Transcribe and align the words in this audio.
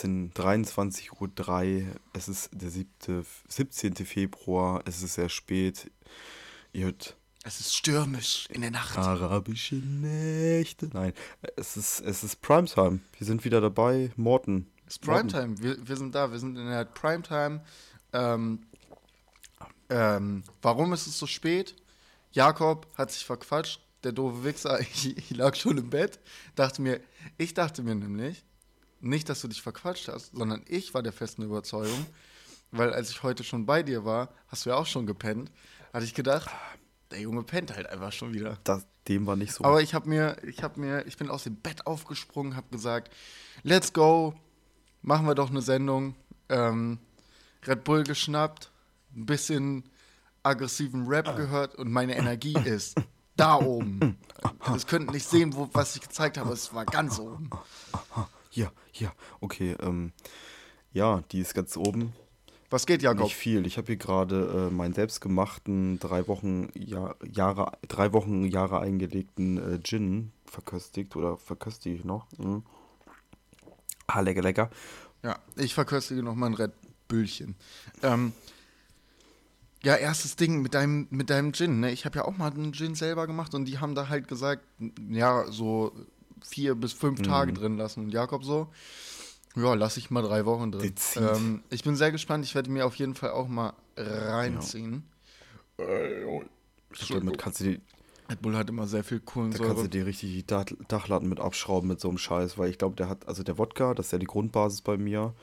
13, 0.00 0.32
23.03 0.32 1.86
Uhr. 1.86 1.94
Es 2.12 2.28
ist 2.28 2.50
der 2.52 2.70
7., 2.70 3.26
17. 3.48 3.94
Februar. 3.94 4.82
Es 4.86 5.02
ist 5.02 5.14
sehr 5.14 5.28
spät. 5.28 5.90
Ihr 6.72 6.86
hört 6.86 7.16
Es 7.44 7.60
ist 7.60 7.74
stürmisch 7.74 8.46
in 8.50 8.62
der 8.62 8.70
Nacht. 8.70 8.96
arabische 8.96 9.76
Nächte. 9.76 10.88
Nein, 10.92 11.12
es 11.56 11.76
ist, 11.76 12.00
es 12.00 12.24
ist 12.24 12.40
Primetime. 12.40 13.00
Wir 13.18 13.26
sind 13.26 13.44
wieder 13.44 13.60
dabei. 13.60 14.10
Morten. 14.16 14.70
Es 14.86 14.94
ist 14.94 15.02
Primetime. 15.02 15.60
Wir, 15.60 15.76
wir 15.86 15.96
sind 15.96 16.14
da. 16.14 16.30
Wir 16.30 16.38
sind 16.38 16.56
in 16.56 16.66
der 16.66 16.84
Primetime. 16.84 17.62
Ähm, 18.12 18.60
ähm, 19.90 20.44
warum 20.62 20.92
ist 20.92 21.06
es 21.06 21.18
so 21.18 21.26
spät? 21.26 21.74
Jakob 22.32 22.86
hat 22.96 23.10
sich 23.10 23.24
verquatscht. 23.24 23.80
Der 24.02 24.12
doofe 24.12 24.44
Wichser, 24.44 24.80
ich, 24.80 25.14
ich 25.18 25.30
lag 25.30 25.54
schon 25.56 25.76
im 25.76 25.90
Bett. 25.90 26.20
Dachte 26.54 26.80
mir, 26.80 27.00
ich 27.36 27.52
dachte 27.52 27.82
mir 27.82 27.94
nämlich, 27.94 28.42
nicht, 29.00 29.28
dass 29.28 29.40
du 29.40 29.48
dich 29.48 29.62
verquatscht 29.62 30.08
hast, 30.08 30.34
sondern 30.34 30.62
ich 30.66 30.94
war 30.94 31.02
der 31.02 31.12
festen 31.12 31.42
Überzeugung, 31.42 32.06
weil 32.70 32.92
als 32.92 33.10
ich 33.10 33.22
heute 33.22 33.44
schon 33.44 33.66
bei 33.66 33.82
dir 33.82 34.04
war, 34.04 34.28
hast 34.48 34.64
du 34.64 34.70
ja 34.70 34.76
auch 34.76 34.86
schon 34.86 35.06
gepennt, 35.06 35.50
hatte 35.92 36.04
ich 36.04 36.14
gedacht, 36.14 36.50
der 37.10 37.20
Junge 37.20 37.42
pennt 37.42 37.74
halt 37.74 37.88
einfach 37.88 38.12
schon 38.12 38.32
wieder. 38.32 38.58
Das, 38.64 38.86
dem 39.08 39.26
war 39.26 39.36
nicht 39.36 39.52
so. 39.52 39.64
Aber 39.64 39.82
ich 39.82 39.94
habe 39.94 40.08
mir, 40.08 40.36
ich 40.44 40.62
habe 40.62 40.78
mir, 40.78 41.06
ich 41.06 41.16
bin 41.16 41.30
aus 41.30 41.44
dem 41.44 41.56
Bett 41.56 41.86
aufgesprungen, 41.86 42.56
habe 42.56 42.68
gesagt, 42.70 43.12
let's 43.62 43.92
go, 43.92 44.34
machen 45.02 45.26
wir 45.26 45.34
doch 45.34 45.50
eine 45.50 45.62
Sendung. 45.62 46.14
Ähm, 46.48 46.98
Red 47.66 47.84
Bull 47.84 48.04
geschnappt, 48.04 48.70
ein 49.14 49.26
bisschen 49.26 49.84
aggressiven 50.42 51.06
Rap 51.06 51.36
gehört 51.36 51.74
und 51.74 51.90
meine 51.90 52.16
Energie 52.16 52.56
ist 52.64 52.96
da 53.36 53.56
oben. 53.56 54.18
Das 54.66 54.86
könnt 54.86 55.12
nicht 55.12 55.26
sehen, 55.26 55.54
wo, 55.54 55.68
was 55.72 55.96
ich 55.96 56.02
gezeigt 56.02 56.38
habe, 56.38 56.52
es 56.52 56.72
war 56.74 56.84
ganz 56.84 57.18
oben. 57.18 57.50
Hier, 58.50 58.72
hier. 58.90 59.12
Okay, 59.40 59.76
ähm, 59.80 60.12
ja, 60.92 61.22
die 61.30 61.40
ist 61.40 61.54
ganz 61.54 61.76
oben. 61.76 62.12
Was 62.68 62.86
geht, 62.86 63.02
Jakob? 63.02 63.24
Nicht 63.24 63.36
viel. 63.36 63.66
Ich 63.66 63.78
habe 63.78 63.86
hier 63.86 63.96
gerade 63.96 64.68
äh, 64.68 64.74
meinen 64.74 64.92
selbstgemachten 64.92 65.98
drei 65.98 66.28
Wochen 66.28 66.68
Jahr, 66.74 67.16
Jahre 67.24 67.72
drei 67.88 68.12
Wochen 68.12 68.44
Jahre 68.44 68.80
eingelegten 68.80 69.58
äh, 69.58 69.80
Gin 69.82 70.32
verköstigt 70.44 71.16
oder 71.16 71.36
verköstige 71.36 71.96
ich 71.96 72.04
noch. 72.04 72.26
Mhm. 72.38 72.64
Ah, 74.06 74.20
lecker, 74.20 74.42
lecker. 74.42 74.70
Ja, 75.22 75.38
ich 75.56 75.74
verköstige 75.74 76.22
noch 76.22 76.34
mal 76.34 76.46
ein 76.46 76.54
Red 76.54 76.72
Bullchen. 77.08 77.56
Ähm, 78.02 78.32
ja, 79.82 79.96
erstes 79.96 80.36
Ding 80.36 80.60
mit 80.62 80.74
deinem, 80.74 81.06
mit 81.10 81.30
deinem 81.30 81.52
Gin. 81.52 81.80
Ne? 81.80 81.90
Ich 81.90 82.04
habe 82.04 82.18
ja 82.18 82.24
auch 82.24 82.36
mal 82.36 82.52
einen 82.52 82.72
Gin 82.72 82.94
selber 82.94 83.26
gemacht 83.26 83.54
und 83.54 83.64
die 83.64 83.78
haben 83.78 83.94
da 83.94 84.08
halt 84.08 84.28
gesagt, 84.28 84.64
ja, 85.08 85.50
so 85.50 85.92
vier 86.44 86.74
bis 86.74 86.92
fünf 86.92 87.22
Tage 87.22 87.52
drin 87.52 87.76
lassen. 87.76 88.04
Und 88.04 88.10
Jakob 88.10 88.44
so, 88.44 88.68
ja, 89.56 89.74
lass 89.74 89.96
ich 89.96 90.10
mal 90.10 90.22
drei 90.22 90.44
Wochen 90.46 90.72
drin. 90.72 90.94
Ähm, 91.16 91.62
ich 91.70 91.82
bin 91.82 91.96
sehr 91.96 92.12
gespannt. 92.12 92.44
Ich 92.44 92.54
werde 92.54 92.70
mir 92.70 92.86
auf 92.86 92.96
jeden 92.96 93.14
Fall 93.14 93.30
auch 93.30 93.48
mal 93.48 93.72
reinziehen. 93.96 95.04
Ich 96.92 97.08
glaub, 97.08 97.20
damit 97.20 97.38
kannst 97.38 97.60
du 97.60 97.64
die, 97.64 97.80
Red 98.30 98.42
Bull 98.42 98.56
hat 98.56 98.68
immer 98.68 98.86
sehr 98.86 99.02
viel 99.02 99.18
da 99.18 99.24
kannst 99.24 99.34
Kohlensäure. 99.34 99.82
du 99.82 99.88
dir 99.88 100.06
richtig 100.06 100.30
die 100.32 100.46
Dach, 100.46 100.66
Dachlatten 100.86 101.28
mit 101.28 101.40
abschrauben 101.40 101.88
mit 101.88 102.00
so 102.00 102.08
einem 102.08 102.18
Scheiß, 102.18 102.58
weil 102.58 102.70
ich 102.70 102.78
glaube, 102.78 102.94
der 102.94 103.08
hat, 103.08 103.26
also 103.26 103.42
der 103.42 103.58
Wodka, 103.58 103.92
das 103.94 104.06
ist 104.06 104.12
ja 104.12 104.18
die 104.18 104.26
Grundbasis 104.26 104.82
bei 104.82 104.96
mir. 104.96 105.34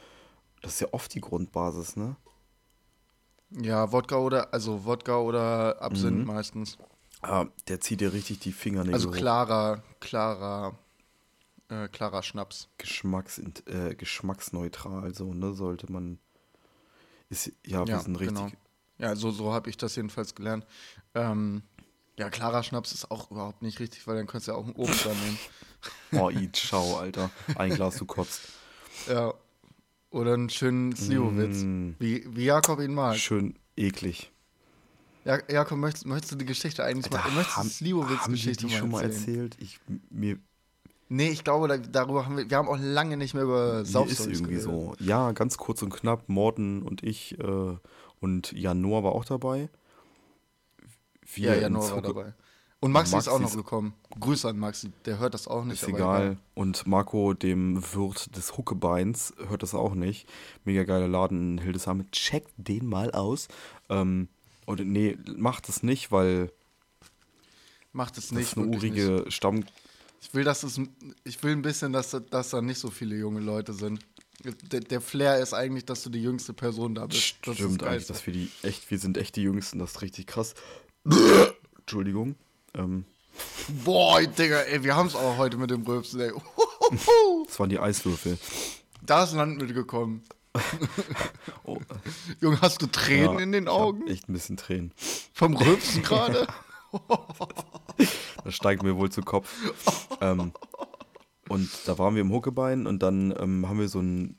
Das 0.61 0.76
ist 0.76 0.80
ja 0.80 0.88
oft 0.92 1.14
die 1.14 1.20
Grundbasis, 1.20 1.98
ne? 1.98 2.16
Ja, 3.52 3.92
Wodka 3.92 4.17
oder, 4.17 4.54
also 4.54 4.86
Wodka 4.86 5.17
oder 5.17 5.82
Absinth 5.82 6.26
meistens. 6.26 6.77
Ah, 7.21 7.45
der 7.67 7.82
zieht 7.82 8.00
dir 8.00 8.14
richtig 8.14 8.39
die 8.39 8.52
Fingernägel 8.54 8.94
Also 8.94 9.11
klarer, 9.11 9.83
klarer, 10.00 10.77
äh, 11.70 11.88
klarer 11.88 12.23
Schnaps. 12.23 12.70
Geschmacks, 12.78 13.42
äh, 13.66 13.95
geschmacksneutral, 13.95 15.14
so, 15.14 15.33
ne, 15.33 15.54
sollte 15.54 15.92
man. 15.92 16.20
Ist, 17.30 17.52
ja, 17.66 17.86
wir 17.86 17.94
Ja, 17.95 18.00
sind 18.00 18.16
richtig. 18.16 18.36
genau. 18.38 18.52
Ja, 19.00 19.16
so, 19.16 19.32
so 19.32 19.54
habe 19.54 19.70
ich 19.70 19.77
das 19.77 19.95
jedenfalls 19.95 20.33
gelernt. 20.33 20.66
Ähm, 21.14 21.61
ja, 22.17 22.30
klarer 22.30 22.64
Schnaps 22.64 22.94
ist 22.94 23.11
auch 23.11 23.30
überhaupt 23.30 23.61
nicht 23.61 23.80
richtig, 23.80 24.08
weil 24.08 24.16
dann 24.16 24.26
könntest 24.27 24.48
du 24.48 24.54
ja 24.54 24.58
auch 24.58 24.66
einen 24.66 24.76
Obst 24.76 25.06
da 25.06 25.14
nehmen. 25.14 25.39
Oh, 26.11 26.30
i, 26.30 26.52
ciao, 26.52 26.98
Alter. 26.98 27.30
Ein 27.56 27.73
Glas, 27.76 27.98
du 27.98 28.06
kotzt. 28.06 28.42
Ja. 29.08 29.33
Oder 30.10 30.33
einen 30.33 30.50
schönen 30.50 30.95
Slivovitz. 30.95 31.58
Mm. 31.58 31.92
Wie, 32.00 32.26
wie 32.36 32.45
Jakob 32.45 32.80
ihn 32.80 32.95
mag. 32.95 33.16
Schön 33.16 33.58
eklig. 33.76 34.32
Ja, 35.23 35.39
Jakob, 35.50 35.77
möchtest, 35.77 36.06
möchtest 36.08 36.32
du 36.32 36.36
die 36.38 36.45
Geschichte 36.45 36.83
eigentlich 36.83 37.11
mal, 37.11 37.22
möchtest 37.32 37.52
du 37.52 37.56
haben, 37.58 37.67
die 37.67 37.73
Slivovitz 37.76 38.20
haben 38.22 38.33
wir 38.33 38.38
Geschichte 38.38 38.66
die 38.66 38.73
schon 38.73 38.89
mal 38.89 39.04
erzählt? 39.04 39.56
Ich, 39.60 39.80
mir, 40.10 40.39
Nee, 41.10 41.30
ich 41.30 41.44
glaube, 41.44 41.68
da, 41.68 41.78
darüber 41.78 42.26
haben 42.26 42.38
wir, 42.38 42.50
wir 42.50 42.58
haben 42.58 42.68
auch 42.68 42.78
lange 42.80 43.16
nicht 43.18 43.34
mehr 43.34 43.44
über 43.44 43.76
mir 43.76 43.82
ist 43.82 43.95
irgendwie 43.95 44.42
geredet. 44.44 44.64
so. 44.64 44.94
Ja, 45.00 45.32
ganz 45.32 45.58
kurz 45.58 45.82
und 45.82 45.92
knapp. 45.94 46.28
Morten 46.28 46.82
und 46.82 47.02
ich 47.04 47.40
äh, 47.40 47.76
und 48.20 48.52
Janor 48.52 49.04
war 49.04 49.14
auch 49.14 49.23
dabei. 49.26 49.70
Ja, 51.36 51.52
Wir 51.54 51.62
Januar 51.62 51.84
ins 51.84 51.92
war 51.92 51.98
Hucke- 52.00 52.08
dabei. 52.08 52.34
Und 52.80 52.92
Maxi, 52.92 53.18
ist 53.18 53.28
auch 53.28 53.34
noch 53.40 53.42
Maxi 53.48 53.58
gekommen. 53.58 53.94
Grüße 54.20 54.48
an 54.50 54.60
Maxi, 54.60 54.92
der 55.06 55.18
hört 55.18 55.34
das 55.34 55.48
auch 55.48 55.64
nicht. 55.66 55.82
Ist 55.82 55.88
aber 55.90 55.98
egal. 55.98 56.38
Und 56.54 56.86
Marco, 56.86 57.34
dem 57.34 57.82
Wirt 57.94 58.36
des 58.38 58.56
Huckebeins, 58.56 59.34
hört 59.50 59.64
das 59.64 59.74
auch 59.74 59.95
nicht. 59.95 60.30
Mega 60.64 60.84
geiler 60.84 61.08
Laden 61.08 61.58
in 61.58 61.64
Hildesheim. 61.64 62.06
Checkt 62.12 62.52
den 62.58 62.86
mal 62.86 63.12
aus. 63.14 63.48
Ähm, 63.89 64.28
und 64.68 64.86
nee, 64.86 65.18
macht 65.36 65.70
es 65.70 65.82
nicht, 65.82 66.12
weil 66.12 66.52
Macht 67.94 68.18
es 68.20 68.26
das 68.26 68.32
nicht. 68.34 68.48
ist 68.52 68.58
eine 68.58 68.68
wirklich 68.72 68.94
nicht. 68.94 69.08
urige 69.08 69.32
Stamm. 69.32 69.64
Ich 70.22 70.33
will, 70.33 70.44
dass 70.44 70.64
es, 70.64 70.80
ich 71.23 71.42
will 71.44 71.52
ein 71.54 71.61
bisschen, 71.61 71.94
dass, 71.94 72.11
da- 72.11 72.20
dass 72.20 72.50
da 72.50 72.61
nicht 72.61 72.80
so 72.80 72.89
viele 72.89 73.16
junge 73.16 73.39
Leute 73.39 73.73
sind. 73.73 74.00
Der, 74.72 74.82
der 74.82 75.02
Flair 75.02 75.39
ist 75.39 75.54
eigentlich, 75.54 75.86
dass 75.86 76.04
du 76.04 76.10
die 76.10 76.22
jüngste 76.22 76.54
Person 76.54 76.94
da 76.95 77.05
bist. 77.08 77.36
Das 77.44 77.55
Stimmt 77.55 77.82
eigentlich, 77.83 78.05
dass 78.08 78.26
wir 78.26 78.33
die 78.33 78.50
echt, 78.64 78.89
wir 78.92 79.00
sind 79.00 79.17
echt 79.17 79.36
die 79.36 79.42
Jüngsten, 79.44 79.80
das 79.80 79.92
ist 79.92 80.02
richtig 80.02 80.27
krass. 80.27 80.54
Entschuldigung. 81.80 82.36
Ähm, 82.76 83.06
Boah, 83.83 84.22
Digga, 84.22 84.61
ey, 84.61 84.83
wir 84.83 84.95
haben 84.95 85.08
es 85.08 85.16
auch 85.16 85.38
heute 85.38 85.58
mit 85.58 85.70
dem 85.72 85.83
Rülpsen, 85.83 86.20
ey. 86.22 86.32
das 87.48 87.60
waren 87.60 87.70
die 87.70 87.80
Eiswürfel. 87.80 88.38
Da 89.06 89.23
ist 89.23 89.33
Land 89.33 89.61
mitgekommen. 89.61 90.23
Oh, 91.64 91.80
Junge, 92.39 92.61
hast 92.61 92.82
du 92.82 92.88
Tränen 92.88 93.33
ja, 93.33 93.39
in 93.39 93.52
den 93.52 93.67
Augen? 93.67 94.08
Echt 94.08 94.30
ein 94.30 94.33
bisschen 94.33 94.56
Tränen. 94.56 94.92
Vom 95.33 95.56
Rülpsen 95.58 96.02
gerade? 96.04 96.48
Das 98.43 98.55
steigt 98.55 98.83
mir 98.83 98.95
wohl 98.95 99.09
zu 99.11 99.21
Kopf. 99.21 99.53
ähm, 100.21 100.52
und 101.49 101.70
da 101.86 101.98
waren 101.98 102.15
wir 102.15 102.21
im 102.21 102.31
Huckebein 102.31 102.87
und 102.87 103.02
dann 103.03 103.33
ähm, 103.39 103.67
haben 103.67 103.80
wir 103.80 103.89
so 103.89 103.99
ein. 103.99 104.37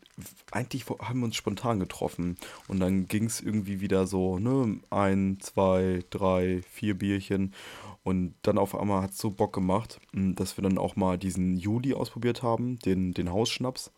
Eigentlich 0.50 0.86
haben 0.88 1.20
wir 1.20 1.26
uns 1.26 1.36
spontan 1.36 1.78
getroffen. 1.78 2.36
Und 2.68 2.80
dann 2.80 3.06
ging 3.06 3.24
es 3.26 3.40
irgendwie 3.40 3.80
wieder 3.80 4.06
so, 4.06 4.38
ne, 4.38 4.80
ein, 4.90 5.38
zwei, 5.40 6.02
drei, 6.10 6.62
vier 6.70 6.98
Bierchen. 6.98 7.54
Und 8.02 8.34
dann 8.42 8.58
auf 8.58 8.74
einmal 8.74 9.02
hat 9.02 9.10
es 9.10 9.18
so 9.18 9.30
Bock 9.30 9.52
gemacht, 9.52 10.00
m, 10.12 10.34
dass 10.34 10.56
wir 10.56 10.62
dann 10.62 10.78
auch 10.78 10.96
mal 10.96 11.18
diesen 11.18 11.56
Juli 11.56 11.94
ausprobiert 11.94 12.42
haben, 12.42 12.78
den, 12.80 13.12
den 13.14 13.30
Hausschnaps. 13.30 13.90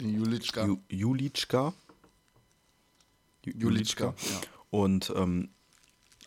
Julitschka. 0.00 0.64
Ju 0.66 0.78
Julitschka. 0.88 1.72
Ju- 3.44 3.56
Julitschka, 3.58 4.06
ja. 4.06 4.40
Und 4.70 5.12
ähm, 5.16 5.50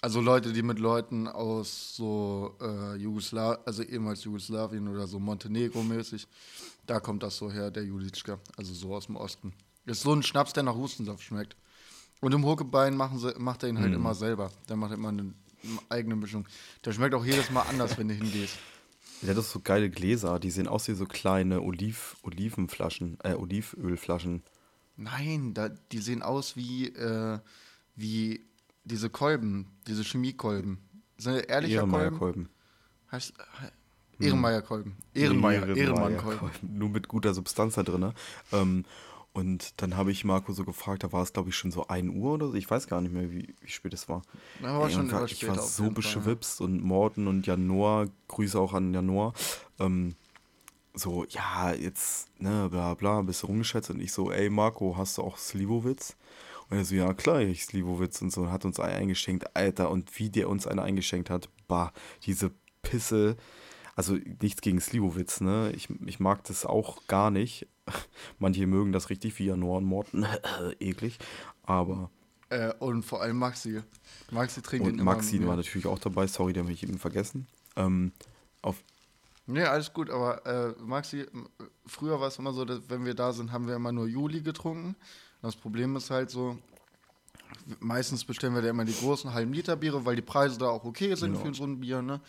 Also 0.03 0.19
Leute, 0.19 0.51
die 0.51 0.63
mit 0.63 0.79
Leuten 0.79 1.29
aus 1.29 1.95
so 1.95 2.57
äh, 2.61 2.95
Jugoslawien, 2.97 3.61
also 3.65 3.83
ehemals 3.83 4.25
Jugoslawien 4.25 4.89
oder 4.89 5.07
so 5.07 5.17
Montenegro-mäßig, 5.17 6.27
da 6.85 6.99
kommt 6.99 7.23
das 7.23 7.37
so 7.37 7.49
her, 7.49 7.71
der 7.71 7.85
Julitschka, 7.85 8.37
also 8.57 8.73
so 8.73 8.93
aus 8.93 9.05
dem 9.05 9.15
Osten. 9.15 9.53
Ist 9.85 10.01
so 10.01 10.11
ein 10.13 10.21
Schnaps, 10.21 10.51
der 10.51 10.63
nach 10.63 10.75
Hustensaft 10.75 11.23
schmeckt. 11.23 11.55
Und 12.19 12.33
im 12.33 12.43
Huckebein 12.45 12.97
machen 12.97 13.17
sie, 13.17 13.33
macht 13.37 13.63
er 13.63 13.69
ihn 13.69 13.79
halt 13.79 13.91
Mhm. 13.91 13.95
immer 13.95 14.13
selber. 14.13 14.51
Der 14.67 14.75
macht 14.75 14.91
immer 14.91 15.07
eine 15.07 15.31
eigene 15.87 16.17
Mischung. 16.17 16.49
Der 16.83 16.91
schmeckt 16.91 17.15
auch 17.15 17.23
jedes 17.23 17.49
Mal 17.49 17.61
anders, 17.61 17.97
wenn 17.97 18.09
du 18.09 18.13
hingehst. 18.13 18.57
Der 19.21 19.29
hat 19.29 19.37
doch 19.37 19.43
so 19.45 19.61
geile 19.61 19.89
Gläser, 19.89 20.37
die 20.37 20.51
sehen 20.51 20.67
aus 20.67 20.89
wie 20.89 20.95
so 20.95 21.05
kleine 21.05 21.61
Oliv 21.61 22.17
Olivenflaschen, 22.23 23.19
äh, 23.23 23.35
Olivölflaschen. 23.35 24.43
Nein, 24.97 25.53
da, 25.53 25.69
die 25.69 25.99
sehen 25.99 26.21
aus 26.23 26.57
wie, 26.57 26.87
äh, 26.87 27.39
wie 27.95 28.41
diese 28.83 29.09
Kolben, 29.09 29.67
diese 29.87 30.03
Chemiekolben. 30.03 30.77
Sind 31.17 31.35
das 31.37 31.43
ehrlicher 31.43 31.81
Kolben? 31.81 31.93
Ehrenmeierkolben. 31.93 32.49
Heißt, 33.11 33.33
he- 34.19 34.25
Ehrenmeierkolben. 34.25 34.95
Ehrenmeier, 35.13 35.67
Ehrenmannkolben. 35.75 36.11
Ehrenmeierkolben. 36.17 36.77
Nur 36.77 36.89
mit 36.89 37.07
guter 37.07 37.33
Substanz 37.33 37.75
da 37.75 37.83
drin. 37.83 38.13
Ähm, 38.51 38.85
und 39.33 39.81
dann 39.81 39.97
habe 39.97 40.11
ich 40.11 40.23
Marco 40.25 40.53
so 40.53 40.63
gefragt, 40.63 41.03
da 41.03 41.11
war 41.11 41.23
es 41.23 41.33
glaube 41.33 41.49
ich 41.49 41.55
schon 41.55 41.71
so 41.71 41.87
1 41.87 42.13
Uhr 42.15 42.33
oder 42.33 42.47
so. 42.49 42.53
Ich 42.53 42.69
weiß 42.69 42.87
gar 42.87 43.01
nicht 43.01 43.13
mehr, 43.13 43.31
wie, 43.31 43.53
wie 43.61 43.67
spät 43.67 43.93
es 43.93 44.07
war. 44.07 44.21
Ja, 44.61 44.79
war 44.79 44.87
Ey, 44.87 44.93
schon 44.93 45.11
war, 45.11 45.25
ich 45.25 45.47
war 45.47 45.57
so 45.59 45.85
ja. 45.85 45.89
beschwipst 45.89 46.61
und 46.61 46.83
Morten 46.83 47.27
und 47.27 47.47
Janor, 47.47 48.05
Grüße 48.27 48.59
auch 48.59 48.73
an 48.73 48.93
Janor. 48.93 49.33
Ähm, 49.79 50.15
so, 50.93 51.25
ja, 51.29 51.73
jetzt, 51.73 52.27
ne, 52.39 52.67
bla 52.69 52.93
bla, 52.93 53.21
bist 53.23 53.41
du 53.41 53.47
rumgeschätzt 53.47 53.89
und 53.89 53.99
ich 53.99 54.11
so, 54.11 54.31
ey 54.31 54.51
Marco, 54.51 54.95
hast 54.95 55.17
du 55.17 55.23
auch 55.23 55.37
Slivovitz? 55.37 56.15
Und 56.73 56.79
er 56.79 56.85
so, 56.85 56.95
ja 56.95 57.13
klar, 57.13 57.41
ich 57.41 57.65
Slivovitz 57.65 58.19
und 58.23 58.31
so, 58.31 58.49
hat 58.49 58.65
uns 58.65 58.79
einen 58.79 58.95
eingeschenkt, 58.95 59.55
Alter, 59.55 59.91
und 59.91 60.17
wie 60.17 60.31
der 60.31 60.49
uns 60.49 60.65
einen 60.65 60.79
eingeschenkt 60.79 61.29
hat, 61.29 61.47
bah, 61.67 61.93
diese 62.25 62.49
Pisse, 62.81 63.37
also 63.95 64.17
nichts 64.41 64.61
gegen 64.61 64.81
Slivovitz, 64.81 65.39
ne, 65.39 65.71
ich, 65.75 65.87
ich 66.03 66.19
mag 66.19 66.43
das 66.45 66.65
auch 66.65 67.05
gar 67.05 67.29
nicht, 67.29 67.67
Manche 68.39 68.65
mögen 68.65 68.91
das 68.91 69.09
richtig 69.09 69.37
wie 69.37 69.45
Januar 69.45 69.77
und 69.77 69.85
Morten. 69.85 70.25
Eklig. 70.79 71.19
Aber. 71.63 72.09
Äh, 72.49 72.73
und 72.79 73.03
vor 73.03 73.21
allem 73.21 73.37
Maxi. 73.37 73.81
Maxi 74.31 74.61
trinkt 74.61 74.87
Und 74.87 74.97
ihn 74.97 75.03
Maxi 75.03 75.35
immer 75.35 75.49
war 75.49 75.55
natürlich 75.57 75.85
auch 75.85 75.99
dabei. 75.99 76.25
Sorry, 76.27 76.53
den 76.53 76.63
habe 76.63 76.73
ich 76.73 76.81
eben 76.81 76.97
vergessen. 76.97 77.45
Ähm, 77.75 78.13
auf, 78.61 78.81
Nee, 79.45 79.63
alles 79.63 79.91
gut, 79.91 80.09
aber 80.09 80.45
äh, 80.45 80.73
Maxi, 80.81 81.25
früher 81.85 82.21
war 82.21 82.29
es 82.29 82.39
immer 82.39 82.53
so, 82.53 82.63
dass 82.63 82.79
wenn 82.87 83.03
wir 83.03 83.13
da 83.13 83.33
sind, 83.33 83.51
haben 83.51 83.67
wir 83.67 83.75
immer 83.75 83.91
nur 83.91 84.07
Juli 84.07 84.41
getrunken. 84.41 84.95
Das 85.43 85.55
Problem 85.55 85.95
ist 85.95 86.09
halt 86.09 86.31
so, 86.31 86.57
meistens 87.79 88.23
bestellen 88.25 88.55
wir 88.55 88.61
da 88.61 88.69
immer 88.69 88.85
die 88.85 88.95
großen 88.95 89.33
halben 89.33 89.53
Liter 89.53 89.75
Biere, 89.75 90.05
weil 90.05 90.15
die 90.15 90.21
Preise 90.23 90.57
da 90.57 90.69
auch 90.69 90.83
okay 90.85 91.13
sind 91.15 91.33
Genau. 91.33 91.45
für 91.45 91.53
so 91.53 91.65
ein 91.65 91.79
Bier, 91.81 92.01
ne? 92.01 92.21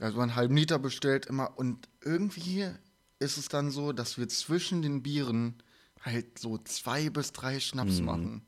Also 0.00 0.20
einen 0.20 0.34
halben 0.34 0.56
Liter 0.56 0.78
bestellt 0.78 1.26
immer 1.26 1.56
und 1.58 1.88
irgendwie 2.02 2.68
ist 3.18 3.36
es 3.38 3.48
dann 3.48 3.70
so, 3.70 3.92
dass 3.92 4.18
wir 4.18 4.28
zwischen 4.28 4.82
den 4.82 5.02
Bieren 5.02 5.54
halt 6.02 6.38
so 6.38 6.58
zwei 6.58 7.08
bis 7.10 7.32
drei 7.32 7.60
Schnaps 7.60 8.00
machen. 8.00 8.42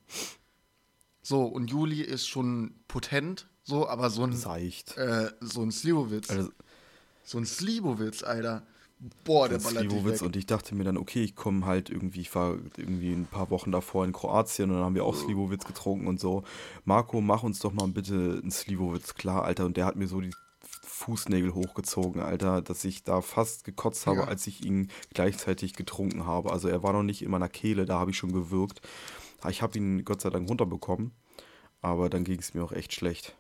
So, 1.23 1.45
und 1.45 1.71
Juli 1.71 2.01
ist 2.03 2.27
schon 2.27 2.75
potent, 2.89 3.49
so, 3.65 3.89
aber 3.89 4.11
so 4.11 4.25
ein, 4.25 4.33
seicht. 4.35 4.97
äh, 4.97 5.31
so 5.41 5.63
ein 5.63 5.71
Slivovitz. 5.73 6.31
Also, 6.31 6.51
So 7.25 7.37
ein 7.39 7.45
Slivovitz, 7.47 8.23
Alter. 8.23 8.67
Boah, 9.25 9.49
der 9.49 9.59
ballert 9.59 9.85
Slivovitz 9.91 10.23
und 10.23 10.35
ich 10.35 10.47
dachte 10.47 10.75
mir 10.75 10.83
dann, 10.83 10.97
okay, 10.97 11.23
ich 11.23 11.37
komme 11.37 11.65
halt 11.67 11.89
irgendwie, 11.89 12.21
ich 12.21 12.35
war 12.35 12.57
irgendwie 12.77 13.13
ein 13.13 13.27
paar 13.27 13.49
Wochen 13.51 13.71
davor 13.71 14.05
in 14.05 14.13
Kroatien 14.13 14.71
und 14.71 14.77
dann 14.77 14.85
haben 14.85 14.95
wir 14.97 15.05
auch 15.05 15.15
Slivovitz 15.15 15.65
getrunken 15.67 16.09
und 16.09 16.19
so. 16.19 16.43
Marco, 16.85 17.21
mach 17.21 17.45
uns 17.45 17.61
doch 17.61 17.73
mal 17.73 17.87
bitte 17.89 18.41
einen 18.43 18.51
Slivovitz 18.51 19.15
klar, 19.15 19.45
Alter. 19.45 19.67
Und 19.67 19.77
der 19.77 19.87
hat 19.87 19.95
mir 19.95 20.09
so 20.09 20.21
die 20.21 20.35
Fußnägel 20.83 21.55
hochgezogen, 21.55 22.21
Alter, 22.21 22.61
dass 22.61 22.85
ich 22.85 23.05
da 23.05 23.21
fast 23.21 23.63
gekotzt 23.65 24.09
habe, 24.09 24.19
Ja. 24.21 24.25
als 24.25 24.49
ich 24.49 24.65
ihn 24.65 24.91
gleichzeitig 25.15 25.75
getrunken 25.75 26.27
habe. 26.27 26.51
Also 26.51 26.67
er 26.67 26.83
war 26.83 26.93
noch 26.93 27.05
nicht 27.05 27.23
in 27.23 27.31
meiner 27.31 27.49
Kehle, 27.49 27.85
da 27.85 28.01
habe 28.01 28.11
ich 28.11 28.17
schon 28.17 28.33
gewirkt. 28.33 28.81
Ich 29.49 29.63
habe 29.63 29.79
ihn 29.79 30.05
Gott 30.05 30.21
sei 30.23 30.31
Dank 30.31 30.49
runterbekommen, 30.51 31.13
aber 31.83 32.11
dann 32.11 32.25
ging 32.25 32.41
es 32.41 32.53
mir 32.55 32.65
auch 32.65 32.73
echt 32.73 32.93
schlecht. 32.93 33.37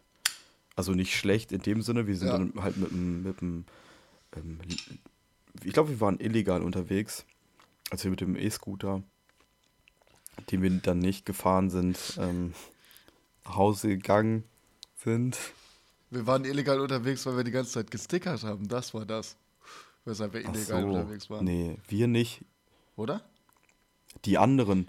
Also 0.76 0.92
nicht 0.92 1.16
schlecht 1.16 1.50
in 1.50 1.62
dem 1.62 1.82
Sinne, 1.82 2.06
wir 2.06 2.16
sind 2.16 2.28
Ja. 2.28 2.38
dann 2.38 2.52
halt 2.62 2.76
mit 2.76 2.92
dem, 2.92 3.22
mit 3.24 3.40
dem 3.40 3.64
ähm, 4.36 4.58
ich 5.64 5.72
glaube, 5.72 5.90
wir 5.90 6.00
waren 6.00 6.20
illegal 6.20 6.62
unterwegs, 6.62 7.24
als 7.90 8.04
wir 8.04 8.10
mit 8.10 8.20
dem 8.20 8.36
E-Scooter, 8.36 9.02
den 10.50 10.62
wir 10.62 10.70
dann 10.70 10.98
nicht 10.98 11.26
gefahren 11.26 11.70
sind, 11.70 12.18
ähm, 12.20 12.54
nach 13.44 13.56
Hause 13.56 13.88
gegangen 13.88 14.44
sind. 14.96 15.38
Wir 16.10 16.26
waren 16.26 16.44
illegal 16.44 16.80
unterwegs, 16.80 17.26
weil 17.26 17.36
wir 17.36 17.44
die 17.44 17.50
ganze 17.50 17.72
Zeit 17.72 17.90
gestickert 17.90 18.42
haben. 18.42 18.68
Das 18.68 18.94
war 18.94 19.04
das. 19.04 19.36
Weshalb 20.04 20.32
wir 20.32 20.40
illegal 20.40 20.82
so. 20.82 20.88
unterwegs 20.88 21.28
waren. 21.28 21.44
Nee, 21.44 21.76
wir 21.88 22.06
nicht. 22.06 22.44
Oder? 22.96 23.22
Die 24.24 24.38
anderen. 24.38 24.88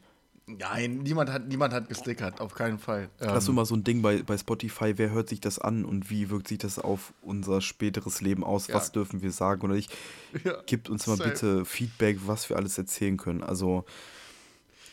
Nein, 0.57 1.00
niemand 1.00 1.30
hat, 1.30 1.48
niemand 1.48 1.74
hat 1.74 1.90
gestickert, 1.90 2.42
auf 2.42 2.56
keinen 2.56 2.80
Fall. 2.80 3.10
Ähm, 3.19 3.28
Das 3.28 3.44
ist 3.44 3.50
immer 3.50 3.66
so 3.66 3.75
ein 3.75 3.84
Ding 3.84 4.01
bei, 4.01 4.24
bei 4.24 4.38
Spotify, 4.38 4.94
wer 4.98 5.12
hört 5.12 5.30
sich 5.30 5.40
das 5.40 5.60
an 5.60 5.86
und 5.86 6.10
wie 6.10 6.30
wirkt 6.30 6.48
sich 6.48 6.57
das 6.57 6.80
auf 6.80 7.13
unser 7.22 7.62
späteres 7.62 8.22
Leben 8.22 8.44
aus? 8.44 8.68
Ja. 8.68 8.75
Was 8.75 8.92
dürfen 8.92 9.22
wir 9.22 9.31
sagen 9.31 9.62
oder 9.63 9.75
nicht? 9.75 9.92
Ja, 10.44 10.62
Gebt 10.66 10.90
uns 10.90 11.07
mal 11.07 11.18
safe. 11.18 11.30
bitte 11.30 11.66
Feedback, 11.66 12.19
was 12.25 12.50
wir 12.50 12.57
alles 12.57 12.78
erzählen 12.78 13.18
können. 13.18 13.44
Also, 13.44 13.86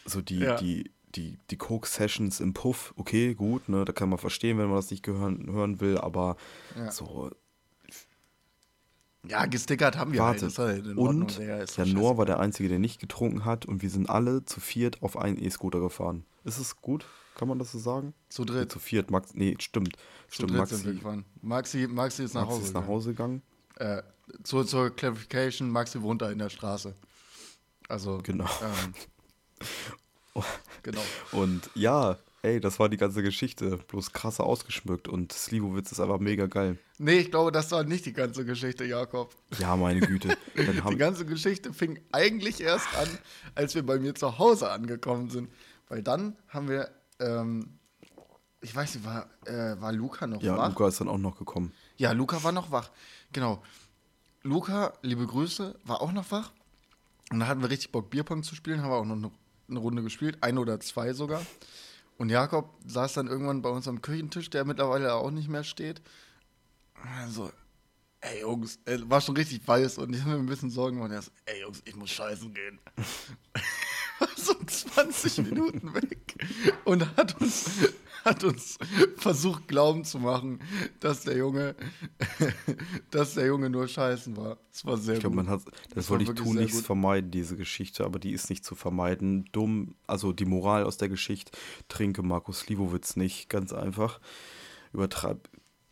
so 0.05 0.21
die, 0.23 0.41
Ja. 0.41 0.57
die, 0.57 0.91
die, 1.15 1.39
die 1.51 1.57
Coke-Sessions 1.57 2.41
im 2.41 2.53
Puff, 2.53 2.93
okay, 2.97 3.35
gut, 3.35 3.69
ne, 3.69 3.85
da 3.85 3.93
kann 3.93 4.09
man 4.09 4.19
verstehen, 4.19 4.59
wenn 4.59 4.67
man 4.67 4.77
das 4.77 4.91
nicht 4.91 5.03
gehören, 5.03 5.51
hören 5.51 5.81
will, 5.81 5.97
aber 5.99 6.37
so, 6.91 7.31
Ja, 9.29 9.47
gestickert 9.47 9.97
haben 9.97 10.13
wir 10.13 10.21
warte. 10.21 10.47
halt. 10.47 10.59
Halt 10.59 10.97
und 10.97 11.39
Ja, 11.39 11.65
der 11.65 11.87
Noah 11.87 12.17
war 12.19 12.27
der 12.27 12.39
Einzige, 12.41 12.69
der 12.69 12.79
nicht 12.79 13.01
getrunken 13.01 13.45
hat 13.45 13.67
und 13.67 13.83
wir 13.83 13.91
sind 13.91 14.09
alle 14.09 14.45
zu 14.45 14.61
viert 14.61 15.03
auf 15.03 15.17
einen 15.17 15.43
E-Scooter 15.43 15.81
gefahren. 15.81 16.25
Ist 16.45 16.59
es 16.59 16.77
gut? 16.81 17.07
Kann 17.37 17.49
man 17.49 17.59
das 17.59 17.73
so 17.73 17.79
sagen? 17.79 18.15
Zu 18.29 18.43
Nee, 18.43 18.49
dritt. 18.53 18.73
zu 18.73 18.79
viert, 18.79 19.11
Max, 19.11 19.35
nee, 19.35 19.57
stimmt. 19.59 19.97
Zu 20.29 20.35
Stimmt, 20.37 20.51
dritt 20.53 20.59
Maxi, 20.59 20.75
sind 20.77 20.87
wir 20.87 20.95
gefahren. 20.95 21.25
Maxi, 21.43 21.87
Maxi 21.89 22.25
ist 22.25 22.35
nach 22.35 22.43
Maxi 22.43 22.57
Hause. 22.57 22.67
ist 22.69 22.75
nach 22.75 22.87
Hause 22.87 23.11
gegangen. 23.11 23.43
gegangen. 23.75 23.99
Äh, 23.99 24.03
zur, 24.43 24.67
zur 24.67 24.91
Clarification, 24.91 25.71
Maxi 25.71 26.01
wohnt 26.01 26.23
da 26.23 26.31
in 26.31 26.39
der 26.39 26.49
Straße. 26.51 26.95
Also, 27.89 28.19
Genau. 28.23 28.49
Ähm, 28.63 28.95
genau. 30.83 31.03
Und 31.33 31.71
ja, 31.75 32.17
ey, 32.47 32.61
das 32.61 32.79
war 32.79 32.89
die 32.89 32.97
ganze 32.97 33.23
Geschichte. 33.23 33.79
Bloß 33.89 34.13
krasser 34.13 34.45
ausgeschmückt 34.45 35.09
und 35.09 35.33
Slivovitz 35.33 35.91
ist 35.93 36.01
einfach 36.01 36.21
mega 36.21 36.47
geil. 36.47 36.79
Nee, 36.99 37.19
ich 37.19 37.31
glaube, 37.31 37.51
das 37.51 37.73
war 37.73 37.83
nicht 37.83 38.07
die 38.07 38.13
ganze 38.13 38.45
Geschichte, 38.45 38.85
Jakob. 38.85 39.35
Ja, 39.59 39.77
meine 39.77 40.01
Güte. 40.01 40.37
Die 40.57 40.97
ganze 40.97 41.27
Geschichte 41.27 41.73
fing 41.73 42.01
eigentlich 42.13 42.61
erst 42.61 42.87
an, 42.97 43.09
als 43.55 43.75
wir 43.75 43.85
bei 43.85 43.99
mir 43.99 44.15
zu 44.15 44.39
Hause 44.39 44.71
angekommen 44.71 45.29
sind. 45.29 45.51
Weil 45.89 46.03
dann 46.03 46.37
haben 46.49 46.69
wir, 46.69 46.91
ähm, 47.19 47.79
ich 48.63 48.75
weiß 48.75 48.95
nicht, 48.95 49.05
war, 49.05 49.29
äh, 49.45 49.81
war 49.81 49.93
Luca 49.93 50.27
noch 50.27 50.43
ja, 50.43 50.57
wach? 50.57 50.69
Luca 50.69 50.89
ist 50.89 51.01
dann 51.01 51.09
auch 51.09 51.19
noch 51.19 51.37
gekommen. 51.37 51.73
Ja, 51.97 52.13
Luca 52.13 52.43
war 52.43 52.53
noch 52.53 52.71
wach. 52.71 52.91
Genau. 53.33 53.63
Luca, 54.43 54.95
liebe 55.03 55.27
Grüße, 55.27 55.79
war 55.85 56.01
auch 56.01 56.13
noch 56.13 56.31
wach. 56.31 56.53
Und 57.31 57.41
da 57.41 57.49
hatten 57.49 57.61
wir 57.61 57.71
richtig 57.71 57.93
Bock, 57.93 58.09
Bierpong 58.09 58.43
zu 58.43 58.55
spielen, 58.55 58.83
haben 58.83 58.91
wir 58.91 58.97
auch 58.97 59.05
noch 59.05 59.17
eine, 59.17 59.31
eine 59.69 59.79
Runde 59.79 60.03
gespielt, 60.03 60.39
eine 60.43 60.61
oder 60.61 60.79
zwei 60.81 61.13
sogar. 61.13 61.43
Und 62.19 62.31
Jakob 62.31 62.75
saß 62.87 63.15
dann 63.15 63.27
irgendwann 63.27 63.63
bei 63.63 63.69
uns 63.69 63.87
am 63.89 64.01
Küchentisch, 64.01 64.51
der 64.51 64.65
mittlerweile 64.65 65.15
auch 65.15 65.31
nicht 65.31 65.49
mehr 65.49 65.65
steht. 65.65 66.01
Und 66.95 67.11
dann 67.17 67.31
so, 67.31 67.51
ey 68.21 68.41
Jungs, 68.41 68.79
war 68.87 69.21
schon 69.21 69.37
richtig 69.37 69.67
weiß 69.67 69.99
und 69.99 70.15
ich 70.15 70.23
habe 70.23 70.33
mir 70.33 70.39
ein 70.39 70.47
bisschen 70.47 70.71
Sorgen 70.71 70.97
gemacht. 70.97 71.13
Er 71.13 71.23
so, 71.23 71.31
ey 71.47 71.61
Jungs, 71.61 71.83
ich 71.85 71.97
muss 71.97 72.11
scheißen 72.11 72.53
gehen. 72.53 72.79
So 74.37 74.55
20 74.55 75.39
Minuten 75.39 75.93
weg 75.93 76.37
und 76.85 77.17
hat 77.19 77.39
uns, 77.41 77.67
hat 78.27 78.45
uns 78.45 78.77
versucht 79.17 79.69
glauben 79.69 80.05
zu 80.05 80.19
machen, 80.19 80.61
dass 81.01 81.23
der 81.25 81.37
Junge, 81.39 81.75
dass 83.11 83.35
der 83.35 83.47
Junge 83.47 83.71
nur 83.71 83.89
scheißen 83.89 84.37
war. 84.37 84.59
Das 84.73 84.85
war 84.85 84.97
sehr 84.99 85.15
Ich 85.15 85.21
glaube, 85.21 85.37
gut. 85.37 85.47
man 85.47 85.55
hat, 85.55 85.63
das, 85.67 85.95
Das 85.95 86.11
wollte 86.11 86.25
ich 86.25 86.31
tun, 86.31 86.57
nichts 86.57 86.81
vermeiden, 86.83 87.31
diese 87.31 87.57
Geschichte, 87.57 88.05
aber 88.05 88.19
die 88.19 88.33
ist 88.33 88.51
nicht 88.51 88.65
zu 88.65 88.75
vermeiden. 88.75 89.47
Dumm, 89.53 89.95
also 90.07 90.33
die 90.33 90.45
Moral 90.45 90.85
aus 90.85 90.99
der 90.99 91.09
Geschichte, 91.09 91.53
trinke 91.89 92.23
Markus 92.23 92.61
Slivovitz 92.61 93.17
nicht, 93.17 93.49
ganz 93.49 93.73
einfach. 93.73 94.21
Übertreib, 94.93 95.49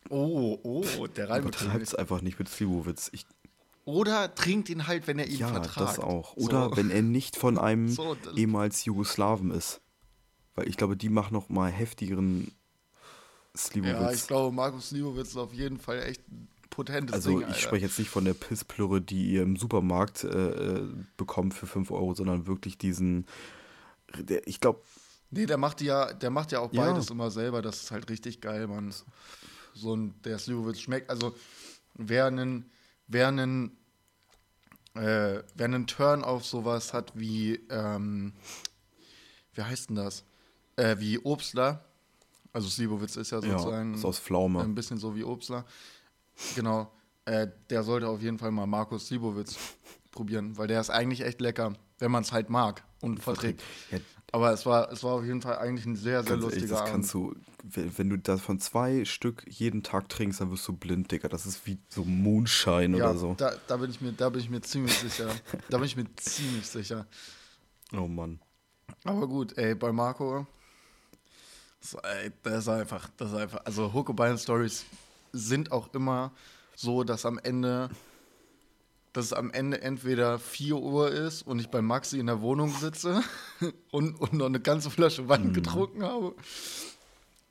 Oh, 0.09 0.59
oh, 0.61 1.07
der 1.07 1.29
Reim. 1.31 1.47
es 1.81 1.95
einfach 1.95 2.21
nicht 2.21 2.37
mit 2.37 2.47
Slivovitz. 2.47 3.09
Ich, 3.11 3.25
Oder 3.85 4.35
trinkt 4.35 4.69
ihn 4.69 4.85
halt, 4.85 5.07
wenn 5.07 5.17
er 5.17 5.27
ihn 5.27 5.39
ja, 5.39 5.47
vertragt. 5.47 5.79
das 5.79 5.99
auch. 5.99 6.35
Oder 6.37 6.69
so. 6.69 6.77
wenn 6.77 6.91
er 6.91 7.01
nicht 7.01 7.35
von 7.35 7.57
einem 7.57 7.87
So, 7.89 8.15
ehemals 8.35 8.85
Jugoslawen 8.85 9.49
ist. 9.51 9.81
Weil 10.55 10.67
ich 10.67 10.77
glaube, 10.77 10.95
die 10.97 11.09
machen 11.09 11.33
noch 11.33 11.49
mal 11.49 11.69
heftigeren 11.69 12.51
Slivovitz. 13.55 13.95
Ja, 13.99 14.11
ich 14.11 14.27
glaube, 14.27 14.55
Markus 14.55 14.91
Liebowitz 14.91 15.29
ist 15.29 15.37
auf 15.37 15.53
jeden 15.53 15.79
Fall 15.79 16.01
echt 16.03 16.21
ein 16.29 16.47
potentes 16.69 17.13
Also 17.15 17.29
Ding, 17.29 17.41
ich 17.41 17.47
Alter. 17.47 17.59
spreche 17.59 17.85
jetzt 17.85 17.99
nicht 17.99 18.09
von 18.09 18.25
der 18.25 18.33
Pissplürre, 18.33 19.01
die 19.01 19.31
ihr 19.31 19.43
im 19.43 19.55
Supermarkt 19.55 20.23
äh, 20.23 20.27
äh, 20.77 20.87
bekommt 21.17 21.53
für 21.53 21.67
5 21.67 21.91
Euro, 21.91 22.13
sondern 22.13 22.47
wirklich 22.47 22.77
diesen, 22.77 23.25
der, 24.17 24.47
ich 24.47 24.59
glaube, 24.59 24.81
Nee, 25.31 25.45
der 25.47 25.57
macht 25.57 25.81
ja, 25.81 26.13
der 26.13 26.29
macht 26.29 26.51
ja 26.51 26.59
auch 26.59 26.71
Ja. 26.71 26.85
beides 26.85 27.09
immer 27.09 27.31
selber. 27.31 27.61
Das 27.61 27.81
ist 27.81 27.91
halt 27.91 28.09
richtig 28.09 28.41
geil, 28.41 28.67
Mann. 28.67 28.93
So 29.73 29.95
ein, 29.95 30.13
der 30.23 30.37
Slivovitz 30.39 30.79
schmeckt. 30.79 31.09
Also, 31.09 31.35
wer 31.95 32.25
einen, 32.27 32.69
wer 33.07 33.27
einen, 33.29 33.75
äh, 34.93 35.43
wer 35.55 35.65
einen 35.65 35.87
Turn 35.87 36.23
auf 36.23 36.45
sowas 36.45 36.93
hat 36.93 37.11
wie, 37.15 37.55
ähm, 37.69 38.33
wie 39.53 39.61
heißt 39.63 39.89
denn 39.89 39.95
das? 39.97 40.23
Äh, 40.77 40.97
wie 40.99 41.19
Obstler. 41.19 41.83
Also, 42.53 42.69
Slivovitz 42.69 43.15
ist 43.17 43.31
ja 43.31 43.39
ja, 43.39 43.57
sozusagen 43.57 43.93
ist 43.95 44.05
aus 44.05 44.19
Pflaume. 44.19 44.61
ein 44.61 44.75
bisschen 44.75 44.97
so 44.97 45.15
wie 45.15 45.23
Obstler. 45.23 45.65
Genau. 46.55 46.91
Äh, 47.25 47.47
der 47.69 47.83
sollte 47.83 48.07
auf 48.07 48.21
jeden 48.21 48.37
Fall 48.37 48.51
mal 48.51 48.65
Markus 48.67 49.07
Slivovitz 49.07 49.57
probieren, 50.11 50.57
weil 50.57 50.67
der 50.67 50.79
ist 50.79 50.89
eigentlich 50.89 51.21
echt 51.21 51.41
lecker, 51.41 51.73
wenn 51.99 52.11
man 52.11 52.23
es 52.23 52.31
halt 52.31 52.49
mag 52.49 52.83
und 53.01 53.21
verträgt. 53.21 53.63
Ja, 53.91 53.97
Aber 54.31 54.51
es 54.53 54.65
war, 54.65 54.91
es 54.91 55.03
war 55.03 55.13
auf 55.13 55.23
jeden 55.25 55.41
Fall 55.41 55.57
eigentlich 55.57 55.85
ein 55.85 55.95
sehr, 55.95 56.23
sehr 56.23 56.33
ganz 56.37 56.43
ehrlich, 56.43 56.61
lustiger 56.61 56.81
das 56.83 56.91
kannst 56.91 57.15
Abend. 57.15 57.35
du, 57.35 57.41
wenn 57.63 57.97
wenn 57.97 58.09
du 58.09 58.17
davon 58.17 58.59
zwei 58.59 59.05
Stück 59.05 59.43
jeden 59.49 59.81
Tag 59.81 60.07
trinkst, 60.09 60.39
dann 60.39 60.51
wirst 60.51 60.67
du 60.67 60.73
blind, 60.73 61.11
Digga. 61.11 61.27
Das 61.29 61.45
ist 61.45 61.65
wie 61.65 61.79
so 61.89 62.05
Moonshine 62.05 62.95
Ja, 62.97 63.09
oder 63.09 63.17
so. 63.19 63.33
da, 63.37 63.53
da, 63.67 63.77
bin 63.77 63.89
ich 63.89 63.99
mir, 64.01 64.11
da 64.13 64.29
bin 64.29 64.39
ich 64.41 64.49
mir 64.49 64.61
ziemlich 64.61 64.93
sicher. 64.93 65.29
da 65.69 65.77
bin 65.77 65.85
ich 65.87 65.95
mir 65.97 66.05
ziemlich 66.17 66.67
sicher. 66.67 67.07
Oh 67.91 68.07
Mann. 68.07 68.39
Aber 69.03 69.27
gut, 69.27 69.57
ey, 69.57 69.73
bei 69.75 69.91
Marco, 69.91 70.45
das, 71.93 72.03
ey, 72.03 72.31
das 72.43 72.57
ist 72.63 72.69
einfach, 72.69 73.09
das 73.17 73.31
ist 73.31 73.37
einfach, 73.37 73.61
also 73.65 73.93
Hucklebein 73.93 74.37
Stories 74.37 74.85
sind 75.31 75.71
auch 75.71 75.93
immer 75.93 76.31
so, 76.75 77.03
dass 77.03 77.25
am 77.25 77.37
Ende, 77.39 77.89
dass 79.13 79.25
es 79.25 79.33
am 79.33 79.51
Ende 79.51 79.81
entweder 79.81 80.39
4 80.39 80.75
Uhr 80.77 81.11
ist 81.11 81.43
und 81.43 81.59
ich 81.59 81.69
bei 81.69 81.81
Maxi 81.81 82.19
in 82.19 82.27
der 82.27 82.41
Wohnung 82.41 82.69
sitze 82.73 83.21
und, 83.91 84.19
und 84.19 84.33
noch 84.33 84.47
eine 84.47 84.59
ganze 84.59 84.89
Flasche 84.89 85.27
Wein 85.29 85.53
getrunken 85.53 86.03
habe. 86.03 86.35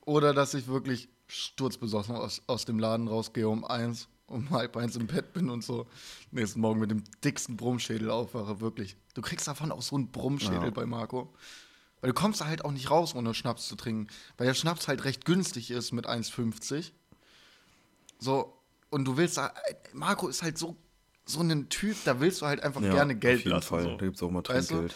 Oder 0.05 0.35
dass 0.35 0.55
ich 0.55 0.67
wirklich 0.67 1.09
sturzbesoffen 1.27 2.17
aus, 2.17 2.43
aus 2.47 2.65
dem 2.65 2.79
Laden 2.79 3.09
rausgehe 3.09 3.49
um 3.49 3.65
eins 3.65 4.09
um 4.27 4.49
halb 4.51 4.77
eins 4.79 4.97
im 4.97 5.07
Bett 5.07 5.35
bin 5.35 5.51
und 5.51 5.63
so 5.63 5.87
nächsten 6.31 6.61
Morgen 6.61 6.81
mit 6.81 6.91
dem 6.91 7.05
dicksten 7.23 7.57
Brummschädel 7.59 8.11
aufwache, 8.11 8.61
wirklich. 8.61 8.97
Du 9.13 9.21
kriegst 9.21 9.47
davon 9.47 9.71
auch 9.71 9.83
so 9.83 9.97
einen 9.97 10.11
Brummschädel 10.11 10.65
Ja. 10.65 10.71
bei 10.71 10.87
Marco. 10.87 11.33
Weil 12.05 12.13
du 12.13 12.21
kommst 12.21 12.43
da 12.43 12.45
halt 12.45 12.67
auch 12.67 12.71
nicht 12.71 12.91
raus, 12.91 13.15
ohne 13.15 13.33
Schnaps 13.33 13.67
zu 13.67 13.77
trinken. 13.77 14.09
Weil 14.37 14.47
der 14.47 14.53
Schnaps 14.53 14.89
halt 14.89 15.05
recht 15.07 15.25
günstig 15.25 15.71
ist 15.71 15.91
mit 15.93 16.07
1,50. 16.07 16.91
So, 18.19 18.61
und 18.91 19.07
du 19.07 19.17
willst 19.17 19.39
da, 19.39 19.55
Marco 19.95 20.29
ist 20.29 20.43
halt 20.43 20.59
so, 20.59 20.77
so 21.25 21.41
ein 21.41 21.71
Typ, 21.71 21.97
da 22.05 22.21
willst 22.21 22.43
du 22.43 22.47
halt 22.47 22.63
einfach 22.63 22.83
gerne 22.83 23.17
Geld 23.17 23.39
auf 23.39 23.45
jeden. 23.47 23.63
Fall. 23.63 23.83
So. 23.85 23.97
Da 23.97 24.05
gibt 24.05 24.17
es 24.17 24.23
auch 24.23 24.31
mal 24.31 24.43
Weißt 24.47 24.71
du? 24.71 24.75
Trinkgeld. 24.75 24.95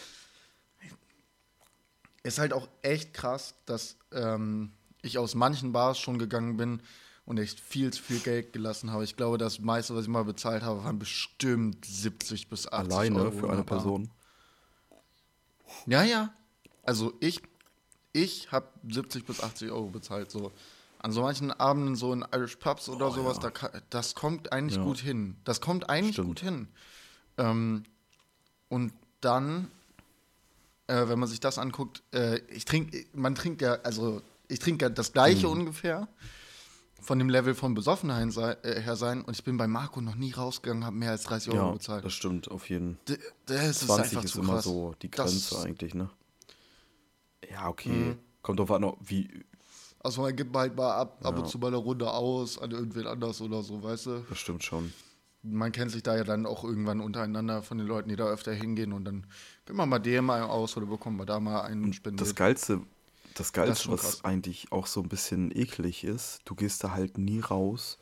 ist 2.21 2.37
halt 2.37 2.53
auch 2.53 2.69
echt 2.83 3.15
krass, 3.15 3.55
dass 3.65 3.97
ähm, 4.11 4.73
ich 5.01 5.17
aus 5.17 5.33
manchen 5.33 5.71
Bars 5.71 5.97
schon 5.97 6.19
gegangen 6.19 6.57
bin 6.57 6.83
und 7.25 7.39
echt 7.39 7.59
viel 7.59 7.91
zu 7.91 8.03
viel 8.03 8.19
Geld 8.19 8.53
gelassen 8.53 8.91
habe. 8.91 9.03
Ich 9.03 9.15
glaube, 9.15 9.39
das 9.39 9.57
meiste, 9.57 9.95
was 9.95 10.03
ich 10.03 10.09
mal 10.09 10.25
bezahlt 10.25 10.61
habe, 10.61 10.83
waren 10.83 10.99
bestimmt 10.99 11.85
70 11.85 12.49
bis 12.49 12.67
80 12.67 12.93
Alleine 12.93 13.15
Euro 13.19 13.31
für 13.31 13.45
in 13.47 13.51
eine 13.53 13.63
Bar. 13.63 13.77
Person. 13.79 14.11
Ja, 15.87 16.03
ja. 16.03 16.31
Also 16.89 17.13
ich, 17.19 17.39
ich 18.13 18.51
habe 18.51 18.67
70 18.89 19.23
bis 19.23 19.41
80 19.43 19.69
Euro 19.69 19.89
bezahlt. 19.89 20.31
So. 20.31 20.51
An 20.97 21.11
so 21.11 21.21
manchen 21.21 21.51
Abenden, 21.51 21.95
so 21.95 22.11
in 22.11 22.25
Irish 22.33 22.55
Pubs 22.55 22.89
oder 22.89 23.09
Boah, 23.09 23.13
sowas, 23.13 23.37
ja. 23.43 23.51
da, 23.51 23.79
das 23.91 24.15
kommt 24.15 24.51
eigentlich 24.51 24.77
Ja. 24.77 24.83
gut 24.83 24.97
hin. 24.97 25.35
Das 25.43 25.61
kommt 25.61 25.87
eigentlich 25.87 26.15
Stimmt. 26.15 26.27
gut 26.29 26.39
hin. 26.39 26.67
Ähm, 27.37 27.83
und 28.69 28.91
dann, 29.21 29.69
äh, 30.87 31.07
wenn 31.07 31.19
man 31.19 31.29
sich 31.29 31.39
das 31.39 31.59
anguckt, 31.59 32.01
äh, 32.11 32.39
ich 32.49 32.65
trinke, 32.65 33.05
man 33.13 33.35
trinkt 33.35 33.61
ja, 33.61 33.73
also 33.83 34.23
ich 34.47 34.57
trinke 34.57 34.85
ja 34.85 34.89
das 34.89 35.13
gleiche 35.13 35.45
Mhm. 35.45 35.53
ungefähr 35.59 36.07
von 37.01 37.19
dem 37.19 37.29
Level 37.29 37.53
von 37.53 37.75
Besoffenheit 37.75 38.33
sei, 38.33 38.53
äh, 38.63 38.81
her 38.81 38.95
sein 38.95 39.21
und 39.21 39.35
ich 39.37 39.43
bin 39.43 39.57
bei 39.57 39.67
Marco 39.67 40.01
noch 40.01 40.15
nie 40.15 40.31
rausgegangen, 40.31 40.85
habe 40.85 40.95
mehr 40.97 41.11
als 41.11 41.21
30 41.23 41.53
Euro 41.53 41.67
Ja, 41.67 41.71
bezahlt. 41.71 42.03
das 42.03 42.13
stimmt, 42.13 42.49
auf 42.49 42.67
jeden 42.67 42.97
D 43.07 43.17
das 43.45 43.67
ist 43.69 43.79
20 43.81 44.11
einfach 44.17 44.23
ist 44.25 44.31
zu 44.33 44.39
immer 44.41 44.53
krass. 44.55 44.63
so 44.65 44.95
die 45.03 45.09
Das- 45.11 45.31
Grenze 45.31 45.59
eigentlich, 45.61 45.93
ne? 45.93 46.09
Ja, 47.49 47.67
okay. 47.67 47.89
Mhm. 47.89 48.19
Kommt 48.41 48.59
drauf 48.59 48.71
an, 48.71 48.93
wie. 49.01 49.45
Also 50.01 50.21
man 50.21 50.35
gibt 50.35 50.55
halt 50.55 50.75
mal 50.77 50.93
ab, 50.93 51.19
ab 51.23 51.35
Ja. 51.35 51.43
und 51.43 51.49
zu 51.49 51.59
mal 51.59 51.67
eine 51.67 51.77
Runde 51.77 52.09
aus 52.09 52.57
an 52.57 52.71
irgendwen 52.71 53.05
anders 53.05 53.41
oder 53.41 53.63
so, 53.63 53.83
weißt 53.83 54.05
du? 54.05 54.25
Das 54.29 54.39
stimmt 54.39 54.63
schon. 54.63 54.93
Man 55.41 55.71
kennt 55.71 55.91
sich 55.91 56.03
da 56.03 56.15
ja 56.15 56.23
dann 56.23 56.45
auch 56.45 56.63
irgendwann 56.63 56.99
untereinander 56.99 57.61
von 57.61 57.77
den 57.77 57.87
Leuten, 57.87 58.09
die 58.09 58.15
da 58.15 58.25
öfter 58.25 58.53
hingehen 58.53 58.93
und 58.93 59.05
dann 59.05 59.25
gibt 59.65 59.77
man 59.77 59.87
mal 59.87 59.99
dem 59.99 60.25
mal 60.25 60.41
aus 60.43 60.75
oder 60.77 60.85
bekommt 60.85 61.17
man 61.17 61.27
da 61.27 61.39
mal 61.39 61.61
einen 61.61 61.93
spendiert. 61.93 62.27
Das 62.27 62.35
Geilste, 62.35 62.81
das 63.35 63.53
Geilste, 63.53 63.83
schon 63.83 63.93
was 63.93 64.23
eigentlich 64.25 64.71
auch 64.71 64.85
so 64.85 65.01
ein 65.01 65.09
bisschen 65.09 65.51
eklig 65.55 66.03
ist, 66.03 66.41
du 66.45 66.55
gehst 66.55 66.83
da 66.83 66.91
halt 66.91 67.17
nie 67.17 67.39
raus. 67.39 67.97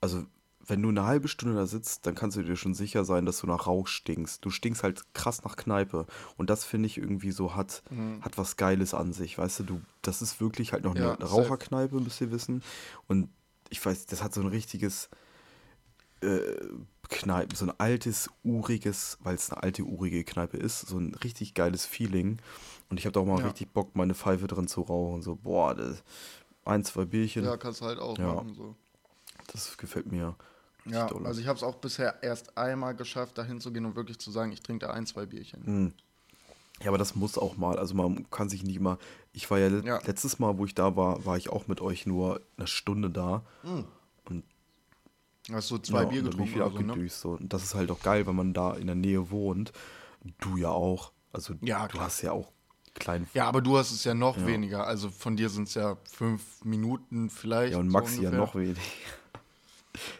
Also, 0.00 0.26
wenn 0.68 0.82
du 0.82 0.88
eine 0.88 1.04
halbe 1.04 1.28
Stunde 1.28 1.54
da 1.54 1.66
sitzt, 1.66 2.06
dann 2.06 2.14
kannst 2.14 2.36
du 2.36 2.42
dir 2.42 2.56
schon 2.56 2.74
sicher 2.74 3.04
sein, 3.04 3.24
dass 3.26 3.38
du 3.40 3.46
nach 3.46 3.66
Rauch 3.66 3.86
stinkst. 3.86 4.44
Du 4.44 4.50
stinkst 4.50 4.82
halt 4.82 5.02
krass 5.14 5.44
nach 5.44 5.56
Kneipe. 5.56 6.06
Und 6.36 6.50
das 6.50 6.64
finde 6.64 6.86
ich 6.86 6.98
irgendwie 6.98 7.30
so 7.32 7.54
hat, 7.54 7.82
hat 8.20 8.36
was 8.38 8.56
Geiles 8.56 8.92
an 8.94 9.12
sich. 9.12 9.38
Weißt 9.38 9.60
du, 9.60 9.64
du, 9.64 9.80
das 10.02 10.22
ist 10.22 10.40
wirklich 10.40 10.72
halt 10.72 10.84
noch 10.84 10.94
eine 10.94 11.04
Mhm. 11.04 11.16
Ja, 11.20 11.26
safe. 11.26 11.42
Raucherkneipe, 11.42 12.00
müsst 12.00 12.20
ihr 12.20 12.30
wissen. 12.30 12.62
Und 13.06 13.28
ich 13.70 13.84
weiß, 13.84 14.06
das 14.06 14.22
hat 14.22 14.34
so 14.34 14.40
ein 14.40 14.46
richtiges 14.48 15.08
äh, 16.22 16.40
Kneipe, 17.08 17.54
so 17.54 17.66
ein 17.66 17.72
altes, 17.78 18.28
uriges, 18.42 19.18
weil 19.20 19.34
es 19.36 19.50
eine 19.52 19.62
alte, 19.62 19.82
urige 19.84 20.24
Kneipe 20.24 20.56
ist, 20.56 20.80
so 20.80 20.98
ein 20.98 21.14
richtig 21.14 21.54
geiles 21.54 21.86
Feeling. 21.86 22.38
Und 22.88 22.98
ich 22.98 23.06
habe 23.06 23.12
da 23.12 23.20
auch 23.20 23.26
mal 23.26 23.38
Ja. 23.40 23.46
richtig 23.46 23.68
Bock, 23.72 23.94
meine 23.94 24.14
Pfeife 24.14 24.46
drin 24.46 24.66
zu 24.66 24.80
rauchen. 24.80 25.22
So, 25.22 25.36
boah, 25.36 25.74
das, 25.74 26.02
ein, 26.64 26.84
zwei 26.84 27.04
Bierchen, 27.04 27.44
ja, 27.44 27.56
kannst 27.56 27.82
halt 27.82 27.98
auch 28.00 28.18
Ja. 28.18 28.34
machen. 28.34 28.54
So. 28.54 28.74
das 29.52 29.76
gefällt 29.78 30.10
mir. 30.10 30.34
Ja, 30.88 31.06
dolle. 31.06 31.26
also 31.26 31.40
ich 31.40 31.46
habe 31.46 31.56
es 31.56 31.62
auch 31.62 31.76
bisher 31.76 32.22
erst 32.22 32.56
einmal 32.58 32.94
geschafft, 32.94 33.38
da 33.38 33.44
hinzugehen 33.44 33.84
und 33.86 33.96
wirklich 33.96 34.18
zu 34.18 34.30
sagen, 34.30 34.52
ich 34.52 34.62
trinke 34.62 34.86
da 34.86 34.92
ein, 34.92 35.06
zwei 35.06 35.26
Bierchen. 35.26 35.64
Hm. 35.64 35.92
Ja, 36.82 36.88
aber 36.88 36.98
das 36.98 37.14
muss 37.14 37.38
auch 37.38 37.56
mal. 37.56 37.78
Also 37.78 37.94
man 37.94 38.28
kann 38.30 38.48
sich 38.50 38.62
nicht 38.62 38.76
immer. 38.76 38.98
Ich 39.32 39.50
war 39.50 39.58
ja, 39.58 39.68
le- 39.68 39.82
Ja. 39.84 39.98
letztes 40.04 40.38
Mal, 40.38 40.58
wo 40.58 40.66
ich 40.66 40.74
da 40.74 40.94
war, 40.94 41.24
war 41.24 41.36
ich 41.38 41.48
auch 41.48 41.66
mit 41.68 41.80
euch 41.80 42.04
nur 42.06 42.42
eine 42.58 42.66
Stunde 42.66 43.08
da. 43.10 43.42
Hast 45.52 45.70
du 45.70 45.78
zwei 45.78 46.02
Ja, 46.02 46.08
Bier 46.08 46.18
und 46.20 46.24
getrunken 46.30 46.48
ich 46.48 46.54
wieder 46.56 46.66
oder 46.66 46.76
so, 46.94 46.96
ne? 46.96 47.08
So. 47.08 47.30
Und 47.30 47.52
das 47.52 47.62
ist 47.62 47.74
halt 47.74 47.90
auch 47.90 48.00
geil, 48.02 48.26
wenn 48.26 48.34
man 48.34 48.52
da 48.52 48.74
in 48.74 48.86
der 48.86 48.96
Nähe 48.96 49.30
wohnt. 49.30 49.72
Du 50.40 50.56
ja 50.56 50.70
auch. 50.70 51.12
Also 51.32 51.54
Ja, 51.62 51.86
du 51.86 52.00
hast 52.00 52.20
ja 52.22 52.32
auch 52.32 52.50
kleinen. 52.94 53.28
Ja, 53.32 53.46
aber 53.46 53.62
du 53.62 53.78
hast 53.78 53.92
es 53.92 54.02
ja 54.04 54.14
noch 54.14 54.36
Ja. 54.38 54.46
weniger. 54.46 54.86
Also 54.86 55.08
von 55.10 55.36
dir 55.36 55.48
sind 55.48 55.68
es 55.68 55.74
ja 55.74 55.96
fünf 56.10 56.64
Minuten 56.64 57.30
vielleicht. 57.30 57.74
Ja, 57.74 57.78
und 57.78 57.90
so 57.90 57.92
Maxi 57.98 58.14
ja 58.22 58.30
ungefähr. 58.30 58.38
noch 58.38 58.54
weniger. 58.56 58.80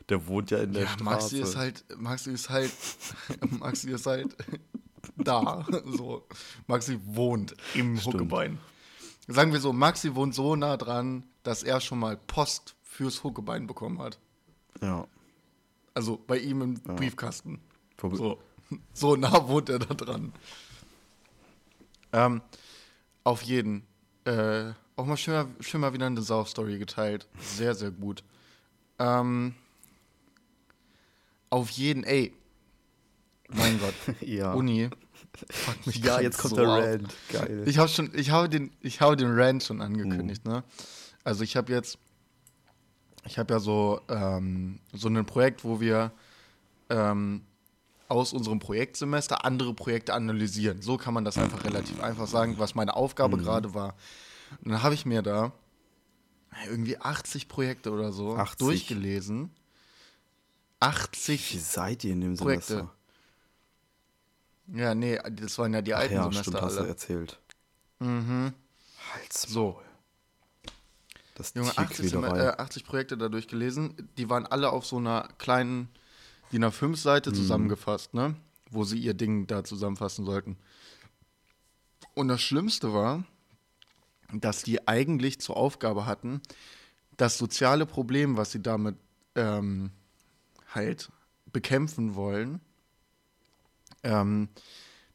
Der 0.09 0.26
wohnt 0.26 0.50
ja 0.50 0.59
in 0.59 0.73
der 0.73 0.83
Ja, 0.85 0.88
Straße. 0.88 1.04
Maxi 1.04 1.38
ist 1.40 1.56
halt, 1.56 1.85
Maxi 1.99 2.30
ist 2.33 2.50
halt, 2.50 2.71
Maxi 3.61 3.90
ist 3.90 4.06
halt 4.06 4.37
da. 5.16 5.66
So. 5.87 6.26
Maxi 6.66 6.99
wohnt 7.04 7.54
im 7.75 7.97
Stimmt. 7.99 8.14
Huckebein. 8.14 8.59
Sagen 9.28 9.52
wir 9.52 9.61
so, 9.61 9.73
Maxi 9.73 10.14
wohnt 10.14 10.35
so 10.35 10.54
nah 10.56 10.76
dran, 10.76 11.25
dass 11.42 11.62
er 11.62 11.80
schon 11.80 11.99
mal 11.99 12.16
Post 12.16 12.76
fürs 12.83 13.25
Huckebein 13.25 13.66
bekommen 13.66 14.00
hat. 14.00 14.18
Ja. 14.80 15.06
Also 15.95 16.16
bei 16.26 16.38
ihm 16.38 16.62
im 16.62 16.75
Briefkasten. 16.75 17.61
Vor- 17.97 18.14
So. 18.16 18.38
so 18.92 19.16
nah 19.16 19.49
wohnt 19.49 19.68
er 19.68 19.78
da 19.78 19.95
dran. 19.95 20.33
Ähm, 22.12 22.42
auf 23.25 23.42
jeden. 23.42 23.87
Äh, 24.25 24.73
auch 24.97 25.04
mal 25.06 25.16
schön, 25.16 25.54
schön 25.61 25.80
mal 25.80 25.92
wieder 25.92 26.06
eine 26.06 26.23
Sauf-Story 26.23 26.78
geteilt. 26.78 27.26
Sehr, 27.38 27.75
sehr 27.75 27.90
gut. 27.90 28.23
Ähm, 28.99 29.54
auf 31.50 31.71
jeden, 31.71 32.05
ey. 32.05 32.33
Mein 33.49 33.79
Gott. 33.79 33.95
Ja. 34.21 34.53
Uni. 34.55 34.88
Fuck 35.50 35.87
mich 35.87 35.97
Ja, 36.05 36.21
jetzt 36.21 36.38
kommt 36.38 36.50
so 36.50 36.57
der. 36.57 36.69
Rand. 36.69 37.15
Geil. 37.33 37.62
Ich 37.67 37.79
habe 37.79 37.88
schon, 37.88 38.11
ich 38.15 38.31
habe 38.31 38.49
den, 38.49 38.71
ich 38.81 39.00
habe 39.00 39.17
den 39.17 39.31
Rant 39.38 39.62
schon 39.62 39.81
angekündigt, 39.81 40.45
Mhm. 40.45 40.53
ne? 40.53 40.65
Also 41.25 41.45
ich 41.45 41.57
habe 41.57 41.73
jetzt, 41.73 41.99
ich 43.26 43.38
habe 43.38 43.55
ja 43.55 43.61
so 43.61 44.00
ähm, 44.09 44.79
so 44.93 45.09
ein 45.09 45.26
Projekt, 45.26 45.65
wo 45.65 45.81
wir 45.81 46.12
ähm, 46.91 47.43
aus 48.09 48.33
unserem 48.33 48.61
Projektsemester 48.61 49.45
andere 49.45 49.75
Projekte 49.75 50.15
analysieren. 50.15 50.81
So 50.83 50.97
kann 50.97 51.12
man 51.15 51.25
das 51.25 51.37
einfach 51.38 51.65
relativ 51.65 52.00
einfach 52.00 52.29
sagen, 52.29 52.55
was 52.59 52.75
meine 52.76 52.93
Mhm. 52.93 52.97
Aufgabe 52.99 53.37
gerade 53.38 53.75
war. 53.75 53.95
Und 54.62 54.71
dann 54.71 54.83
habe 54.85 54.95
ich 54.95 55.05
mir 55.07 55.23
da 55.23 55.53
irgendwie 56.71 56.99
80 56.99 57.49
Projekte 57.49 57.91
oder 57.91 58.12
so 58.12 58.37
80? 58.37 58.59
durchgelesen. 58.59 59.50
Wie 60.80 60.87
80 60.87 61.62
seid 61.64 62.04
ihr 62.04 62.12
in 62.12 62.21
dem 62.21 62.37
Projekte. 62.37 62.66
Semester? 62.75 62.92
Ja, 64.75 64.95
nee, 64.95 65.18
das 65.30 65.59
waren 65.59 65.73
ja 65.75 65.80
die 65.83 65.95
Ach 65.95 66.00
alten 66.00 66.14
ja, 66.14 66.23
Semester 66.25 66.42
stimmt, 66.42 66.61
hast 66.62 66.75
du 66.76 66.80
alle. 66.80 66.88
erzählt. 66.88 67.40
Mhm. 68.00 68.52
Halt's 69.14 69.42
So. 69.42 69.80
Das 71.35 71.52
Junge, 71.54 71.76
80, 71.76 72.11
Sem- 72.11 72.25
äh, 72.25 72.28
80 72.49 72.85
Projekte 72.85 73.16
dadurch 73.18 73.47
gelesen. 73.47 74.09
Die 74.16 74.28
waren 74.30 74.47
alle 74.47 74.71
auf 74.71 74.87
so 74.87 74.97
einer 74.97 75.28
kleinen 75.38 75.88
DIN 76.52 76.64
A5-Seite 76.64 77.33
zusammengefasst, 77.33 78.14
ne? 78.14 78.35
Wo 78.71 78.85
sie 78.85 78.99
ihr 78.99 79.12
Ding 79.14 79.47
da 79.47 79.62
zusammenfassen 79.62 80.25
sollten. 80.25 80.56
Und 82.14 82.28
das 82.28 82.40
Schlimmste 82.40 82.92
war, 82.95 83.25
dass 84.33 84.62
die 84.62 84.88
eigentlich 84.88 85.38
zur 85.40 85.56
Aufgabe 85.59 86.06
hatten, 86.06 86.40
das 87.18 87.37
soziale 87.38 87.85
Problem, 87.87 88.37
was 88.38 88.52
sie 88.52 88.62
damit 88.62 88.97
ähm, 89.35 89.90
halt 90.76 91.11
bekämpfen 91.52 92.14
wollen, 92.14 92.61
ähm, 94.04 94.49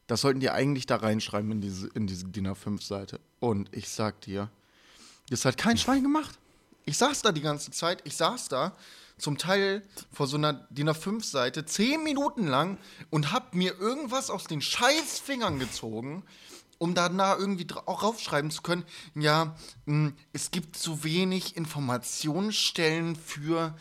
das 0.07 0.21
sollten 0.21 0.41
die 0.41 0.49
eigentlich 0.49 0.87
da 0.87 0.97
reinschreiben 0.97 1.51
in 1.51 1.61
diese, 1.61 1.87
in 1.87 2.05
diese 2.05 2.25
DIN 2.25 2.47
A5-Seite. 2.47 3.21
Und 3.39 3.73
ich 3.73 3.87
sag 3.87 4.19
dir, 4.21 4.49
das 5.29 5.45
hat 5.45 5.57
kein 5.57 5.77
Schwein 5.77 6.03
gemacht. 6.03 6.37
Ich 6.83 6.97
saß 6.97 7.21
da 7.21 7.31
die 7.31 7.41
ganze 7.41 7.71
Zeit, 7.71 8.01
ich 8.03 8.17
saß 8.17 8.49
da 8.49 8.75
zum 9.17 9.37
Teil 9.37 9.83
vor 10.11 10.27
so 10.27 10.35
einer 10.35 10.53
DIN 10.71 10.89
A5-Seite 10.89 11.65
zehn 11.65 12.03
Minuten 12.03 12.47
lang 12.47 12.77
und 13.09 13.31
hab 13.31 13.53
mir 13.53 13.79
irgendwas 13.79 14.29
aus 14.29 14.45
den 14.45 14.61
scheiß 14.61 15.19
Fingern 15.19 15.59
gezogen, 15.59 16.23
um 16.79 16.95
danach 16.95 17.37
irgendwie 17.37 17.67
auch 17.85 18.03
raufschreiben 18.03 18.49
zu 18.49 18.63
können, 18.63 18.83
ja, 19.13 19.55
mh, 19.85 20.13
es 20.33 20.49
gibt 20.49 20.75
zu 20.75 21.03
wenig 21.03 21.55
Informationsstellen 21.55 23.15
für 23.15 23.77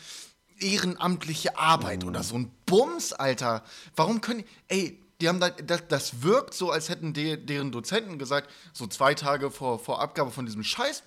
ehrenamtliche 0.60 1.58
Arbeit 1.58 2.04
oder 2.04 2.22
so 2.22 2.36
ein 2.36 2.50
Bums, 2.66 3.12
Alter. 3.12 3.64
Warum 3.96 4.20
können, 4.20 4.44
ey, 4.68 5.00
die 5.20 5.28
haben 5.28 5.40
da, 5.40 5.50
das, 5.50 5.86
das 5.88 6.22
wirkt 6.22 6.54
so, 6.54 6.70
als 6.70 6.88
hätten 6.88 7.12
de, 7.12 7.36
deren 7.36 7.72
Dozenten 7.72 8.18
gesagt, 8.18 8.50
so 8.72 8.86
zwei 8.86 9.14
Tage 9.14 9.50
vor, 9.50 9.78
vor 9.78 10.00
Abgabe 10.00 10.30
von 10.30 10.46
diesem 10.46 10.64
scheiß 10.64 11.02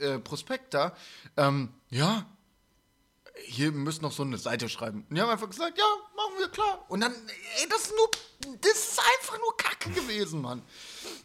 äh, 0.00 0.14
äh, 0.14 0.58
da, 0.70 0.96
ähm, 1.36 1.68
ja, 1.90 2.26
hier 3.44 3.72
müssen 3.72 4.02
noch 4.02 4.12
so 4.12 4.22
eine 4.22 4.38
Seite 4.38 4.68
schreiben. 4.68 5.06
Und 5.08 5.16
die 5.16 5.20
haben 5.20 5.30
einfach 5.30 5.48
gesagt, 5.48 5.78
ja, 5.78 5.84
machen 6.16 6.38
wir 6.38 6.48
klar. 6.48 6.84
Und 6.88 7.00
dann, 7.00 7.12
ey, 7.12 7.68
das 7.68 7.82
ist 7.82 7.94
nur, 7.96 8.10
das 8.60 8.72
ist 8.72 9.00
einfach 9.00 9.38
nur 9.38 9.56
Kacke 9.56 9.90
gewesen, 9.90 10.42
Mann. 10.42 10.62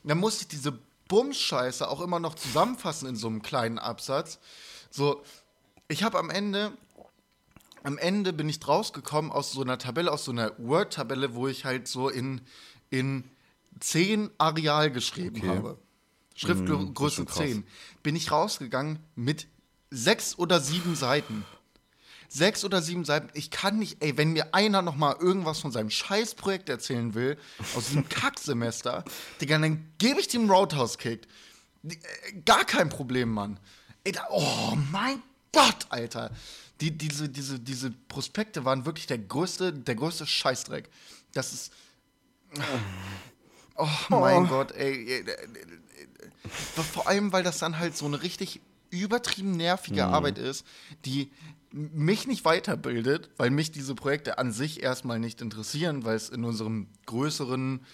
Dann 0.03 0.17
musste 0.17 0.43
ich 0.43 0.47
diese 0.47 0.77
Bums-Scheiße 1.07 1.89
auch 1.89 2.01
immer 2.01 2.19
noch 2.19 2.35
zusammenfassen 2.35 3.07
in 3.09 3.15
so 3.15 3.27
einem 3.27 3.41
kleinen 3.41 3.79
Absatz. 3.79 4.39
So, 4.89 5.23
ich 5.87 6.03
habe 6.03 6.19
am 6.19 6.29
Ende 6.29 6.73
am 7.87 7.97
Ende 7.97 8.33
bin 8.33 8.49
ich 8.49 8.67
rausgekommen 8.67 9.31
aus 9.31 9.53
so 9.53 9.61
einer 9.61 9.77
Tabelle, 9.77 10.11
aus 10.11 10.25
so 10.25 10.31
einer 10.31 10.51
Word-Tabelle, 10.57 11.35
wo 11.35 11.47
ich 11.47 11.63
halt 11.63 11.87
so 11.87 12.09
in, 12.09 12.41
in 12.89 13.23
10 13.79 14.29
Areal 14.37 14.91
geschrieben 14.91 15.37
Okay. 15.37 15.47
habe. 15.47 15.73
Mm, 15.73 16.35
Schriftgröße 16.35 17.15
schon 17.15 17.25
krass. 17.27 17.37
10. 17.37 17.63
Bin 18.03 18.17
ich 18.17 18.29
rausgegangen 18.29 18.99
mit 19.15 19.47
sechs 19.89 20.37
oder 20.37 20.59
sieben 20.59 20.95
Seiten. 20.97 21.45
Sechs 22.27 22.65
oder 22.65 22.81
sieben 22.81 23.05
Seiten. 23.05 23.29
Ich 23.33 23.51
kann 23.51 23.79
nicht, 23.79 24.03
ey, 24.03 24.17
wenn 24.17 24.33
mir 24.33 24.53
einer 24.53 24.81
noch 24.81 24.97
mal 24.97 25.15
irgendwas 25.21 25.61
von 25.61 25.71
seinem 25.71 25.89
Scheißprojekt 25.89 26.67
erzählen 26.67 27.13
will, 27.13 27.37
aus 27.73 27.85
diesem 27.85 28.09
Kacksemester, 28.09 29.05
Digga, 29.39 29.57
dann 29.59 29.93
gebe 29.97 30.19
ich 30.19 30.27
dem 30.27 30.51
Roadhouse-Kick. 30.51 31.25
Äh, 31.87 31.95
Gar 32.45 32.65
kein 32.65 32.89
Problem, 32.89 33.31
Mann. 33.31 33.61
Ey, 34.03 34.11
da, 34.11 34.27
oh 34.29 34.77
mein 34.91 35.23
Gott, 35.53 35.85
Alter. 35.87 36.31
Die, 36.81 36.91
diese, 36.91 37.29
diese, 37.29 37.59
diese 37.59 37.91
Prospekte 37.91 38.65
waren 38.65 38.85
wirklich 38.85 39.07
der 39.07 39.17
größte, 39.17 39.73
der 39.73 39.95
größte 39.95 40.27
Scheißdreck. 40.27 40.89
Das 41.33 41.53
ist. 41.53 41.73
Oh 43.75 43.87
mein 44.09 44.47
Gott, 44.47 44.71
ey. 44.71 45.23
Vor 46.93 47.07
allem, 47.07 47.31
weil 47.31 47.43
das 47.43 47.59
dann 47.59 47.77
halt 47.77 47.97
so 47.97 48.05
eine 48.05 48.21
richtig 48.23 48.61
übertrieben 48.89 49.51
nervige 49.51 50.05
Arbeit 50.05 50.37
ist, 50.37 50.65
die 51.05 51.31
mich 51.71 52.27
nicht 52.27 52.45
weiterbildet, 52.45 53.29
weil 53.37 53.49
mich 53.49 53.71
diese 53.71 53.93
Projekte 53.93 54.37
an 54.37 54.51
sich 54.51 54.81
erstmal 54.81 55.19
nicht 55.19 55.41
interessieren, 55.41 56.05
weil 56.05 56.15
es 56.15 56.29
in 56.29 56.43
unserem 56.43 56.87
größeren 57.05 57.85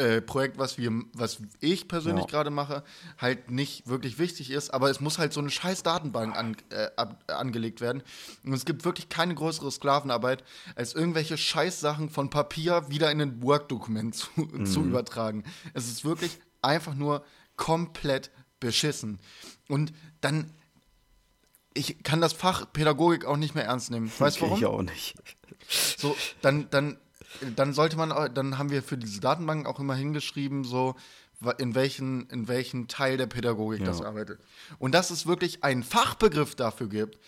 äh, 0.00 0.20
Projekt, 0.22 0.58
was 0.58 0.78
wir, 0.78 0.90
was 1.12 1.38
ich 1.60 1.86
persönlich 1.88 2.24
Ja. 2.24 2.30
gerade 2.30 2.50
mache, 2.50 2.82
halt 3.18 3.50
nicht 3.50 3.86
wirklich 3.86 4.18
wichtig 4.18 4.50
ist, 4.50 4.70
aber 4.74 4.90
es 4.90 5.00
muss 5.00 5.18
halt 5.18 5.32
so 5.32 5.40
eine 5.40 5.50
scheiß 5.50 5.82
Datenbank 5.82 6.36
an, 6.36 6.56
äh, 6.70 6.88
ab, 6.96 7.22
angelegt 7.28 7.80
werden. 7.80 8.02
Und 8.44 8.52
es 8.54 8.64
gibt 8.64 8.84
wirklich 8.84 9.08
keine 9.08 9.34
größere 9.34 9.70
Sklavenarbeit, 9.70 10.42
als 10.74 10.94
irgendwelche 10.94 11.36
Scheißsachen 11.36 12.10
von 12.10 12.30
Papier 12.30 12.84
wieder 12.88 13.10
in 13.10 13.20
ein 13.20 13.42
Word-Dokument 13.42 14.14
zu, 14.14 14.30
zu 14.64 14.84
übertragen. 14.84 15.44
Es 15.74 15.88
ist 15.88 16.04
wirklich 16.04 16.38
einfach 16.62 16.94
nur 16.94 17.24
komplett 17.56 18.30
beschissen. 18.58 19.18
Und 19.68 19.92
dann, 20.20 20.50
ich 21.74 22.02
kann 22.02 22.20
das 22.20 22.32
Fach 22.32 22.72
Pädagogik 22.72 23.24
auch 23.24 23.36
nicht 23.36 23.54
mehr 23.54 23.64
ernst 23.64 23.90
nehmen. 23.90 24.10
Weißt 24.18 24.40
du 24.40 24.44
Okay, 24.46 24.50
warum? 24.50 24.58
ich 24.58 24.66
auch 24.66 24.82
nicht. 24.82 25.14
So, 25.98 26.16
dann, 26.42 26.68
dann, 26.70 26.98
dann 27.56 27.72
sollte 27.72 27.96
man, 27.96 28.12
auch- 28.12 28.28
dann 28.28 28.58
haben 28.58 28.70
wir 28.70 28.82
für 28.82 28.96
diese 28.98 29.20
Datenbank 29.20 29.66
auch 29.66 29.78
immer 29.80 29.94
hingeschrieben, 29.94 30.64
so 30.64 30.94
in 31.58 31.74
welchen, 31.74 32.28
in 32.28 32.48
welchen 32.48 32.86
Teil 32.86 33.16
der 33.16 33.26
Pädagogik 33.26 33.84
das 33.84 34.00
Ja. 34.00 34.06
arbeitet. 34.06 34.40
Und 34.78 34.92
dass 34.94 35.10
es 35.10 35.26
wirklich 35.26 35.64
einen 35.64 35.82
Fachbegriff 35.82 36.54
dafür 36.54 36.88
gibt, 36.88 37.18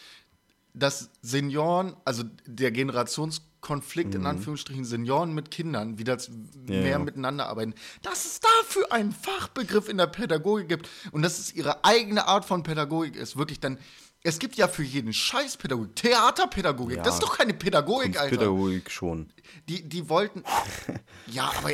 dass 0.75 1.11
Senioren, 1.23 1.97
also 2.05 2.25
der 2.47 2.73
Generationskonflikt 2.73 4.15
in 4.15 4.27
Anführungsstrichen 4.27 4.85
Senioren 4.85 5.33
mit 5.35 5.51
Kindern 5.51 5.99
wieder 5.99 6.17
Ja, 6.19 6.29
mehr 6.67 6.99
miteinander 6.99 7.47
arbeiten, 7.49 7.75
dass 8.03 8.25
es 8.25 8.41
dafür 8.41 8.91
einen 8.93 9.13
Fachbegriff 9.13 9.89
in 9.89 9.99
der 9.99 10.07
Pädagogik 10.07 10.69
gibt 10.69 10.89
und 11.13 11.23
dass 11.23 11.39
es 11.39 11.55
ihre 11.55 11.85
eigene 11.85 12.27
Art 12.27 12.45
von 12.45 12.63
Pädagogik 12.63 13.17
ist, 13.17 13.37
wirklich 13.37 13.61
dann. 13.61 13.79
Es 14.25 14.39
gibt 14.39 14.55
ja 14.57 14.69
für 14.69 14.85
jeden 14.85 15.13
Scheiß 15.13 15.57
Pädagogik. 15.57 15.97
Theaterpädagogik, 15.97 16.99
Ja. 16.99 17.03
das 17.03 17.15
ist 17.15 17.23
doch 17.23 17.37
keine 17.37 17.55
Pädagogik, 17.55 18.21
Alter. 18.21 18.37
Pädagogik 18.37 18.89
schon. 18.91 19.33
Die, 19.69 19.83
die 19.89 20.09
wollten. 20.09 20.45
ja, 21.27 21.51
aber 21.59 21.71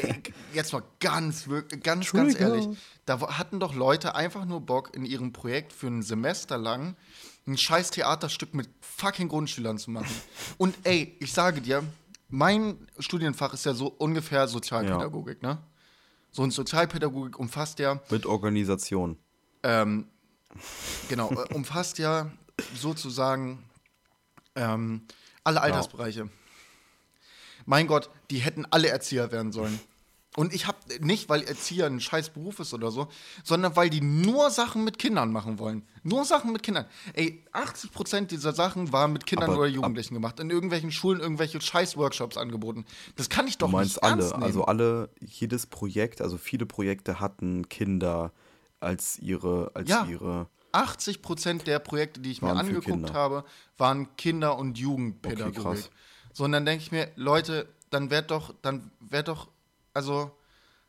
jetzt 0.54 0.72
mal 0.72 0.82
ganz, 0.98 1.46
ganz, 1.82 2.10
ganz 2.10 2.40
ehrlich. 2.40 2.66
Da 3.04 3.20
hatten 3.36 3.60
doch 3.60 3.74
Leute 3.74 4.14
einfach 4.14 4.46
nur 4.46 4.62
Bock, 4.62 4.94
in 4.96 5.04
ihrem 5.04 5.32
Projekt 5.32 5.72
für 5.74 5.88
ein 5.88 6.02
Semester 6.02 6.56
lang 6.56 6.96
ein 7.46 7.58
scheiß 7.58 7.90
Theaterstück 7.90 8.54
mit 8.54 8.68
fucking 8.80 9.28
Grundschülern 9.28 9.76
zu 9.78 9.90
machen. 9.90 10.14
Und 10.58 10.74
ey, 10.84 11.16
ich 11.20 11.32
sage 11.32 11.60
dir, 11.60 11.82
mein 12.28 12.86
Studienfach 12.98 13.52
ist 13.54 13.64
ja 13.66 13.74
so 13.74 13.88
ungefähr 13.88 14.48
Sozialpädagogik, 14.48 15.42
ne? 15.42 15.58
So 16.30 16.42
ein 16.42 16.50
Sozialpädagogik 16.50 17.38
umfasst 17.38 17.78
ja 17.78 18.00
Mit 18.10 18.26
Organisation. 18.26 19.18
ähm, 19.62 20.08
genau, 21.08 21.30
äh, 21.30 21.54
umfasst 21.54 21.98
ja 21.98 22.30
sozusagen 22.74 23.62
ähm, 24.54 25.02
alle 25.44 25.60
Altersbereiche. 25.60 26.28
Mein 27.66 27.86
Gott, 27.86 28.10
die 28.30 28.38
hätten 28.38 28.66
alle 28.70 28.88
Erzieher 28.88 29.30
werden 29.30 29.52
sollen. 29.52 29.78
Und 30.36 30.54
ich 30.54 30.66
habe 30.68 30.78
nicht, 31.00 31.28
weil 31.28 31.42
Erzieher 31.42 31.86
ein 31.86 32.00
scheiß 32.00 32.30
Beruf 32.30 32.60
ist 32.60 32.72
oder 32.72 32.90
so, 32.92 33.08
sondern 33.42 33.74
weil 33.74 33.90
die 33.90 34.00
nur 34.00 34.50
Sachen 34.50 34.84
mit 34.84 34.98
Kindern 34.98 35.32
machen 35.32 35.58
wollen. 35.58 35.82
Nur 36.04 36.24
Sachen 36.24 36.52
mit 36.52 36.62
Kindern. 36.62 36.86
Ey, 37.14 37.44
80% 37.52 38.26
dieser 38.26 38.52
Sachen 38.52 38.92
waren 38.92 39.12
mit 39.12 39.26
Kindern 39.26 39.50
Aber- 39.50 39.60
oder 39.60 39.68
Jugendlichen 39.68 40.14
gemacht. 40.14 40.38
In 40.38 40.50
irgendwelchen 40.50 40.92
Schulen 40.92 41.18
irgendwelche 41.20 41.60
scheiß 41.60 41.96
Workshops 41.96 42.36
angeboten. 42.36 42.84
Das 43.16 43.28
kann 43.28 43.48
ich 43.48 43.58
doch 43.58 43.68
Du 43.68 43.72
meinst 43.72 43.96
nicht 43.96 44.04
ernst 44.04 44.26
alle, 44.26 44.32
nehmen. 44.32 44.42
also 44.44 44.64
alle, 44.64 45.10
jedes 45.20 45.66
Projekt, 45.66 46.20
also 46.20 46.38
viele 46.38 46.66
Projekte 46.66 47.18
hatten 47.18 47.68
Kinder 47.68 48.32
als 48.80 49.18
ihre, 49.18 49.70
als 49.74 49.88
Ja. 49.88 50.04
ihre. 50.06 50.48
80 50.72 51.22
Prozent 51.22 51.66
der 51.66 51.78
Projekte, 51.78 52.20
die 52.20 52.30
ich 52.30 52.42
mir 52.42 52.52
angeguckt 52.54 53.12
habe, 53.14 53.44
waren 53.78 54.14
Kinder- 54.16 54.58
und 54.58 54.78
Jugendpädagogik. 54.78 55.64
Okay, 55.64 55.82
so, 56.34 56.44
und 56.44 56.52
dann 56.52 56.66
denke 56.66 56.82
ich 56.84 56.92
mir, 56.92 57.10
Leute, 57.16 57.68
dann 57.90 58.10
werd 58.10 58.30
doch, 58.30 58.54
dann 58.62 58.90
werd 59.00 59.28
doch, 59.28 59.48
also, 59.94 60.30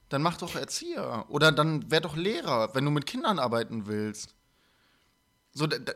dann 0.10 0.22
mach 0.22 0.36
doch 0.38 0.56
Erzieher. 0.56 1.26
Oder 1.30 1.52
dann 1.54 1.90
werd 1.90 2.04
doch 2.06 2.18
Lehrer, 2.18 2.76
wenn 2.76 2.84
du 2.84 2.92
mit 2.92 3.06
Kindern 3.06 3.40
arbeiten 3.40 3.88
willst. 3.88 4.36
So, 5.54 5.66
da, 5.66 5.78
da, 5.80 5.94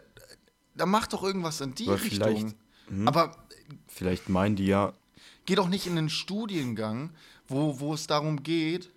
da 0.76 0.86
mach 0.86 1.08
doch 1.08 1.22
irgendwas 1.24 1.60
in 1.62 1.76
die 1.76 1.88
Aber 1.88 1.98
vielleicht- 1.98 2.44
Richtung. 2.46 3.08
Aber 3.08 3.36
Vielleicht 3.88 4.28
meinen 4.30 4.56
die 4.56 4.66
ja, 4.68 4.94
geh 5.46 5.56
doch 5.56 5.68
nicht 5.70 5.88
in 5.88 5.98
einen 5.98 6.10
Studiengang, 6.10 7.12
wo, 7.48 7.80
wo 7.80 7.94
es 7.94 8.08
darum 8.08 8.44
geht, 8.44 8.92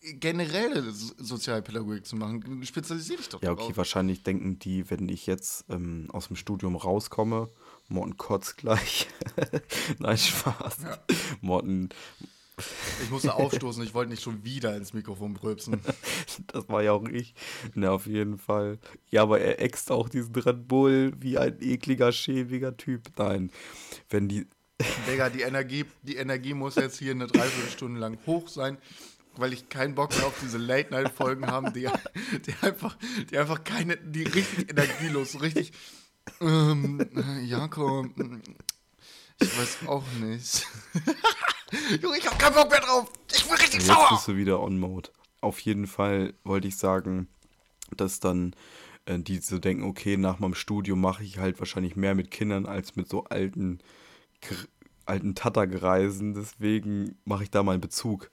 generelle 0.00 0.90
So- 0.92 1.12
Sozialpädagogik 1.18 2.06
zu 2.06 2.16
machen. 2.16 2.62
Spezialisier 2.64 3.16
dich 3.18 3.28
doch 3.28 3.42
ja, 3.42 3.50
darauf. 3.50 3.64
okay, 3.66 3.76
wahrscheinlich 3.76 4.22
denken 4.22 4.58
die, 4.58 4.88
wenn 4.90 5.08
ich 5.08 5.26
jetzt 5.26 5.64
ähm, 5.68 6.08
aus 6.12 6.28
dem 6.28 6.36
Studium 6.36 6.76
rauskomme, 6.76 7.50
Morten 7.88 8.16
kotzt 8.16 8.56
gleich. 8.56 9.08
Nein, 9.98 10.16
Spaß. 10.16 10.76
Morten, 11.40 11.88
Ich 13.02 13.10
musste 13.10 13.34
aufstoßen, 13.34 13.82
ich 13.82 13.94
wollte 13.94 14.10
nicht 14.10 14.22
schon 14.22 14.44
wieder 14.44 14.76
ins 14.76 14.92
Mikrofon 14.92 15.34
pröpsen. 15.34 15.80
das 16.46 16.68
war 16.68 16.82
ja 16.82 16.92
auch 16.92 17.06
ich. 17.08 17.34
Na, 17.74 17.90
auf 17.90 18.06
jeden 18.06 18.38
Fall. 18.38 18.78
Ja, 19.10 19.22
aber 19.22 19.40
er 19.40 19.60
äxt 19.60 19.90
auch 19.90 20.08
diesen 20.08 20.34
Red 20.34 20.66
Bull 20.68 21.12
wie 21.18 21.36
ein 21.36 21.56
ekliger, 21.60 22.12
schäbiger 22.12 22.76
Typ. 22.76 23.02
Nein. 23.18 23.50
Wenn 24.08 24.28
die, 24.28 24.46
Digga, 25.06 25.28
die 25.28 25.42
Energie, 25.42 25.84
die 26.02 26.16
Energie 26.16 26.54
muss 26.54 26.76
jetzt 26.76 26.98
hier 26.98 27.10
eine 27.10 27.26
Dreiviertelstunde 27.26 28.00
lang 28.00 28.18
hoch 28.26 28.48
sein, 28.48 28.78
weil 29.36 29.52
ich 29.52 29.68
keinen 29.68 29.94
Bock 29.94 30.16
mehr 30.16 30.26
auf 30.26 30.38
diese 30.42 30.58
Late-Night-Folgen 30.58 31.46
habe, 31.46 31.72
die, 31.72 31.88
die, 32.46 32.54
einfach, 32.62 32.96
die 33.30 33.38
einfach 33.38 33.64
keine, 33.64 33.96
die 33.96 34.22
richtig 34.22 34.70
energielos, 34.70 35.40
richtig. 35.40 35.72
Ähm, 36.40 37.00
äh, 37.16 37.40
Jakob, 37.44 38.06
ich 39.40 39.58
weiß 39.58 39.78
auch 39.86 40.04
nicht. 40.20 40.66
Junge, 42.02 42.18
ich 42.18 42.26
hab 42.26 42.38
keinen 42.38 42.54
Bock 42.54 42.70
mehr 42.70 42.80
drauf. 42.80 43.10
Ich 43.32 43.44
bin 43.44 43.52
richtig 43.52 43.74
Jetzt 43.74 43.86
sauer. 43.86 44.08
bist 44.10 44.28
du 44.28 44.36
wieder 44.36 44.60
on 44.60 44.78
Mode. 44.78 45.10
Auf 45.40 45.60
jeden 45.60 45.86
Fall 45.86 46.34
wollte 46.44 46.68
ich 46.68 46.76
sagen, 46.76 47.28
dass 47.96 48.20
dann 48.20 48.54
äh, 49.06 49.18
die 49.18 49.38
so 49.38 49.58
denken, 49.58 49.84
okay, 49.84 50.16
nach 50.16 50.38
meinem 50.38 50.54
Studium 50.54 51.00
mache 51.00 51.24
ich 51.24 51.38
halt 51.38 51.58
wahrscheinlich 51.58 51.96
mehr 51.96 52.14
mit 52.14 52.30
Kindern 52.30 52.66
als 52.66 52.96
mit 52.96 53.08
so 53.08 53.24
alten, 53.24 53.78
alten 55.06 55.34
Tattergreisen. 55.34 56.34
Deswegen 56.34 57.16
mache 57.24 57.44
ich 57.44 57.50
da 57.50 57.62
mal 57.62 57.72
einen 57.72 57.80
Bezug. 57.80 58.30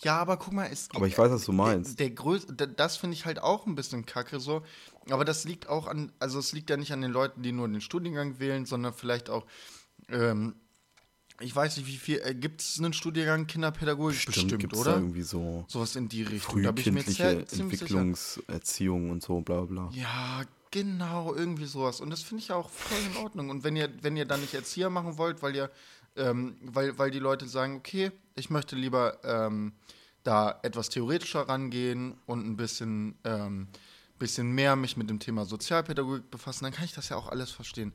Ja, 0.00 0.18
aber 0.18 0.36
guck 0.36 0.52
mal, 0.52 0.68
es 0.70 0.88
Aber 0.94 1.06
ich 1.06 1.18
weiß, 1.18 1.30
was 1.30 1.44
du 1.44 1.52
meinst. 1.52 1.98
Der, 1.98 2.06
der 2.06 2.14
größ, 2.14 2.46
das 2.76 2.96
finde 2.96 3.14
ich 3.14 3.24
halt 3.24 3.42
auch 3.42 3.66
ein 3.66 3.74
bisschen 3.74 4.06
kacke 4.06 4.38
so. 4.38 4.62
Aber 5.10 5.24
das 5.24 5.44
liegt 5.44 5.68
auch 5.68 5.86
an, 5.86 6.12
also 6.18 6.38
es 6.38 6.52
liegt 6.52 6.70
ja 6.70 6.76
nicht 6.76 6.92
an 6.92 7.00
den 7.00 7.10
Leuten, 7.10 7.42
die 7.42 7.52
nur 7.52 7.66
den 7.66 7.80
Studiengang 7.80 8.38
wählen, 8.38 8.66
sondern 8.66 8.92
vielleicht 8.92 9.30
auch, 9.30 9.46
ähm, 10.08 10.54
ich 11.40 11.54
weiß 11.54 11.76
nicht, 11.76 11.86
wie 11.86 11.96
viel, 11.96 12.20
äh, 12.24 12.34
gibt 12.34 12.60
es 12.60 12.78
einen 12.78 12.92
Studiengang 12.92 13.46
Kinderpädagogik? 13.46 14.26
Bestimmt, 14.26 14.58
gibt's 14.58 14.76
da 14.76 14.90
oder? 14.90 14.94
irgendwie 14.96 15.22
so 15.22 15.64
Sowas 15.68 15.96
in 15.96 16.08
die 16.08 16.22
Richtung. 16.22 16.62
Da 16.62 16.72
bin 16.72 16.84
ich 16.84 16.92
mir 16.92 17.02
sehr-. 17.02 17.40
Entwicklungserziehung 17.40 19.10
und 19.10 19.22
so, 19.22 19.40
bla 19.40 19.62
bla. 19.62 19.88
Ja, 19.92 20.42
genau, 20.70 21.34
irgendwie 21.34 21.66
sowas. 21.66 22.00
Und 22.00 22.10
das 22.10 22.22
finde 22.22 22.42
ich 22.42 22.48
ja 22.48 22.56
auch 22.56 22.68
voll 22.70 22.98
in 23.10 23.16
Ordnung. 23.18 23.50
Und 23.50 23.64
wenn 23.64 23.76
ihr, 23.76 23.90
wenn 24.02 24.16
ihr 24.16 24.24
dann 24.24 24.40
nicht 24.40 24.54
Erzieher 24.54 24.90
machen 24.90 25.16
wollt, 25.16 25.42
weil 25.42 25.54
ihr, 25.54 25.70
ähm, 26.18 26.56
weil, 26.62 26.98
weil 26.98 27.10
die 27.10 27.18
Leute 27.18 27.46
sagen, 27.46 27.76
okay, 27.76 28.12
ich 28.34 28.50
möchte 28.50 28.76
lieber 28.76 29.18
ähm, 29.24 29.72
da 30.22 30.58
etwas 30.62 30.88
theoretischer 30.88 31.48
rangehen 31.48 32.16
und 32.26 32.46
ein 32.46 32.56
bisschen, 32.56 33.16
ähm, 33.24 33.68
bisschen 34.18 34.52
mehr 34.52 34.76
mich 34.76 34.96
mit 34.96 35.08
dem 35.08 35.20
Thema 35.20 35.44
Sozialpädagogik 35.44 36.30
befassen, 36.30 36.64
dann 36.64 36.72
kann 36.72 36.84
ich 36.84 36.94
das 36.94 37.08
ja 37.08 37.16
auch 37.16 37.28
alles 37.28 37.50
verstehen. 37.50 37.92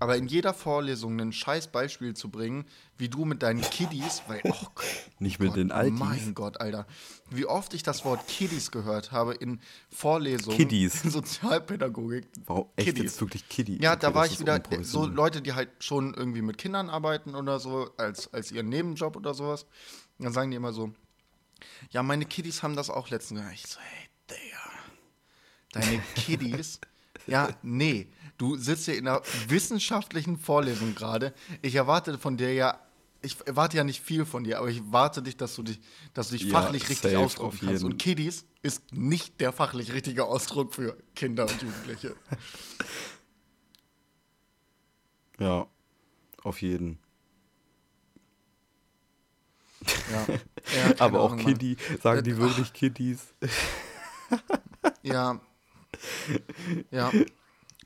Aber 0.00 0.16
in 0.16 0.26
jeder 0.26 0.52
Vorlesung 0.54 1.20
ein 1.20 1.32
scheiß 1.32 1.68
Beispiel 1.68 2.14
zu 2.14 2.30
bringen, 2.30 2.64
wie 2.98 3.08
du 3.08 3.24
mit 3.24 3.42
deinen 3.42 3.60
Kiddies, 3.60 4.22
weil, 4.26 4.40
oh 4.44 4.66
Gott, 4.74 4.84
Nicht 5.20 5.38
mit 5.38 5.54
den 5.54 5.70
Altis. 5.70 5.98
mein 5.98 6.34
Gott, 6.34 6.60
Alter. 6.60 6.86
Wie 7.30 7.46
oft 7.46 7.74
ich 7.74 7.82
das 7.82 8.04
Wort 8.04 8.26
Kiddies 8.26 8.70
gehört 8.70 9.12
habe 9.12 9.34
in 9.34 9.60
Vorlesungen. 9.90 10.56
Kiddies. 10.56 11.04
In 11.04 11.10
Sozialpädagogik. 11.10 12.26
Warum? 12.46 12.66
Echt 12.76 12.88
Kiddies. 12.88 13.02
jetzt 13.04 13.20
wirklich 13.20 13.48
Kiddie? 13.48 13.78
Ja, 13.80 13.92
Okay, 13.92 14.00
da 14.00 14.14
war 14.14 14.26
ich 14.26 14.40
wieder 14.40 14.54
so 14.54 14.58
unprofessionell. 14.58 15.10
Leute, 15.14 15.42
die 15.42 15.52
halt 15.52 15.68
schon 15.78 16.14
irgendwie 16.14 16.42
mit 16.42 16.58
Kindern 16.58 16.88
arbeiten 16.90 17.34
oder 17.34 17.60
so, 17.60 17.90
als, 17.96 18.32
als 18.32 18.50
ihren 18.50 18.68
Nebenjob 18.68 19.16
oder 19.16 19.34
sowas. 19.34 19.64
Und 20.18 20.24
dann 20.24 20.32
sagen 20.32 20.50
die 20.50 20.56
immer 20.56 20.72
so, 20.72 20.92
ja, 21.90 22.02
meine 22.02 22.24
Kiddies 22.24 22.62
haben 22.62 22.74
das 22.74 22.88
auch 22.90 23.10
letztens 23.10 23.40
gesagt. 23.40 23.54
Ich 23.62 23.66
so, 23.70 23.78
hey, 23.80 24.08
Digga, 24.30 24.60
deine 25.72 26.02
Kiddies? 26.14 26.80
ja, 27.26 27.50
nee, 27.62 28.08
du 28.40 28.56
sitzt 28.56 28.86
hier 28.86 28.96
in 28.96 29.06
einer 29.06 29.22
wissenschaftlichen 29.48 30.38
Vorlesung 30.38 30.94
gerade. 30.94 31.34
Ich 31.60 31.74
erwarte 31.74 32.16
von 32.18 32.36
dir 32.38 32.52
ja, 32.54 32.80
ich 33.22 33.36
erwarte 33.46 33.76
ja 33.76 33.84
nicht 33.84 34.00
viel 34.00 34.24
von 34.24 34.44
dir, 34.44 34.58
aber 34.58 34.68
ich 34.68 34.78
erwarte 34.78 35.22
dich, 35.22 35.36
dass 35.36 35.54
du 35.54 35.62
dich, 35.62 35.78
dass 36.14 36.28
du 36.28 36.38
dich 36.38 36.46
Ja, 36.46 36.60
fachlich 36.62 36.88
richtig 36.88 37.16
ausdrücken 37.16 37.58
kannst. 37.60 37.84
Und 37.84 37.98
Kiddies 37.98 38.46
ist 38.62 38.94
nicht 38.94 39.40
der 39.40 39.52
fachlich 39.52 39.92
richtige 39.92 40.24
Ausdruck 40.24 40.74
für 40.74 40.96
Kinder 41.14 41.46
und 41.46 41.62
Jugendliche. 41.62 42.16
Ja, 45.38 45.66
auf 46.42 46.60
jeden. 46.60 46.98
Ja. 50.12 50.26
Aber 50.98 51.22
auch 51.22 51.32
Ahnung. 51.32 51.46
Kiddie, 51.46 51.78
sagen 52.02 52.18
Äh, 52.18 52.22
die 52.22 52.36
wirklich 52.36 52.74
Kiddies? 52.74 53.32
Ja. 55.02 55.40
Ja. 56.90 57.10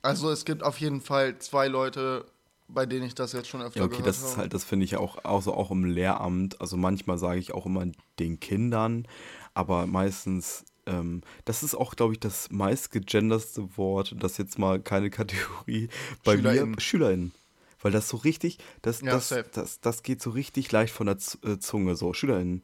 Also 0.05 0.29
es 0.29 0.45
gibt 0.45 0.63
auf 0.63 0.79
jeden 0.79 1.01
Fall 1.01 1.37
zwei 1.39 1.67
Leute, 1.67 2.25
bei 2.67 2.85
denen 2.85 3.05
ich 3.05 3.15
das 3.15 3.33
jetzt 3.33 3.47
schon 3.47 3.61
öfter 3.61 3.79
Ja, 3.79 3.85
okay, 3.85 3.97
gehört 3.97 4.07
das 4.07 4.17
ist 4.19 4.31
habe. 4.31 4.37
halt, 4.41 4.53
das 4.53 4.63
finde 4.63 4.85
ich 4.85 4.97
auch, 4.97 5.23
also 5.23 5.53
auch 5.53 5.71
im 5.71 5.85
Lehramt. 5.85 6.61
Also 6.61 6.77
manchmal 6.77 7.17
sage 7.17 7.39
ich 7.39 7.53
auch 7.53 7.65
immer 7.65 7.85
den 8.19 8.39
Kindern, 8.39 9.07
aber 9.53 9.87
meistens, 9.87 10.65
ähm, 10.85 11.21
das 11.45 11.63
ist 11.63 11.75
auch, 11.75 11.95
glaube 11.95 12.13
ich, 12.13 12.19
das 12.19 12.49
meist 12.51 12.91
gegenderste 12.91 13.77
Wort, 13.77 14.15
das 14.19 14.37
jetzt 14.37 14.59
mal 14.59 14.79
keine 14.81 15.09
Kategorie 15.09 15.89
bei 16.23 16.37
SchülerInnen. 16.37 16.71
mir, 16.71 16.79
SchülerInnen. 16.79 17.33
Weil 17.81 17.91
das 17.91 18.09
so 18.09 18.17
richtig, 18.17 18.57
das, 18.81 19.01
Ja, 19.01 19.11
das, 19.11 19.29
safe. 19.29 19.49
das, 19.53 19.79
das 19.79 20.01
geht 20.03 20.21
so 20.21 20.31
richtig 20.31 20.71
leicht 20.71 20.93
von 20.93 21.07
der 21.07 21.17
äh, 21.43 21.59
Zunge, 21.59 21.95
so 21.95 22.13
SchülerInnen. 22.13 22.63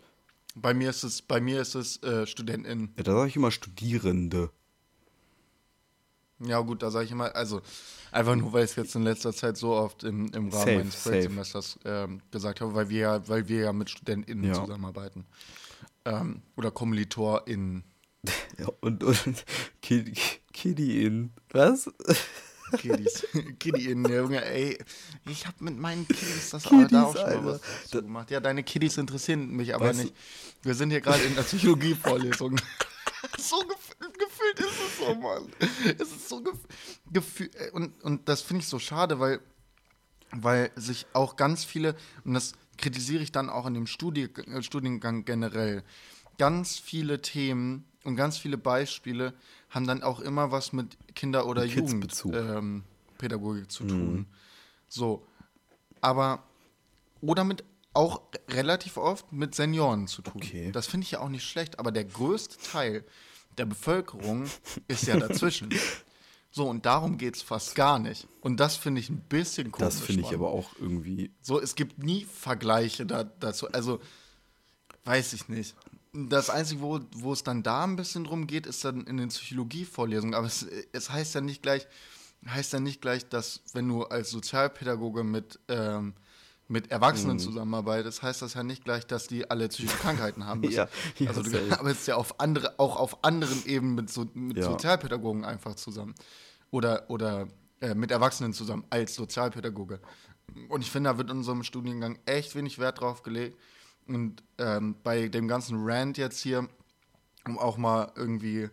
Bei 0.55 0.73
mir 0.73 0.89
ist 0.89 1.03
es, 1.03 1.21
bei 1.21 1.39
mir 1.39 1.61
ist 1.61 1.75
es 1.75 2.01
äh, 2.03 2.25
StudentInnen. 2.25 2.93
Ja, 2.97 3.03
da 3.03 3.13
sage 3.13 3.29
ich 3.29 3.35
immer 3.35 3.51
Studierende. 3.51 4.49
Ja 6.43 6.59
gut, 6.61 6.81
da 6.83 6.91
sage 6.91 7.05
ich 7.05 7.11
immer, 7.11 7.35
also 7.35 7.61
einfach 8.11 8.35
nur, 8.35 8.51
weil 8.53 8.63
ich 8.65 8.71
es 8.71 8.75
jetzt 8.75 8.95
in 8.95 9.03
letzter 9.03 9.33
Zeit 9.33 9.57
so 9.57 9.73
oft 9.73 10.03
im, 10.03 10.27
im 10.33 10.49
Rahmen 10.49 10.51
Safe, 10.51 10.75
meines. 10.77 10.95
Projektsemesters 11.03 11.79
ähm, 11.85 12.21
gesagt 12.31 12.61
habe, 12.61 12.73
weil 12.73 12.89
wir 12.89 12.99
ja, 12.99 13.27
weil 13.27 13.47
wir 13.47 13.61
ja 13.65 13.73
mit 13.73 13.89
StudentInnen 13.89 14.45
Ja. 14.45 14.53
zusammenarbeiten. 14.53 15.25
Ähm, 16.05 16.41
oder 16.57 16.71
KommilitorInnen. 16.71 17.83
Ja, 18.59 18.67
und, 18.81 19.03
und 19.03 19.45
Kid. 19.81 20.15
Was? 21.51 21.89
Kiddies. 22.77 23.25
KiddiInnen, 23.59 24.11
Junge, 24.11 24.45
ey. 24.45 24.77
Ich 25.29 25.45
habe 25.47 25.63
mit 25.63 25.77
meinen 25.77 26.07
Kiddies 26.07 26.51
das 26.51 26.63
Kiddies, 26.63 26.87
da 26.89 27.03
auch 27.03 27.15
schon 27.15 27.23
mal 27.25 27.31
Alter. 27.31 27.45
was 27.45 27.89
zu 27.89 28.01
gemacht. 28.01 28.31
Ja, 28.31 28.39
deine 28.39 28.63
Kiddies 28.63 28.97
interessieren 28.97 29.49
mich 29.51 29.73
aber 29.73 29.87
Weißt 29.87 30.03
nicht. 30.03 30.13
Wir 30.61 30.75
sind 30.75 30.91
hier 30.91 31.01
gerade 31.01 31.23
in 31.23 31.35
der 31.35 31.41
Psychologie-Vorlesung. 31.43 32.57
so 33.39 33.59
gef 33.59 33.67
gefühlt 33.69 33.80
so, 35.05 35.15
Mann. 35.21 35.51
Es 35.97 36.11
ist 36.11 36.29
so 36.29 36.41
gef 36.41 36.57
gefühlt. 37.11 37.55
Und, 37.73 38.01
und 38.03 38.27
das 38.29 38.41
finde 38.41 38.61
ich 38.61 38.67
so 38.67 38.79
schade, 38.79 39.19
weil, 39.19 39.39
weil 40.31 40.71
sich 40.75 41.05
auch 41.13 41.35
ganz 41.35 41.63
viele, 41.63 41.95
und 42.23 42.33
das 42.33 42.53
kritisiere 42.77 43.23
ich 43.23 43.31
dann 43.31 43.49
auch 43.49 43.65
in 43.65 43.73
dem 43.73 43.87
Studi 43.87 44.23
äh, 44.23 44.61
Studiengang 44.61 45.25
generell, 45.25 45.83
ganz 46.37 46.79
viele 46.79 47.21
Themen 47.21 47.85
und 48.03 48.15
ganz 48.15 48.37
viele 48.37 48.57
Beispiele 48.57 49.33
haben 49.69 49.87
dann 49.87 50.03
auch 50.03 50.19
immer 50.19 50.51
was 50.51 50.73
mit 50.73 50.97
Kinder- 51.15 51.45
oder. 51.45 51.63
Jugendpädagogik 51.65 53.63
ähm, 53.63 53.69
zu 53.69 53.85
tun. 53.85 54.25
So. 54.87 55.25
Aber, 56.01 56.43
oder 57.21 57.43
mit 57.43 57.63
auch 57.93 58.21
relativ 58.49 58.97
oft 58.97 59.31
mit 59.31 59.53
Senioren 59.53 60.07
zu 60.07 60.21
tun. 60.21 60.33
Okay. 60.37 60.71
Das 60.71 60.87
finde 60.87 61.05
ich 61.05 61.11
ja 61.11 61.19
auch 61.19 61.29
nicht 61.29 61.43
schlecht, 61.43 61.79
aber 61.79 61.91
der 61.91 62.05
größte 62.05 62.57
Teil 62.57 63.03
der 63.57 63.65
Bevölkerung 63.65 64.45
ist 64.87 65.07
ja 65.07 65.17
dazwischen. 65.17 65.69
So, 66.53 66.69
und 66.69 66.85
darum 66.85 67.17
geht 67.17 67.37
es 67.37 67.41
fast 67.41 67.75
gar 67.75 67.97
nicht. 67.97 68.27
Und 68.41 68.59
das 68.59 68.75
finde 68.75 68.99
ich 68.99 69.09
ein 69.09 69.21
bisschen 69.21 69.71
komisch. 69.71 69.95
Das 69.95 70.01
finde 70.01 70.23
ich 70.23 70.33
aber 70.33 70.49
auch 70.49 70.69
irgendwie. 70.79 71.31
So, 71.41 71.61
es 71.61 71.75
gibt 71.75 72.03
nie 72.03 72.25
Vergleiche 72.25 73.05
da, 73.05 73.23
dazu. 73.23 73.69
Also, 73.71 74.01
weiß 75.05 75.31
ich 75.31 75.47
nicht. 75.47 75.75
Das 76.11 76.49
Einzige, 76.49 76.81
wo, 76.81 76.99
wo 77.15 77.31
es 77.31 77.43
dann 77.43 77.63
da 77.63 77.85
ein 77.85 77.95
bisschen 77.95 78.25
drum 78.25 78.47
geht, 78.47 78.67
ist 78.67 78.83
dann 78.83 79.05
in 79.07 79.15
den 79.15 79.29
Psychologievorlesungen. 79.29 80.35
Aber 80.35 80.45
es, 80.45 80.67
es 80.91 81.09
heißt 81.09 81.35
ja 81.35 81.39
nicht 81.39 81.61
gleich, 81.61 81.87
heißt 82.45 82.73
ja 82.73 82.81
nicht 82.81 83.01
gleich, 83.01 83.29
dass 83.29 83.61
wenn 83.71 83.87
du 83.87 84.03
als 84.03 84.29
Sozialpädagoge 84.31 85.23
mit, 85.23 85.57
ähm, 85.69 86.15
mit 86.71 86.89
Erwachsenen 86.89 87.35
Mhm. 87.35 87.39
zusammenarbeitest, 87.39 88.23
heißt 88.23 88.41
das 88.41 88.53
ja 88.53 88.63
nicht 88.63 88.83
gleich, 88.85 89.05
dass 89.05 89.27
die 89.27 89.49
alle 89.51 89.67
psychische 89.67 89.97
Krankheiten 89.97 90.45
haben. 90.45 90.61
Das- 90.63 90.73
Ja, 90.73 90.87
ja, 91.17 91.27
also 91.29 91.43
du 91.43 91.49
safe. 91.49 91.71
arbeitest 91.79 92.07
ja 92.07 92.15
auf 92.15 92.39
andere, 92.39 92.79
auch 92.79 92.95
auf 92.95 93.23
anderen 93.23 93.65
Ebenen 93.65 93.95
mit, 93.95 94.09
so, 94.09 94.27
mit 94.33 94.57
Ja. 94.57 94.63
Sozialpädagogen 94.63 95.43
einfach 95.45 95.75
zusammen. 95.75 96.15
Oder, 96.71 97.09
oder 97.09 97.47
äh, 97.81 97.93
mit 97.93 98.11
Erwachsenen 98.11 98.53
zusammen 98.53 98.85
als 98.89 99.15
Sozialpädagoge. 99.15 99.99
Und 100.69 100.81
ich 100.81 100.89
finde, 100.91 101.09
da 101.09 101.17
wird 101.17 101.29
in 101.29 101.37
unserem 101.37 101.63
Studiengang 101.63 102.17
echt 102.25 102.55
wenig 102.55 102.79
Wert 102.79 103.01
drauf 103.01 103.21
gelegt. 103.23 103.57
Und 104.07 104.41
ähm, 104.57 104.95
bei 105.03 105.27
dem 105.27 105.47
ganzen 105.47 105.77
Rant 105.83 106.17
jetzt 106.17 106.39
hier, 106.41 106.67
um 107.45 107.57
auch 107.59 107.77
mal 107.77 108.11
irgendwie 108.15 108.69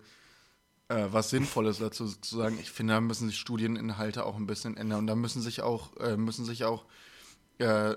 äh, 0.89 1.07
was 1.11 1.31
Sinnvolles 1.31 1.79
dazu 1.79 2.07
zu 2.07 2.37
sagen, 2.37 2.59
ich 2.61 2.71
finde, 2.71 2.95
da 2.95 3.01
müssen 3.01 3.29
sich 3.29 3.39
Studieninhalte 3.39 4.25
auch 4.25 4.37
ein 4.37 4.47
bisschen 4.47 4.77
ändern. 4.77 5.01
Und 5.01 5.07
da 5.09 5.15
müssen 5.17 5.43
sich 5.43 5.63
auch, 5.63 5.97
äh, 5.99 6.17
müssen 6.17 6.45
sich 6.45 6.65
auch 6.65 6.85
äh, 7.59 7.97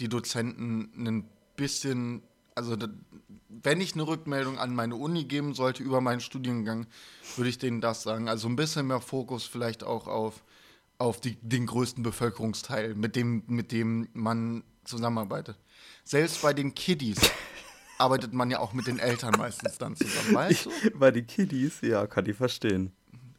die 0.00 0.08
Dozenten 0.08 0.90
ein 0.96 1.28
bisschen, 1.56 2.22
also 2.54 2.76
wenn 3.48 3.80
ich 3.80 3.94
eine 3.94 4.06
Rückmeldung 4.06 4.58
an 4.58 4.74
meine 4.74 4.96
Uni 4.96 5.24
geben 5.24 5.54
sollte 5.54 5.82
über 5.82 6.00
meinen 6.00 6.20
Studiengang, 6.20 6.86
würde 7.36 7.48
ich 7.48 7.58
denen 7.58 7.80
das 7.80 8.02
sagen. 8.02 8.28
Also 8.28 8.48
ein 8.48 8.56
bisschen 8.56 8.86
mehr 8.86 9.00
Fokus 9.00 9.44
vielleicht 9.44 9.84
auch 9.84 10.06
auf, 10.06 10.44
auf 10.98 11.20
die, 11.20 11.36
den 11.40 11.66
größten 11.66 12.02
Bevölkerungsteil, 12.02 12.94
mit 12.94 13.16
dem, 13.16 13.42
mit 13.46 13.72
dem 13.72 14.08
man 14.12 14.64
zusammenarbeitet. 14.84 15.58
Selbst 16.04 16.42
bei 16.42 16.52
den 16.52 16.74
Kiddies 16.74 17.18
arbeitet 17.98 18.32
man 18.32 18.50
ja 18.50 18.60
auch 18.60 18.72
mit 18.72 18.86
den 18.86 18.98
Eltern 18.98 19.34
meistens 19.38 19.78
dann 19.78 19.96
zusammen, 19.96 20.34
weißt 20.34 20.66
du? 20.66 20.70
Bei 20.94 21.10
den 21.10 21.26
Kiddies, 21.26 21.80
ja, 21.80 22.06
kann 22.06 22.26
ich 22.26 22.36
verstehen. 22.36 22.92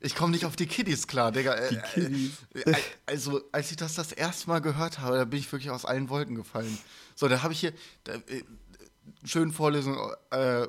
Ich 0.08 0.16
komme 0.16 0.32
nicht 0.32 0.46
auf 0.46 0.56
die 0.56 0.66
Kiddies 0.68 1.06
klar, 1.08 1.32
Digga. 1.32 1.54
Äh, 1.56 1.70
Die 1.70 1.78
Kiddies. 2.02 2.32
äh, 2.54 2.74
Also, 3.06 3.42
als 3.52 3.72
ich 3.72 3.78
das 3.78 3.96
das 3.96 4.12
erste 4.12 4.48
Mal 4.50 4.60
gehört 4.60 5.00
habe, 5.00 5.18
da 5.18 5.26
bin 5.26 5.40
ich 5.40 5.52
wirklich 5.52 5.70
aus 5.70 5.86
allen 5.86 6.10
Wolken 6.10 6.36
gefallen. 6.36 6.78
So, 7.16 7.28
da 7.28 7.44
habe 7.44 7.54
ich 7.54 7.60
hier 7.60 7.74
da, 8.06 8.14
äh, 8.14 8.44
schön 9.24 9.52
Vorlesung, 9.52 9.98
äh, 10.32 10.68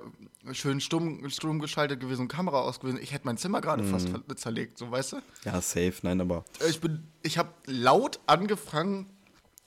schön 0.52 0.80
stumm, 0.80 1.28
stumm 1.30 1.58
geschaltet 1.60 2.00
gewesen, 2.00 2.28
Kamera 2.28 2.60
ausgewesen. 2.60 3.00
Ich 3.02 3.12
hätte 3.12 3.26
mein 3.26 3.36
Zimmer 3.38 3.60
gerade 3.60 3.84
fast 3.84 4.08
ver- 4.08 4.22
zerlegt, 4.36 4.78
so, 4.78 4.90
weißt 4.90 5.12
du? 5.12 5.16
Ja, 5.44 5.60
safe, 5.60 5.94
nein, 6.02 6.20
aber 6.20 6.44
Äh, 6.60 6.68
Ich 6.70 6.80
bin, 6.80 7.04
ich 7.22 7.38
habe 7.38 7.50
laut 7.66 8.20
angefangen, 8.26 9.06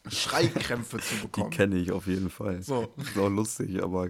Schreikrämpfe 0.09 0.97
zu 0.99 1.15
die 1.15 1.21
bekommen. 1.21 1.49
kenne 1.51 1.77
ich 1.77 1.91
auf 1.91 2.07
jeden 2.07 2.29
Fall. 2.29 2.61
So. 2.63 2.93
Ist 2.97 3.17
auch 3.17 3.29
lustig, 3.29 3.81
aber 3.83 4.09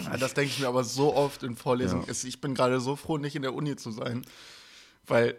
Ja, 0.00 0.16
das 0.18 0.34
denke 0.34 0.50
ich 0.50 0.60
mir 0.60 0.68
aber 0.68 0.84
so 0.84 1.14
oft 1.14 1.42
in 1.42 1.56
Vorlesungen. 1.56 2.04
Ja. 2.06 2.12
Ich 2.24 2.40
bin 2.40 2.54
gerade 2.54 2.80
so 2.80 2.96
froh, 2.96 3.18
nicht 3.18 3.34
in 3.36 3.42
der 3.42 3.54
Uni 3.54 3.76
zu 3.76 3.90
sein. 3.90 4.24
Weil 5.06 5.36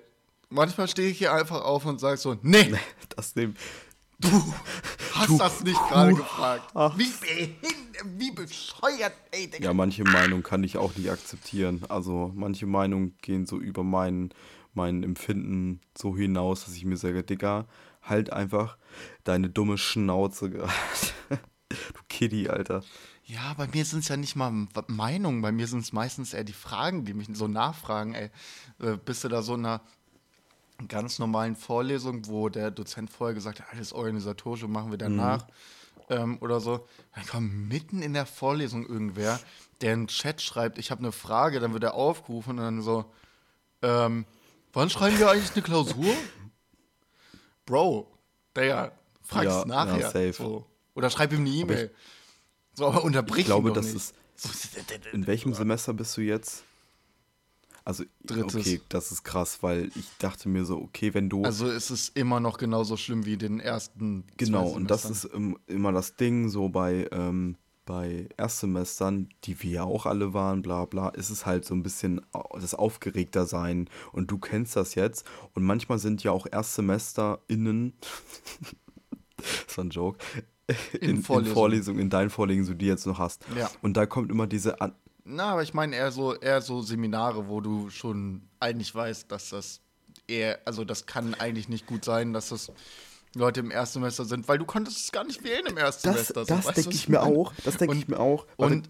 manchmal 0.49 0.88
stehe 0.88 1.10
ich 1.10 1.17
hier 1.17 1.34
einfach 1.34 1.63
auf 1.63 1.86
und 1.86 1.99
sage 1.99 2.17
so, 2.17 2.38
nee, 2.41 2.73
das 3.15 3.36
nehmen. 3.36 3.56
du 4.19 4.30
hast 5.13 5.39
das 5.39 5.63
nicht 5.63 5.80
gerade 5.89 6.13
gefragt. 6.13 6.73
Wie 6.97 7.12
behindert, 7.21 7.73
wie 8.17 8.32
bescheuert, 8.32 9.13
ey, 9.32 9.47
Digga. 9.49 9.65
Ja, 9.65 9.73
manche 9.73 10.04
Meinungen 10.04 10.43
kann 10.43 10.63
ich 10.63 10.78
auch 10.78 10.95
nicht 10.95 11.10
akzeptieren. 11.10 11.82
Also 11.89 12.32
manche 12.36 12.65
Meinungen 12.65 13.17
gehen 13.21 13.45
so 13.45 13.60
über 13.60 13.84
mein, 13.84 14.34
mein 14.73 15.04
Empfinden 15.04 15.82
so 15.97 16.15
hinaus, 16.15 16.65
dass 16.65 16.76
ich 16.76 16.86
mir 16.86 16.97
sage, 16.97 17.23
Digga, 17.23 17.65
halt 18.02 18.32
einfach 18.32 18.78
deine 19.23 19.49
dumme 19.49 19.78
Schnauze 19.78 20.49
gerade. 20.52 20.73
du 21.69 22.02
Kitty, 22.10 22.49
Alter. 22.49 22.84
Ja, 23.26 23.54
bei 23.56 23.68
mir 23.68 23.86
sind 23.86 24.00
es 24.00 24.10
ja 24.10 24.18
nicht 24.18 24.36
mal 24.36 24.52
Meinungen, 24.88 25.42
bei 25.42 25.52
mir 25.52 25.68
sind 25.68 25.80
es 25.80 25.94
meistens 25.94 26.34
eher 26.34 26.44
die 26.44 26.52
Fragen, 26.54 27.06
die 27.06 27.14
mich 27.14 27.28
so 27.34 27.48
nachfragen, 27.48 28.14
ey. 28.14 28.30
Äh, 28.80 28.98
bist 28.98 29.24
du 29.24 29.30
da 29.30 29.42
so 29.42 29.56
in 29.56 29.66
einer 29.66 29.82
ganz 30.90 31.20
normalen 31.20 31.56
Vorlesung, 31.56 32.28
wo 32.28 32.50
der 32.50 32.70
Dozent 32.72 33.10
vorher 33.10 33.34
gesagt 33.34 33.62
hat, 33.62 33.68
alles 33.72 33.94
organisatorische 33.94 34.68
machen 34.68 34.92
wir 34.92 34.98
danach 34.98 35.48
ähm, 36.10 36.38
oder 36.42 36.60
so. 36.60 36.86
Dann 37.16 37.26
kommt 37.26 37.70
mitten 37.70 38.02
in 38.02 38.14
der 38.14 38.26
Vorlesung 38.26 38.86
irgendwer, 38.86 39.40
der 39.82 39.94
einen 39.94 40.08
Chat 40.08 40.42
schreibt, 40.42 40.78
ich 40.78 40.92
habe 40.92 41.00
eine 41.00 41.12
Frage, 41.14 41.62
dann 41.62 41.72
wird 41.74 41.84
er 41.84 41.94
aufgerufen 41.94 42.52
und 42.52 42.58
dann 42.66 42.82
so, 42.82 43.06
ähm, 43.82 44.26
wann 44.74 44.90
schreiben 44.90 45.18
wir 45.18 45.30
eigentlich 45.32 45.54
eine 45.54 45.62
Klausur? 45.62 46.14
Bro, 47.66 48.12
Digga, 48.58 48.92
frag's 49.22 49.46
Ja, 49.46 49.66
nachher. 49.66 50.22
ja. 50.22 50.34
So. 50.34 50.66
Oder 50.96 51.10
schreib 51.10 51.32
ihm 51.32 51.40
eine 51.42 51.50
E-Mail. 51.50 51.96
So, 52.74 52.88
aber 52.88 53.04
unterbrich 53.04 53.42
Ich 53.42 53.46
glaube, 53.46 53.72
das 53.72 53.86
nicht. 53.88 53.96
ist. 53.96 54.16
In 55.12 55.28
welchem 55.28 55.54
Semester 55.54 55.94
bist 55.94 56.18
du 56.18 56.22
jetzt? 56.22 56.64
Also, 57.86 58.06
Drittes. 58.24 58.56
okay, 58.56 58.82
das 58.88 59.12
ist 59.12 59.24
krass, 59.24 59.62
weil 59.62 59.92
ich 59.96 60.06
dachte 60.18 60.48
mir 60.48 60.64
so, 60.64 60.78
okay, 60.82 61.14
wenn 61.14 61.30
du. 61.30 61.44
Also 61.44 61.70
es 61.70 61.92
ist 61.92 62.18
immer 62.18 62.40
noch 62.40 62.58
genauso 62.58 62.96
schlimm 62.96 63.26
wie 63.26 63.38
den 63.38 63.60
ersten. 63.60 64.24
genau, 64.38 64.70
und 64.70 64.90
das 64.90 65.06
ist 65.06 65.26
im, 65.26 65.60
immer 65.68 65.92
das 65.92 66.16
Ding, 66.16 66.48
so 66.48 66.70
bei, 66.70 67.10
ähm, 67.12 67.58
bei 67.86 68.30
Erstsemestern, 68.38 69.28
die 69.44 69.62
wir 69.62 69.72
ja 69.72 69.84
auch 69.84 70.06
alle 70.06 70.34
waren, 70.34 70.62
bla 70.62 70.86
bla, 70.86 71.10
ist 71.10 71.30
es 71.30 71.46
halt 71.46 71.66
so 71.66 71.76
ein 71.76 71.84
bisschen 71.84 72.22
das 72.54 72.74
Aufgeregter 72.74 73.46
sein. 73.46 73.90
Und 74.14 74.32
du 74.32 74.38
kennst 74.38 74.78
das 74.78 74.96
jetzt. 74.96 75.26
Und 75.54 75.64
manchmal 75.64 76.00
sind 76.00 76.24
ja 76.24 76.32
auch 76.32 76.48
ErstsemesterInnen, 76.50 77.94
das 79.68 79.78
war 79.78 79.84
ein 79.84 79.90
Joke, 79.90 80.20
in, 80.93 81.10
in, 81.10 81.23
Vorlesungen. 81.23 81.54
Vorlesungen, 81.54 81.99
in 81.99 82.10
deinen 82.10 82.30
Vorlesungen, 82.30 82.65
so 82.65 82.73
die 82.73 82.86
du 82.86 82.91
jetzt 82.91 83.06
noch 83.06 83.19
hast. 83.19 83.45
Ja. 83.58 83.69
Und 83.82 83.97
da 83.97 84.06
kommt 84.06 84.32
immer 84.32 84.47
diese 84.47 84.80
An 84.82 84.93
Na, 85.26 85.52
aber 85.52 85.63
ich 85.63 85.73
meine 85.73 85.95
eher 85.95 86.12
so, 86.12 86.36
eher 86.36 86.62
so 86.62 86.82
Seminare, 86.82 87.47
wo 87.47 87.62
du 87.62 87.89
schon 87.89 88.41
eigentlich 88.60 88.93
weißt, 88.93 89.32
dass 89.32 89.49
das 89.49 89.82
eher, 90.28 90.60
also 90.65 90.86
das 90.86 91.06
kann 91.06 91.34
eigentlich 91.36 91.69
nicht 91.69 91.86
gut 91.86 92.06
sein, 92.06 92.34
dass 92.34 92.49
das 92.49 92.71
Leute 93.36 93.62
im 93.62 93.71
Erstsemester 93.71 94.26
sind, 94.26 94.47
weil 94.47 94.58
du 94.58 94.65
konntest 94.65 94.97
es 94.97 95.12
gar 95.12 95.23
nicht 95.23 95.43
wählen 95.43 95.65
im 95.65 95.76
Das, 95.76 96.04
Erstsemester. 96.04 96.45
so, 96.45 96.56
das 96.56 96.76
denke 96.76 96.91
ich 96.91 97.10
mir 97.10 97.23
auch. 97.23 97.54
Das 97.63 97.78
denke 97.78 97.95
ich 97.95 98.08
mir 98.08 98.19
auch. 98.19 98.45
Warte, 98.58 98.76
Und 98.76 98.89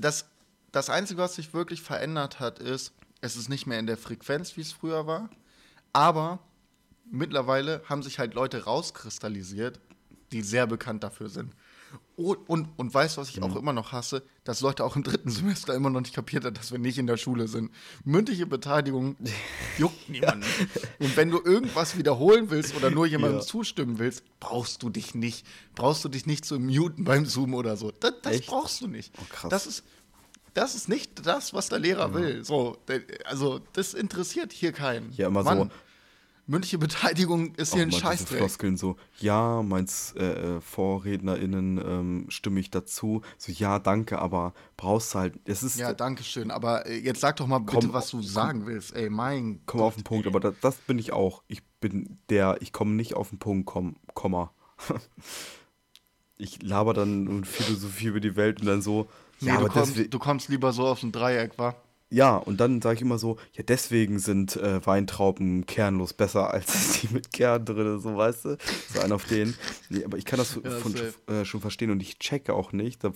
das, 0.00 0.26
das 0.70 0.88
Einzige, 0.88 1.20
was 1.20 1.34
sich 1.34 1.52
wirklich 1.52 1.82
verändert 1.82 2.38
hat, 2.40 2.58
ist, 2.58 2.92
es 3.20 3.36
ist 3.36 3.48
nicht 3.48 3.66
mehr 3.66 3.78
in 3.78 3.86
der 3.86 3.96
Frequenz, 3.96 4.56
wie 4.56 4.60
es 4.60 4.72
früher 4.72 5.06
war, 5.06 5.30
aber 5.92 6.38
mittlerweile 7.10 7.82
haben 7.88 8.02
sich 8.02 8.18
halt 8.18 8.34
Leute 8.34 8.64
rauskristallisiert, 8.64 9.80
die 10.32 10.42
sehr 10.42 10.66
bekannt 10.66 11.02
dafür 11.04 11.28
sind. 11.28 11.54
Und, 12.16 12.38
und, 12.48 12.68
und 12.78 12.94
weißt 12.94 13.16
du, 13.16 13.20
was 13.20 13.28
ich 13.28 13.42
auch 13.42 13.54
immer 13.54 13.74
noch 13.74 13.92
hasse? 13.92 14.22
Dass 14.44 14.62
Leute 14.62 14.82
auch 14.82 14.96
im 14.96 15.02
dritten 15.02 15.30
Semester 15.30 15.74
immer 15.74 15.90
noch 15.90 16.00
nicht 16.00 16.14
kapiert 16.14 16.44
haben, 16.44 16.54
dass 16.54 16.72
wir 16.72 16.78
nicht 16.78 16.96
in 16.96 17.06
der 17.06 17.18
Schule 17.18 17.48
sind. 17.48 17.70
Mündliche 18.04 18.46
Beteiligung 18.46 19.16
juckt 19.78 20.08
niemanden. 20.08 20.44
Und 20.98 21.16
wenn 21.18 21.28
du 21.30 21.38
irgendwas 21.44 21.98
wiederholen 21.98 22.48
willst 22.50 22.74
oder 22.74 22.90
nur 22.90 23.04
jemandem 23.06 23.40
Ja. 23.40 23.44
zustimmen 23.46 23.98
willst, 23.98 24.24
brauchst 24.40 24.82
du 24.82 24.88
dich 24.88 25.14
nicht, 25.14 25.46
brauchst 25.74 26.02
du 26.04 26.08
dich 26.08 26.24
nicht 26.24 26.46
zu 26.46 26.58
muten 26.58 27.04
beim 27.04 27.26
Zoom 27.26 27.52
oder 27.54 27.76
so. 27.76 27.90
Das, 28.00 28.14
das 28.22 28.40
brauchst 28.42 28.80
du 28.80 28.88
nicht. 28.88 29.12
Oh, 29.20 29.24
krass. 29.28 29.50
Das 29.50 29.66
ist, 29.66 29.84
das 30.54 30.74
ist 30.74 30.88
nicht 30.88 31.26
das, 31.26 31.52
was 31.52 31.68
der 31.68 31.78
Lehrer 31.78 32.14
will. 32.14 32.42
So, 32.42 32.78
also 33.26 33.60
das 33.74 33.92
interessiert 33.92 34.52
hier 34.54 34.72
keinen. 34.72 35.12
Ja, 35.12 35.26
immer 35.28 35.44
so. 35.44 35.68
Mündliche 36.52 36.76
Beteiligung 36.76 37.54
ist 37.54 37.72
hier 37.72 37.80
auch 37.82 37.86
ein 37.86 37.92
Scheißdreck. 37.92 38.36
Floskeln 38.36 38.76
so, 38.76 38.96
ja, 39.20 39.62
meins 39.62 40.12
äh, 40.18 40.56
äh, 40.56 40.60
VorrednerInnen 40.60 41.78
ähm, 41.78 42.26
stimme 42.28 42.60
ich 42.60 42.70
dazu. 42.70 43.22
So, 43.38 43.50
ja, 43.50 43.78
danke, 43.78 44.18
aber 44.18 44.52
brauchst 44.76 45.14
du 45.14 45.20
halt, 45.20 45.40
es 45.46 45.62
ist, 45.62 45.78
Ja, 45.78 45.94
danke 45.94 46.22
schön. 46.22 46.50
Aber 46.50 46.84
äh, 46.84 46.98
jetzt 46.98 47.20
sag 47.20 47.36
doch 47.36 47.46
mal 47.46 47.60
bitte, 47.60 47.78
Komm, 47.78 47.92
was 47.94 48.10
du 48.10 48.20
sagen 48.20 48.66
willst. 48.66 48.94
Ey, 48.94 49.08
mein 49.08 49.62
komm 49.64 49.80
auf 49.80 49.94
den 49.94 50.04
Punkt, 50.04 50.26
aber 50.26 50.40
das, 50.40 50.54
das 50.60 50.76
bin 50.76 50.98
ich 50.98 51.14
auch. 51.14 51.42
Ich 51.48 51.62
bin 51.80 52.18
der, 52.28 52.58
ich 52.60 52.70
komme 52.70 52.92
nicht 52.92 53.14
auf 53.14 53.30
den 53.30 53.38
Punkt, 53.38 53.64
komm, 53.64 53.96
Komma. 54.12 54.52
ich 56.36 56.60
laber 56.60 56.92
dann 56.92 57.28
und 57.28 57.46
Philosophie 57.46 58.08
über 58.08 58.20
die 58.20 58.36
Welt 58.36 58.60
und 58.60 58.66
dann 58.66 58.82
so, 58.82 59.08
Nee, 59.40 59.48
ja, 59.48 59.54
du, 59.54 59.60
aber 59.60 59.68
kommst, 59.70 59.92
deswegen, 59.92 60.10
du 60.10 60.18
kommst 60.18 60.48
lieber 60.50 60.72
so 60.74 60.86
auf 60.86 61.02
ein 61.02 61.12
Dreieck, 61.12 61.58
wa? 61.58 61.74
Ja, 62.12 62.36
und 62.36 62.60
dann 62.60 62.82
sage 62.82 62.96
ich 62.96 63.02
immer 63.02 63.18
so, 63.18 63.38
ja, 63.54 63.62
deswegen 63.62 64.18
sind 64.18 64.56
äh, 64.56 64.84
Weintrauben 64.86 65.64
kernlos 65.64 66.12
besser 66.12 66.52
als 66.52 67.00
die 67.00 67.08
mit 67.08 67.32
Kern 67.32 67.64
drin, 67.64 67.98
so, 68.00 68.16
weißt 68.16 68.44
du? 68.44 68.58
So 68.92 69.00
ein 69.00 69.12
auf 69.12 69.24
den. 69.24 69.54
Nee, 69.88 70.04
aber 70.04 70.18
ich 70.18 70.26
kann 70.26 70.38
das 70.38 70.58
Ja, 70.62 70.70
von, 70.70 70.94
äh, 71.26 71.44
schon 71.44 71.62
verstehen 71.62 71.90
und 71.90 72.02
ich 72.02 72.18
checke 72.18 72.52
auch 72.52 72.72
nicht, 72.72 73.02
da, 73.02 73.12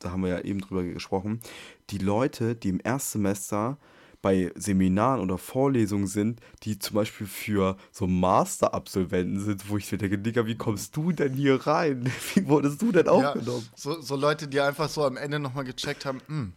da 0.00 0.10
haben 0.10 0.22
wir 0.22 0.28
ja 0.28 0.40
eben 0.40 0.60
drüber 0.60 0.84
gesprochen, 0.84 1.40
die 1.88 1.98
Leute, 1.98 2.54
die 2.54 2.68
im 2.68 2.80
Erstsemester 2.84 3.78
bei 4.22 4.52
Seminaren 4.54 5.20
oder 5.20 5.38
Vorlesungen 5.38 6.06
sind, 6.06 6.40
die 6.62 6.78
zum 6.78 6.96
Beispiel 6.96 7.26
für 7.26 7.78
so 7.90 8.06
Master-Absolventen 8.06 9.40
sind, 9.40 9.70
wo 9.70 9.78
ich 9.78 9.90
mir 9.90 9.96
denke, 9.96 10.18
Digga, 10.18 10.44
wie 10.44 10.56
kommst 10.56 10.94
du 10.94 11.12
denn 11.12 11.32
hier 11.32 11.66
rein? 11.66 12.04
Wie 12.34 12.46
wurdest 12.46 12.82
du 12.82 12.92
denn 12.92 13.08
aufgenommen? 13.08 13.66
Ja, 13.70 13.76
so, 13.76 14.00
so 14.02 14.16
Leute, 14.16 14.46
die 14.46 14.60
einfach 14.60 14.90
so 14.90 15.04
am 15.04 15.16
Ende 15.16 15.38
nochmal 15.38 15.64
gecheckt 15.64 16.04
haben, 16.04 16.20
hm, 16.26 16.52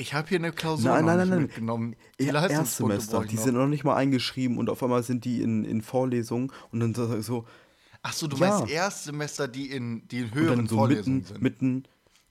ich 0.00 0.14
habe 0.14 0.28
hier 0.28 0.38
eine 0.38 0.52
Klausur 0.52 0.90
Nein, 0.92 1.04
nein, 1.04 1.18
nein, 1.18 1.28
nein. 1.28 1.42
mitgenommen. 1.42 1.96
Die 2.18 2.24
Leistungspunkte 2.30 2.96
Erstsemester, 2.96 3.24
die 3.24 3.36
noch. 3.36 3.42
sind 3.44 3.54
noch 3.54 3.66
nicht 3.66 3.84
mal 3.84 3.96
eingeschrieben 3.96 4.58
und 4.58 4.70
auf 4.70 4.82
einmal 4.82 5.02
sind 5.02 5.24
die 5.24 5.42
in, 5.42 5.64
in 5.64 5.82
Vorlesungen 5.82 6.50
und 6.72 6.80
dann 6.80 6.94
so, 7.22 7.46
Ach 8.02 8.12
so, 8.14 8.26
du 8.26 8.36
Ja. 8.38 8.48
meinst 8.58 8.72
Erstsemester, 8.72 9.46
die 9.46 9.70
in, 9.70 10.08
die 10.08 10.20
in 10.20 10.34
höheren 10.34 10.66
so 10.66 10.76
Vorlesungen 10.76 11.18
mitten, 11.18 11.26
sind. 11.28 11.42
mitten, 11.42 11.84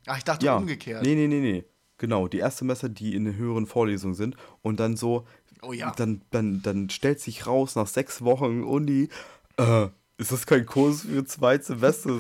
Ach, 0.07 0.17
ich 0.17 0.23
dachte 0.23 0.45
ja, 0.45 0.57
umgekehrt. 0.57 1.03
nee, 1.03 1.13
nee, 1.15 1.27
nee, 1.27 1.39
nee, 1.41 1.63
genau, 1.97 2.27
die 2.27 2.39
Erstsemester, 2.39 2.89
die 2.89 3.13
in 3.15 3.25
den 3.25 3.35
höheren 3.35 3.67
Vorlesungen 3.67 4.15
sind 4.15 4.35
und 4.61 4.79
dann 4.79 4.97
so, 4.97 5.27
Oh 5.61 5.71
ja. 5.73 5.91
dann, 5.95 6.21
dann, 6.31 6.61
dann 6.63 6.89
stellt 6.89 7.19
sich 7.19 7.45
raus 7.45 7.75
nach 7.75 7.87
sechs 7.87 8.21
Wochen 8.23 8.63
Uni, 8.63 9.09
äh, 9.57 9.87
ist 10.17 10.31
das 10.31 10.45
kein 10.45 10.65
Kurs 10.65 11.01
für 11.03 11.23
zwei 11.25 11.57
Semester? 11.59 12.19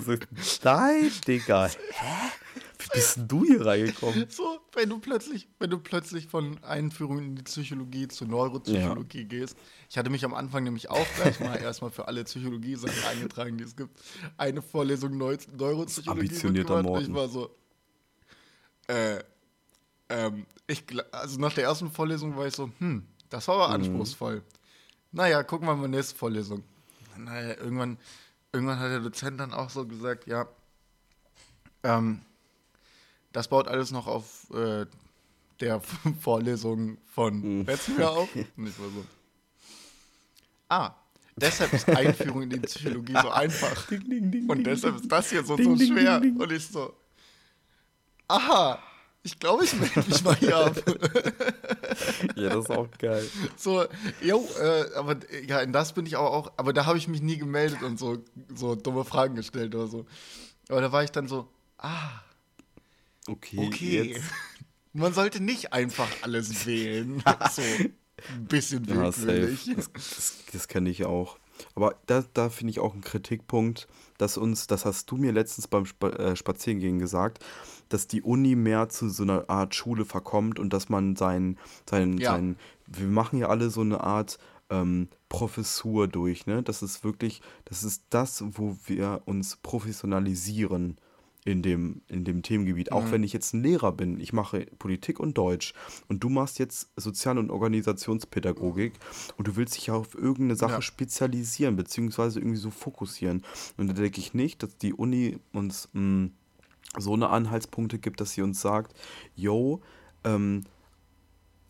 Nein, 0.63 1.11
Digga, 1.27 1.67
hä? 1.91 2.29
Wie 2.81 2.87
bist 2.93 3.17
denn 3.17 3.27
du 3.27 3.43
hier 3.43 3.65
reingekommen? 3.65 4.25
So, 4.29 4.59
wenn 4.73 4.89
du 4.89 4.99
plötzlich, 4.99 5.49
wenn 5.59 5.69
du 5.69 5.79
plötzlich 5.79 6.27
von 6.27 6.63
Einführung 6.63 7.19
in 7.19 7.35
die 7.35 7.43
Psychologie 7.43 8.07
zu 8.07 8.25
Neuropsychologie 8.25 9.25
gehst. 9.25 9.57
Ich 9.89 9.97
hatte 9.97 10.09
mich 10.09 10.23
am 10.23 10.33
Anfang 10.33 10.63
nämlich 10.63 10.89
auch 10.89 11.05
gleich 11.15 11.39
mal 11.41 11.55
erstmal 11.61 11.91
für 11.91 12.07
alle 12.07 12.23
Psychologie-Sachen 12.23 13.03
eingetragen, 13.11 13.57
die 13.57 13.65
es 13.65 13.75
gibt. 13.75 13.99
Eine 14.37 14.61
Vorlesung 14.61 15.17
Neu 15.17 15.37
Neuropsychologie. 15.57 16.21
Ambitionierter 16.21 16.81
gemacht. 16.83 17.01
Ich 17.03 17.13
war 17.13 17.27
so, 17.27 17.53
äh, 18.87 19.19
ähm, 20.07 20.45
ich, 20.67 20.85
also 21.11 21.39
nach 21.39 21.53
der 21.53 21.65
ersten 21.65 21.91
Vorlesung 21.91 22.37
war 22.37 22.47
ich 22.47 22.55
so, 22.55 22.71
hm, 22.79 23.05
das 23.29 23.47
war 23.49 23.55
Mhm. 23.57 23.61
aber 23.61 23.73
anspruchsvoll. 23.73 24.41
Naja, 25.11 25.43
gucken 25.43 25.67
wir 25.67 25.75
mal 25.75 25.87
nächste 25.89 26.15
Vorlesung. 26.15 26.63
Naja, 27.17 27.57
irgendwann, 27.57 27.97
irgendwann 28.53 28.79
hat 28.79 28.89
der 28.89 28.99
Dozent 29.01 29.39
dann 29.39 29.53
auch 29.53 29.69
so 29.69 29.85
gesagt, 29.85 30.27
ja, 30.27 30.47
ähm, 31.83 32.21
das 33.31 33.47
baut 33.47 33.67
alles 33.67 33.91
noch 33.91 34.07
auf 34.07 34.49
äh, 34.51 34.85
der 35.59 35.81
Vorlesung 36.21 36.97
von 37.07 37.65
letztem 37.65 37.99
Jahr 37.99 38.11
auf. 38.17 38.35
Und 38.35 38.67
ich 38.67 38.79
war 38.79 38.89
so. 38.89 39.05
Ah, 40.69 40.95
deshalb 41.35 41.73
ist 41.73 41.89
Einführung 41.89 42.43
in 42.43 42.49
die 42.51 42.59
Psychologie 42.59 43.13
so 43.21 43.29
einfach. 43.29 43.87
Ding, 43.87 44.09
ding, 44.09 44.31
ding, 44.31 44.49
Und 44.49 44.63
deshalb 44.63 44.95
ist 44.97 45.11
das 45.11 45.29
hier 45.29 45.43
so, 45.43 45.57
so 45.57 45.77
schwer. 45.77 46.21
Und 46.21 46.51
ich 46.51 46.67
so. 46.67 46.93
Aha, 48.27 48.79
ich 49.23 49.39
glaube, 49.39 49.65
ich 49.65 49.73
melde 49.73 50.07
mich 50.07 50.23
mal 50.23 50.35
hier 50.35 50.55
ab. 50.55 50.75
Ja, 52.35 52.49
das 52.49 52.65
ist 52.65 52.71
auch 52.71 52.87
geil. 52.99 53.27
So, 53.57 53.85
jo, 54.21 54.47
äh, 54.61 54.93
aber 54.95 55.17
ja, 55.47 55.61
in 55.61 55.73
das 55.73 55.93
bin 55.93 56.05
ich 56.05 56.15
aber 56.15 56.31
auch, 56.31 56.51
aber 56.55 56.71
da 56.71 56.85
habe 56.85 56.99
ich 56.99 57.07
mich 57.07 57.21
nie 57.21 57.37
gemeldet 57.37 57.81
und 57.81 57.97
so, 57.97 58.23
so 58.53 58.75
dumme 58.75 59.03
Fragen 59.03 59.33
gestellt 59.33 59.73
oder 59.73 59.87
so. 59.87 60.05
Aber 60.69 60.81
da 60.81 60.91
war 60.91 61.03
ich 61.03 61.11
dann 61.11 61.27
so, 61.27 61.47
ah, 61.79 62.21
Okay, 63.29 63.67
okay. 63.67 64.03
jetzt. 64.13 64.23
Man 64.93 65.13
sollte 65.13 65.41
nicht 65.41 65.71
einfach 65.71 66.09
alles 66.23 66.65
wählen. 66.65 67.23
so 67.51 67.61
ein 67.61 68.45
bisschen 68.47 68.83
Ja, 68.85 69.15
willkürlich. 69.15 69.71
Das, 69.75 69.91
das, 69.93 70.43
das 70.51 70.67
kenne 70.67 70.89
ich 70.89 71.05
auch. 71.05 71.37
Aber 71.75 71.95
da, 72.05 72.23
da 72.33 72.49
finde 72.49 72.71
ich 72.71 72.79
auch 72.79 72.93
einen 72.93 73.01
Kritikpunkt, 73.03 73.87
dass 74.17 74.37
uns, 74.37 74.67
das 74.67 74.85
hast 74.85 75.11
du 75.11 75.17
mir 75.17 75.31
letztens 75.31 75.67
beim 75.67 75.85
äh, 76.01 76.35
Spazierengehen 76.35 76.99
gesagt, 76.99 77.43
dass 77.89 78.07
die 78.07 78.21
Uni 78.21 78.55
mehr 78.55 78.89
zu 78.89 79.09
so 79.09 79.23
einer 79.23 79.49
Art 79.49 79.75
Schule 79.75 80.05
verkommt 80.05 80.57
und 80.59 80.71
dass 80.73 80.89
man 80.89 81.15
sein, 81.15 81.57
sein, 81.89 82.17
Ja. 82.17 82.31
sein 82.31 82.57
wir 82.87 83.07
machen 83.07 83.39
ja 83.39 83.49
alle 83.49 83.69
so 83.69 83.81
eine 83.81 84.01
Art 84.01 84.39
ähm, 84.69 85.09
Professur 85.29 86.07
durch, 86.07 86.45
ne? 86.47 86.63
Das 86.63 86.81
ist 86.81 87.03
wirklich, 87.03 87.41
das 87.65 87.83
ist 87.83 88.03
das, 88.09 88.43
wo 88.57 88.77
wir 88.85 89.21
uns 89.25 89.57
professionalisieren 89.57 90.97
in 91.45 91.61
dem, 91.61 92.01
in 92.07 92.25
dem 92.25 92.43
Themengebiet. 92.43 92.91
Auch 92.91 93.11
wenn 93.11 93.23
ich 93.23 93.31
jetzt 93.33 93.53
ein 93.53 93.63
Lehrer 93.63 93.91
bin, 93.91 94.19
ich 94.19 94.33
mache 94.33 94.65
Politik 94.77 95.19
und 95.19 95.37
Deutsch 95.37 95.73
und 96.07 96.23
du 96.23 96.29
machst 96.29 96.59
jetzt 96.59 96.89
Sozial- 96.97 97.37
und 97.37 97.49
Organisationspädagogik 97.49 98.93
und 99.37 99.47
du 99.47 99.55
willst 99.55 99.77
dich 99.77 99.89
auf 99.91 100.15
irgendeine 100.15 100.55
Sache 100.55 100.73
Ja. 100.73 100.81
spezialisieren, 100.81 101.75
beziehungsweise 101.75 102.39
irgendwie 102.39 102.57
so 102.57 102.69
fokussieren. 102.71 103.43
Und 103.77 103.87
da 103.87 103.93
denke 103.93 104.19
ich 104.19 104.33
nicht, 104.33 104.63
dass 104.63 104.77
die 104.77 104.93
Uni 104.93 105.39
uns 105.53 105.89
mh, 105.93 106.29
so 106.97 107.13
eine 107.13 107.29
Anhaltspunkte 107.29 107.99
gibt, 107.99 108.19
dass 108.19 108.31
sie 108.31 108.41
uns 108.41 108.59
sagt, 108.61 108.93
yo, 109.35 109.81
ähm, 110.23 110.63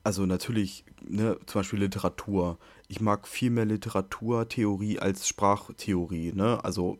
also 0.03 0.25
natürlich, 0.25 0.86
ne, 1.08 1.38
zum 1.45 1.60
Beispiel 1.60 1.79
Literatur. 1.79 2.58
Ich 2.88 3.01
mag 3.01 3.27
viel 3.27 3.51
mehr 3.51 3.65
Literaturtheorie 3.65 4.97
als 4.99 5.27
Sprachtheorie, 5.27 6.32
ne? 6.34 6.63
Also 6.63 6.97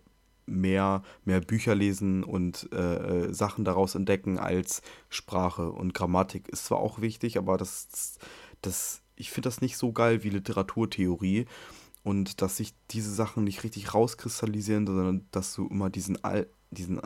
mehr, 0.50 1.04
mehr 1.26 1.40
Bücher 1.42 1.76
lesen 1.76 2.24
und 2.24 2.70
äh, 2.74 3.28
äh, 3.28 3.34
Sachen 3.34 3.64
daraus 3.66 3.96
entdecken 3.96 4.38
als 4.40 4.82
Sprache. 5.10 5.72
Und 5.72 5.94
Grammatik 5.94 6.48
ist 6.50 6.66
zwar 6.66 6.80
auch 6.80 7.00
wichtig, 7.02 7.38
aber 7.38 7.58
das, 7.58 8.18
das 8.62 9.02
ich 9.16 9.32
finde 9.32 9.48
das 9.48 9.62
nicht 9.62 9.78
so 9.78 9.92
geil 9.92 10.24
wie 10.24 10.30
Literaturtheorie. 10.30 11.46
und 12.04 12.42
dass 12.42 12.58
sich 12.58 12.74
diese 12.92 13.14
Sachen 13.14 13.44
nicht 13.44 13.64
richtig 13.64 13.94
rauskristallisieren, 13.94 14.88
sondern 14.88 15.28
dass 15.32 15.54
du 15.54 15.68
immer 15.68 15.90
diesen, 15.90 16.24
All, 16.24 16.48
diesen 16.72 17.00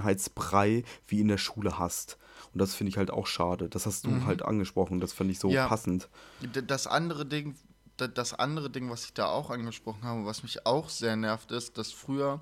Allgemeinheitsbrei 0.00 0.82
wie 1.06 1.20
in 1.20 1.28
der 1.28 1.38
Schule 1.38 1.78
hast. 1.78 2.18
Und 2.52 2.60
das 2.60 2.74
finde 2.74 2.88
ich 2.90 2.96
halt 2.96 3.10
auch 3.10 3.26
schade. 3.26 3.68
Das 3.68 3.86
hast 3.86 4.06
du 4.06 4.10
Mhm. 4.10 4.24
halt 4.26 4.42
angesprochen. 4.42 5.00
Das 5.00 5.12
finde 5.12 5.32
ich 5.32 5.38
so 5.38 5.50
Ja. 5.50 5.68
passend. 5.68 6.08
Das 6.40 6.86
andere 6.86 7.26
Ding, 7.26 7.54
das 7.96 8.32
andere 8.32 8.70
Ding, 8.70 8.88
was 8.90 9.04
ich 9.04 9.12
da 9.12 9.26
auch 9.26 9.50
angesprochen 9.50 10.02
habe, 10.04 10.24
was 10.24 10.42
mich 10.42 10.64
auch 10.66 10.88
sehr 10.88 11.16
nervt, 11.16 11.52
ist, 11.52 11.76
dass 11.76 11.92
früher, 11.92 12.40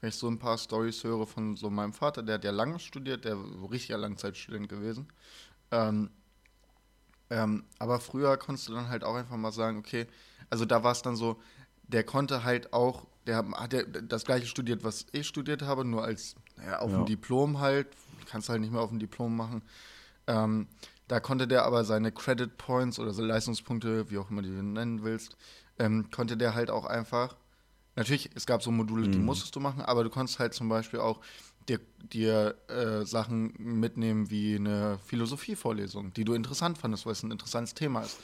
wenn 0.00 0.08
ich 0.10 0.16
so 0.16 0.28
ein 0.28 0.38
paar 0.38 0.58
Stories 0.58 1.02
höre 1.04 1.26
von 1.26 1.56
so 1.56 1.70
meinem 1.70 1.92
Vater, 1.92 2.22
der 2.22 2.36
hat 2.36 2.44
ja 2.44 2.50
lange 2.50 2.78
studiert, 2.78 3.24
der 3.24 3.38
war 3.38 3.70
richtiger 3.70 3.98
Langzeitstudent 3.98 4.68
gewesen. 4.68 5.08
Ähm, 5.70 6.10
ähm, 7.30 7.64
aber 7.78 8.00
früher 8.00 8.36
konntest 8.36 8.68
du 8.68 8.74
dann 8.74 8.88
halt 8.88 9.04
auch 9.04 9.14
einfach 9.14 9.36
mal 9.36 9.52
sagen, 9.52 9.78
okay, 9.78 10.06
also 10.50 10.64
da 10.64 10.82
war 10.82 10.92
es 10.92 11.02
dann 11.02 11.16
so, 11.16 11.40
der 11.82 12.04
konnte 12.04 12.44
halt 12.44 12.72
auch, 12.72 13.06
der 13.26 13.36
hat 13.52 13.72
ja 13.72 13.82
das 13.82 14.24
gleiche 14.24 14.46
studiert, 14.46 14.84
was 14.84 15.06
ich 15.12 15.26
studiert 15.26 15.62
habe, 15.62 15.84
nur 15.84 16.04
als, 16.04 16.36
naja, 16.56 16.78
auf 16.78 16.90
Ja. 16.90 16.96
dem 16.98 17.06
Diplom 17.06 17.60
halt, 17.60 17.88
kannst 18.26 18.48
halt 18.48 18.60
nicht 18.60 18.72
mehr 18.72 18.80
auf 18.80 18.90
dem 18.90 18.98
Diplom 18.98 19.36
machen. 19.36 19.62
Ähm, 20.26 20.68
da 21.08 21.20
konnte 21.20 21.48
der 21.48 21.64
aber 21.64 21.84
seine 21.84 22.12
Credit 22.12 22.56
Points 22.56 22.98
oder 22.98 23.12
so 23.12 23.22
Leistungspunkte, 23.24 24.10
wie 24.10 24.18
auch 24.18 24.30
immer 24.30 24.42
du 24.42 24.48
die 24.48 24.62
nennen 24.62 25.02
willst, 25.02 25.36
ähm, 25.78 26.10
konnte 26.10 26.36
der 26.36 26.54
halt 26.54 26.70
auch 26.70 26.84
einfach. 26.86 27.36
Natürlich, 27.98 28.30
es 28.36 28.46
gab 28.46 28.62
so 28.62 28.70
Module, 28.70 29.08
die 29.08 29.18
Mhm. 29.18 29.24
musstest 29.24 29.56
du 29.56 29.60
machen, 29.60 29.82
aber 29.82 30.04
du 30.04 30.10
konntest 30.10 30.38
halt 30.38 30.54
zum 30.54 30.68
Beispiel 30.68 31.00
auch 31.00 31.20
dir, 31.68 31.80
dir 32.12 32.54
äh, 32.68 33.04
Sachen 33.04 33.52
mitnehmen 33.58 34.30
wie 34.30 34.54
eine 34.54 35.00
Philosophievorlesung, 35.04 36.12
die 36.14 36.22
du 36.22 36.34
interessant 36.34 36.78
fandest, 36.78 37.06
weil 37.06 37.12
es 37.14 37.24
ein 37.24 37.32
interessantes 37.32 37.74
Thema 37.74 38.02
ist. 38.02 38.16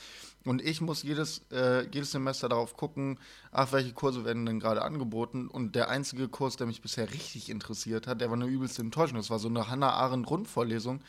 Und 0.45 0.63
ich 0.63 0.81
muss 0.81 1.03
jedes, 1.03 1.43
äh, 1.51 1.89
jedes 1.91 2.13
Semester 2.13 2.49
darauf 2.49 2.77
gucken, 2.77 3.19
ach, 3.51 3.73
welche 3.73 3.93
Kurse 3.93 4.25
werden 4.25 4.47
denn 4.47 4.61
gerade 4.61 4.83
angeboten. 4.83 5.49
Und 5.49 5.75
der 5.75 5.89
einzige 5.89 6.29
Kurs, 6.29 6.55
der 6.55 6.69
mich 6.69 6.81
bisher 6.81 7.11
richtig 7.13 7.51
interessiert 7.51 8.07
hat, 8.07 8.21
der 8.21 8.29
war 8.31 8.37
eine 8.37 8.47
übelste 8.47 8.83
Enttäuschung. 8.83 9.17
Das 9.17 9.31
war 9.31 9.41
so 9.41 9.49
eine 9.49 9.69
Hannah 9.69 9.91
Arendt 9.95 10.31
Rundvorlesung, 10.31 11.01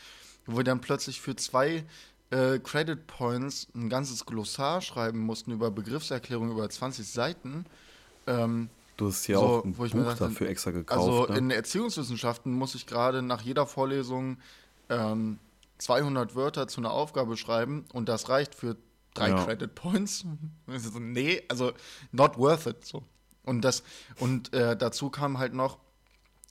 wo 0.48 0.58
wir 0.58 0.64
dann 0.64 0.82
plötzlich 0.82 1.22
für 1.22 1.36
zwei 1.36 1.86
äh, 2.32 2.58
Credit 2.58 3.06
Points 3.06 3.68
ein 3.76 3.90
ganzes 3.90 4.26
Glossar 4.26 4.82
schreiben 4.82 5.20
mussten 5.20 5.52
über 5.52 5.70
Begriffserklärungen 5.70 6.52
über 6.52 6.68
20 6.68 7.08
Seiten. 7.08 7.66
Ähm, 8.28 8.70
Du 8.98 9.08
hast 9.08 9.28
ja 9.28 9.38
So, 9.40 9.44
auch 9.46 9.66
ein 9.66 9.74
Buch 9.74 9.88
dachte, 9.90 10.24
dafür 10.24 10.48
extra 10.48 10.72
gekauft. 10.72 10.98
also 10.98 11.26
ne? 11.26 11.38
in 11.38 11.52
Erziehungswissenschaften 11.52 12.54
muss 12.54 12.76
ich 12.76 12.88
gerade 12.88 13.22
nach 13.22 13.42
jeder 13.42 13.68
Vorlesung 13.68 14.38
ähm, 14.90 15.38
200 15.80 16.34
Wörter 16.36 16.70
zu 16.70 16.80
einer 16.80 16.92
Aufgabe 16.92 17.36
schreiben 17.36 17.84
und 17.92 18.08
das 18.08 18.30
reicht 18.30 18.56
für 18.56 18.78
drei 19.14 19.30
Ja. 19.32 19.44
Credit 19.44 19.74
Points. 19.76 20.24
So, 20.78 21.00
nee, 21.00 21.44
also 21.50 21.74
not 22.14 22.38
worth 22.38 22.68
it. 22.68 22.86
So. 22.86 23.04
Und 23.44 23.62
das 23.62 23.84
und 24.20 24.54
äh, 24.54 24.78
dazu 24.78 25.10
kam 25.10 25.40
halt 25.40 25.54
noch, 25.54 25.78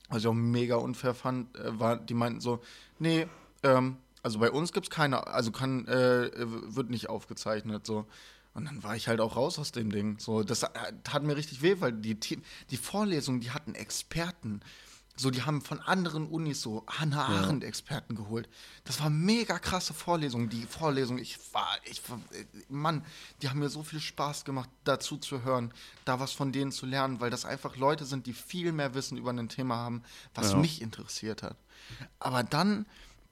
was 0.09 0.19
ich 0.19 0.27
auch 0.27 0.33
mega 0.33 0.75
unfair 0.75 1.15
fand, 1.15 1.55
äh, 1.57 1.79
war, 1.79 1.97
die 1.97 2.13
meinten 2.13 2.41
so, 2.41 2.61
nee, 2.99 3.25
ähm, 3.63 3.97
also 4.21 4.37
bei 4.37 4.51
uns 4.51 4.71
gibt 4.71 4.85
es 4.85 4.89
keine, 4.91 5.25
also 5.27 5.51
kann, 5.51 5.87
äh, 5.87 6.29
wird 6.35 6.91
nicht 6.91 7.09
aufgezeichnet, 7.09 7.87
so. 7.87 8.05
Und 8.55 8.65
dann 8.65 8.81
war 8.83 8.95
ich 8.95 9.07
halt 9.07 9.19
auch 9.21 9.35
raus 9.35 9.59
aus 9.59 9.71
dem 9.73 9.91
Ding. 9.91 10.17
So, 10.17 10.41
das 10.41 10.63
äh, 10.63 10.69
tat 11.03 11.23
mir 11.23 11.35
richtig 11.35 11.61
weh, 11.61 11.75
weil 11.81 11.91
die, 11.91 12.17
die 12.17 12.77
Vorlesungen, 12.77 13.41
die 13.41 13.51
hatten 13.51 13.75
Experten. 13.75 14.61
So, 15.17 15.29
die 15.29 15.43
haben 15.43 15.61
von 15.61 15.79
anderen 15.81 16.25
Unis 16.27 16.61
so 16.61 16.83
Hannah 16.87 17.31
Ja. 17.31 17.41
Arendt-Experten 17.41 18.15
geholt. 18.15 18.49
Das 18.85 18.99
war 19.01 19.09
mega 19.09 19.59
krasse 19.59 19.93
Vorlesung. 19.93 20.49
Die 20.49 20.63
Vorlesung, 20.65 21.17
ich 21.19 21.37
war, 21.53 21.77
ich 21.85 22.01
war, 22.09 22.19
äh, 22.31 22.45
Mann, 22.69 23.05
die 23.41 23.49
haben 23.49 23.59
mir 23.59 23.69
so 23.69 23.83
viel 23.83 23.99
Spaß 24.01 24.43
gemacht, 24.45 24.69
dazu 24.85 25.17
zu 25.17 25.43
hören, 25.43 25.73
da 26.05 26.19
was 26.21 26.31
von 26.33 26.51
denen 26.51 26.71
zu 26.71 26.85
lernen, 26.85 27.19
weil 27.21 27.29
das 27.29 27.45
einfach 27.45 27.75
Leute 27.77 28.05
sind, 28.05 28.25
die 28.25 28.33
viel 28.33 28.71
mehr 28.71 28.93
Wissen 28.93 29.17
über 29.17 29.31
ein 29.31 29.49
Thema 29.49 29.75
haben, 29.77 30.01
was 30.33 30.51
Ja. 30.51 30.57
mich 30.59 30.81
interessiert 30.81 31.43
hat. 31.43 31.57
Aber 32.19 32.43
dann 32.43 32.85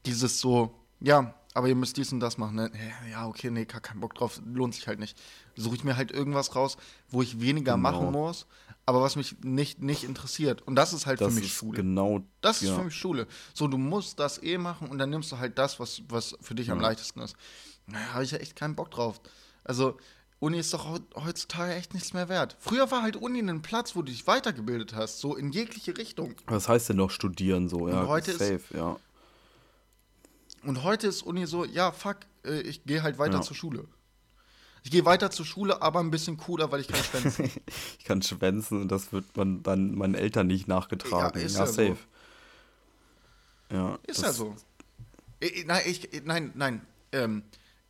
dieses 0.05 0.39
so, 0.39 0.73
ja, 0.99 1.33
aber 1.53 1.67
ihr 1.67 1.75
müsst 1.75 1.97
dies 1.97 2.11
und 2.11 2.19
das 2.19 2.37
machen. 2.37 2.55
Ne? 2.55 2.71
Ja, 3.11 3.27
okay, 3.27 3.49
nee, 3.51 3.65
gar 3.65 3.81
keinen 3.81 3.99
Bock 3.99 4.15
drauf, 4.15 4.41
lohnt 4.45 4.73
sich 4.75 4.87
halt 4.87 4.99
nicht. 4.99 5.17
Suche 5.55 5.75
ich 5.75 5.83
mir 5.83 5.95
halt 5.97 6.11
irgendwas 6.11 6.55
raus, 6.55 6.77
wo 7.09 7.21
ich 7.21 7.39
weniger 7.41 7.73
Genau. 7.75 7.91
machen 7.91 8.11
muss, 8.11 8.47
aber 8.85 9.01
was 9.01 9.15
mich 9.15 9.35
nicht, 9.43 9.81
nicht 9.81 10.03
interessiert. 10.03 10.61
Und 10.63 10.75
das 10.75 10.93
ist 10.93 11.05
halt 11.05 11.21
das 11.21 11.29
für 11.29 11.35
mich 11.39 11.45
ist 11.45 11.51
Schule. 11.51 11.77
genau. 11.77 12.21
Das 12.41 12.61
ist 12.61 12.69
ja. 12.69 12.75
für 12.75 12.83
mich 12.85 12.95
Schule. 12.95 13.27
So, 13.53 13.67
du 13.67 13.77
musst 13.77 14.19
das 14.19 14.41
eh 14.41 14.57
machen 14.57 14.87
und 14.89 14.97
dann 14.97 15.09
nimmst 15.09 15.31
du 15.31 15.37
halt 15.37 15.57
das, 15.57 15.79
was, 15.79 16.01
was 16.09 16.35
für 16.41 16.55
dich 16.55 16.71
am 16.71 16.79
Ja. 16.81 16.87
leichtesten 16.87 17.19
ist. 17.21 17.35
Naja, 17.85 18.13
habe 18.13 18.23
ich 18.23 18.31
ja 18.31 18.39
echt 18.39 18.55
keinen 18.55 18.75
Bock 18.75 18.89
drauf. 18.91 19.21
Also, 19.63 19.97
Uni 20.39 20.57
ist 20.59 20.73
doch 20.73 20.89
heu- 20.89 20.99
heutzutage 21.23 21.73
echt 21.73 21.93
nichts 21.93 22.11
mehr 22.13 22.27
wert. 22.27 22.57
Früher 22.59 22.91
war 22.91 23.01
halt 23.01 23.15
Uni 23.15 23.39
ein 23.39 23.61
Platz, 23.61 23.95
wo 23.95 24.01
du 24.01 24.11
dich 24.11 24.27
weitergebildet 24.27 24.93
hast, 24.93 25.19
so 25.19 25.35
in 25.37 25.51
jegliche 25.53 25.95
Richtung. 25.97 26.35
Was 26.47 26.67
heißt 26.67 26.89
denn 26.89 26.97
noch 26.97 27.11
studieren 27.11 27.69
so? 27.69 27.87
Ja, 27.87 28.07
heute 28.07 28.31
ist- 28.31 28.39
safe, 28.39 28.61
ja. 28.75 28.97
Und 30.65 30.83
heute 30.83 31.07
ist 31.07 31.21
Uni 31.23 31.45
so, 31.45 31.65
ja, 31.65 31.91
fuck, 31.91 32.17
äh, 32.45 32.61
ich 32.61 32.83
gehe 32.85 33.03
halt 33.03 33.17
weiter 33.17 33.35
Ja. 33.35 33.41
zur 33.41 33.55
Schule. 33.55 33.85
Ich 34.85 34.91
gehe 34.91 35.05
weiter 35.05 35.31
zur 35.31 35.45
Schule, 35.45 35.81
aber 35.81 35.99
ein 36.01 36.11
bisschen 36.11 36.35
cooler, 36.37 36.71
weil 36.71 36.81
ich 36.81 36.87
kann 36.89 37.01
schwänzen. 37.03 37.49
Ich 37.99 38.05
kann 38.05 38.21
schwänzen 38.21 38.81
und 38.81 38.89
das 38.91 39.13
wird 39.13 39.37
man 39.37 39.63
dann 39.63 39.95
meinen 39.95 40.15
Eltern 40.15 40.47
nicht 40.47 40.67
nachgetragen. 40.67 41.39
Ja, 41.39 41.39
Ja, 41.41 41.45
ist 41.45 41.57
ja 41.57 41.65
so. 41.67 41.73
safe. 41.73 41.97
Ja, 43.71 43.97
Ist 44.07 44.21
ja 44.21 44.31
so. 44.33 44.55
Ich, 45.39 45.65
nein, 45.65 45.81
ich, 45.85 46.09
nein, 46.25 46.51
nein. 46.55 46.81
Ähm, 47.11 47.43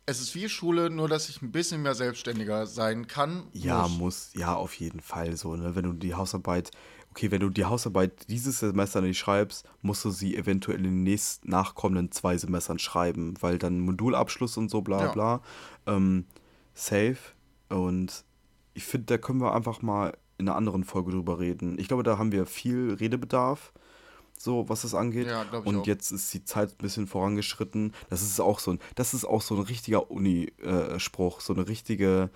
es 0.06 0.20
ist 0.20 0.34
wie 0.34 0.48
Schule, 0.48 0.90
nur 0.90 1.08
dass 1.08 1.28
ich 1.28 1.42
ein 1.42 1.50
bisschen 1.52 1.82
mehr 1.82 1.94
selbstständiger 1.94 2.66
sein 2.66 3.06
kann. 3.06 3.44
Ja, 3.52 3.82
muss. 3.88 3.98
muss, 3.98 4.30
ja, 4.34 4.54
auf 4.54 4.74
jeden 4.74 5.00
Fall 5.00 5.36
so, 5.36 5.56
ne? 5.56 5.74
Wenn 5.74 5.84
du 5.84 5.92
die 5.92 6.14
Hausarbeit, 6.14 6.70
okay, 7.14 7.30
wenn 7.30 7.38
du 7.40 7.48
die 7.48 7.64
Hausarbeit 7.64 8.28
dieses 8.28 8.58
Semester 8.58 9.00
nicht 9.00 9.18
schreibst, 9.18 9.64
musst 9.82 10.04
du 10.04 10.10
sie 10.10 10.36
eventuell 10.36 10.78
in 10.78 10.82
den 10.82 11.02
nächsten 11.04 11.48
nachkommenden 11.48 12.10
zwei 12.10 12.36
Semestern 12.36 12.80
schreiben, 12.80 13.34
weil 13.40 13.56
dann 13.58 13.78
Modulabschluss 13.78 14.56
und 14.56 14.68
so 14.68 14.82
bla 14.82 15.04
Ja. 15.04 15.12
bla. 15.12 15.40
Ähm, 15.86 16.24
safe. 16.74 17.18
Und 17.68 18.24
ich 18.74 18.82
finde, 18.84 19.06
da 19.06 19.18
können 19.18 19.40
wir 19.40 19.54
einfach 19.54 19.80
mal 19.80 20.16
in 20.38 20.48
einer 20.48 20.56
anderen 20.56 20.82
Folge 20.82 21.12
drüber 21.12 21.38
reden. 21.38 21.78
Ich 21.78 21.86
glaube, 21.86 22.02
da 22.02 22.18
haben 22.18 22.32
wir 22.32 22.46
viel 22.46 22.94
Redebedarf, 22.98 23.72
so 24.36 24.68
was 24.68 24.82
das 24.82 24.92
angeht. 24.96 25.28
Ja, 25.28 25.42
und 25.64 25.76
auch. 25.76 25.86
jetzt 25.86 26.10
ist 26.10 26.34
die 26.34 26.44
Zeit 26.44 26.70
ein 26.72 26.82
bisschen 26.82 27.06
vorangeschritten. 27.06 27.94
Das 28.10 28.22
ist 28.22 28.40
auch 28.40 28.58
so 28.58 28.72
ein, 28.72 28.80
das 28.96 29.14
ist 29.14 29.24
auch 29.24 29.40
so 29.40 29.54
ein 29.54 29.62
richtiger 29.62 30.10
Uni-Spruch, 30.10 31.40
so 31.40 31.54
eine 31.54 31.68
richtige, 31.68 32.30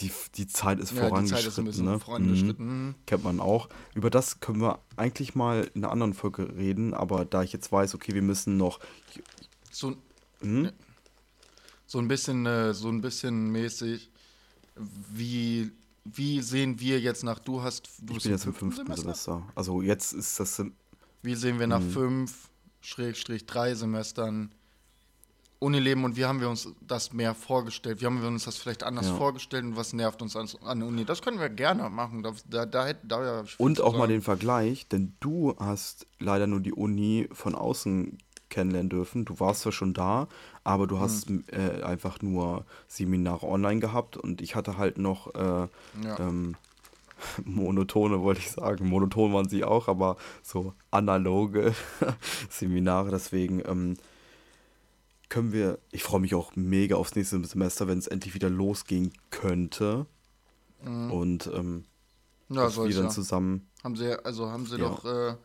die, 0.00 0.10
die 0.36 0.46
Zeit 0.46 0.78
ist 0.80 0.92
Ja, 0.92 1.02
die 1.02 1.08
vorangeschritten. 1.08 1.42
Zeit 1.44 1.48
ist 1.52 1.58
ein 1.58 1.64
bisschen 1.66 1.84
ne? 1.86 1.98
vorangeschritten. 2.00 2.86
Mhm. 2.86 2.94
Kennt 3.06 3.24
man 3.24 3.40
auch. 3.40 3.68
Über 3.94 4.10
das 4.10 4.40
können 4.40 4.60
wir 4.60 4.78
eigentlich 4.96 5.34
mal 5.34 5.70
in 5.74 5.84
einer 5.84 5.92
anderen 5.92 6.14
Folge 6.14 6.56
reden, 6.56 6.94
aber 6.94 7.24
da 7.24 7.42
ich 7.42 7.52
jetzt 7.52 7.70
weiß, 7.70 7.94
okay, 7.94 8.14
wir 8.14 8.22
müssen 8.22 8.56
noch. 8.56 8.80
So, 9.70 9.96
Hm? 10.40 10.70
so 11.86 11.98
ein 11.98 12.08
bisschen, 12.08 12.46
äh, 12.46 12.72
so 12.72 12.88
ein 12.88 13.00
bisschen 13.00 13.50
mäßig, 13.50 14.10
wie, 15.12 15.70
wie 16.04 16.40
sehen 16.40 16.80
wir 16.80 17.00
jetzt 17.00 17.24
nach, 17.24 17.38
du 17.38 17.62
hast, 17.62 17.88
du 18.00 18.16
Ich 18.16 18.22
bin 18.22 18.32
jetzt 18.32 18.46
im 18.46 18.54
fünften 18.54 18.94
Semester. 18.94 19.42
Also 19.54 19.82
jetzt 19.82 20.12
ist 20.12 20.40
das. 20.40 20.62
Wie 21.22 21.34
sehen 21.34 21.58
wir 21.58 21.66
nach 21.66 21.80
Mhm. 21.80 21.90
fünf, 21.90 22.48
Schrägstrich 22.80 23.44
drei 23.44 23.74
Semestern 23.74 24.52
Unileben 25.60 26.04
und 26.04 26.16
wie 26.16 26.24
haben 26.24 26.40
wir 26.40 26.48
uns 26.48 26.68
das 26.80 27.12
mehr 27.12 27.34
vorgestellt? 27.34 28.00
Wie 28.00 28.06
haben 28.06 28.20
wir 28.22 28.28
uns 28.28 28.44
das 28.46 28.56
vielleicht 28.56 28.82
anders 28.82 29.08
Ja. 29.08 29.14
vorgestellt 29.16 29.62
und 29.64 29.76
was 29.76 29.92
nervt 29.92 30.22
uns 30.22 30.34
an, 30.34 30.48
an 30.64 30.80
der 30.80 30.88
Uni? 30.88 31.04
Das 31.04 31.20
können 31.20 31.38
wir 31.38 31.50
gerne 31.50 31.88
machen. 31.90 32.22
Da, 32.22 32.32
da, 32.48 32.64
da, 32.66 32.86
hätte- 32.86 33.06
da 33.06 33.44
Und 33.58 33.80
auch 33.82 33.92
mal 33.92 33.98
sagen. 34.00 34.12
den 34.12 34.22
Vergleich, 34.22 34.88
denn 34.88 35.12
du 35.20 35.54
hast 35.58 36.06
leider 36.18 36.46
nur 36.46 36.60
die 36.60 36.72
Uni 36.72 37.28
von 37.32 37.54
außen 37.54 38.16
kennenlernen 38.48 38.88
dürfen. 38.88 39.26
Du 39.26 39.38
warst 39.38 39.60
zwar 39.60 39.72
schon 39.72 39.92
da, 39.92 40.28
aber 40.64 40.86
du 40.86 40.98
hast 40.98 41.28
Mhm. 41.28 41.44
äh, 41.52 41.82
einfach 41.82 42.22
nur 42.22 42.64
Seminare 42.88 43.46
online 43.46 43.80
gehabt 43.80 44.16
und 44.16 44.40
ich 44.40 44.54
hatte 44.56 44.78
halt 44.78 44.96
noch 44.98 45.34
äh, 45.34 45.68
Ja. 46.02 46.18
ähm, 46.18 46.56
monotone, 47.44 48.22
wollte 48.22 48.40
ich 48.40 48.50
sagen. 48.50 48.88
Monoton 48.88 49.32
waren 49.34 49.48
sie 49.48 49.62
auch, 49.62 49.88
aber 49.88 50.16
so 50.42 50.72
analoge 50.90 51.74
Seminare. 52.50 53.10
Deswegen 53.10 53.60
ähm, 53.66 53.96
können 55.30 55.52
wir, 55.54 55.78
ich 55.92 56.02
freue 56.04 56.20
mich 56.20 56.34
auch 56.34 56.54
mega 56.56 56.96
aufs 56.96 57.16
nächste 57.16 57.42
Semester, 57.44 57.88
wenn 57.88 57.98
es 57.98 58.08
endlich 58.08 58.34
wieder 58.34 58.50
losgehen 58.50 59.12
könnte. 59.30 60.06
Und 60.84 61.50
ähm, 61.54 61.84
Mhm. 62.48 62.56
ja, 62.56 62.64
dass 62.64 62.76
wir 62.76 62.94
dann 62.94 63.04
ja. 63.04 63.08
zusammen 63.10 63.68
Haben 63.84 63.96
sie, 63.96 64.12
also 64.24 64.50
haben 64.50 64.66
sie 64.66 64.78
Ja. 64.78 64.88
doch 64.90 65.04
äh, 65.04 65.36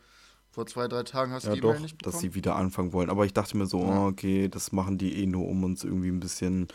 vor 0.51 0.65
zwei, 0.67 0.87
drei 0.87 1.03
Tagen 1.03 1.31
hast 1.33 1.45
du 1.45 1.49
Ja, 1.49 1.55
die 1.55 1.61
doch, 1.61 1.79
nicht 1.79 1.95
dass 2.05 2.15
bekommen? 2.15 2.21
sie 2.21 2.35
wieder 2.35 2.55
anfangen 2.55 2.93
wollen. 2.93 3.09
Aber 3.09 3.25
ich 3.25 3.33
dachte 3.33 3.57
mir 3.57 3.65
so, 3.67 3.79
oh, 3.81 4.07
okay, 4.07 4.49
das 4.49 4.71
machen 4.71 4.97
die 4.97 5.21
eh 5.21 5.25
nur, 5.27 5.47
um 5.47 5.63
uns 5.63 5.83
irgendwie 5.83 6.09
ein 6.09 6.19
bisschen, 6.19 6.67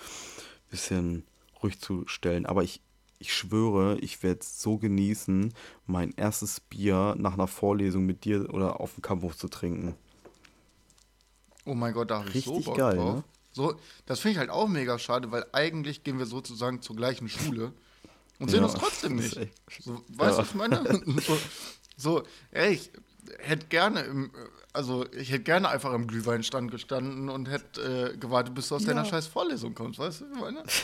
bisschen 0.70 1.24
ruhig 1.62 1.80
zu 1.80 2.04
stellen. 2.06 2.46
Aber 2.46 2.62
ich, 2.64 2.82
ich 3.18 3.34
schwöre, 3.34 3.98
ich 4.00 4.22
werde 4.22 4.40
es 4.40 4.61
so 4.62 4.78
genießen, 4.78 5.52
mein 5.86 6.12
erstes 6.16 6.61
Bier 6.61 7.14
nach 7.18 7.34
einer 7.34 7.46
Vorlesung 7.48 8.06
mit 8.06 8.24
dir 8.24 8.52
oder 8.54 8.80
auf 8.80 8.94
dem 8.94 9.02
Campus 9.02 9.38
zu 9.38 9.48
trinken. 9.48 9.94
Oh 11.64 11.74
mein 11.74 11.92
Gott, 11.92 12.11
da 12.11 12.20
habe 12.20 12.30
ich 12.32 12.44
so 12.44 12.61
Bock 12.61 12.76
geil, 12.76 12.96
drauf. 12.96 13.16
ne? 13.16 13.24
So, 13.52 13.74
das 14.06 14.20
finde 14.20 14.32
ich 14.32 14.38
halt 14.38 14.50
auch 14.50 14.68
mega 14.68 14.98
schade, 14.98 15.30
weil 15.32 15.44
eigentlich 15.52 16.04
gehen 16.04 16.18
wir 16.18 16.26
sozusagen 16.26 16.82
zur 16.82 16.96
gleichen 16.96 17.28
Schule 17.28 17.72
und 18.38 18.48
sehen 18.50 18.61
Ja, 18.61 18.66
uns 18.66 18.74
trotzdem 18.74 19.16
nicht. 19.16 19.36
So, 19.80 19.94
weißt 19.94 20.08
du, 20.08 20.24
Ja. 20.24 20.38
was 20.38 20.48
ich 20.48 20.54
meine? 20.54 21.02
so, 21.26 21.40
so, 21.96 22.22
ey, 22.52 22.72
ich 22.74 22.90
hätte 23.40 23.66
gerne 23.66 24.00
im, 24.02 24.30
also 24.72 25.04
ich 25.12 25.30
hätte 25.30 25.42
gerne 25.44 25.68
einfach 25.68 25.92
im 25.92 26.06
Glühweinstand 26.06 26.70
gestanden 26.70 27.28
und 27.28 27.48
hätte 27.48 28.12
äh, 28.14 28.16
gewartet, 28.16 28.54
bis 28.54 28.68
du 28.68 28.76
aus 28.76 28.84
deiner 28.84 29.02
Ja. 29.02 29.11
scheiß 29.11 29.26
Vorlesung 29.26 29.74
kommst, 29.74 29.98
weißt 29.98 30.20
du, 30.22 30.24
was 30.26 30.32
ich 30.36 30.40
meine? 30.40 30.64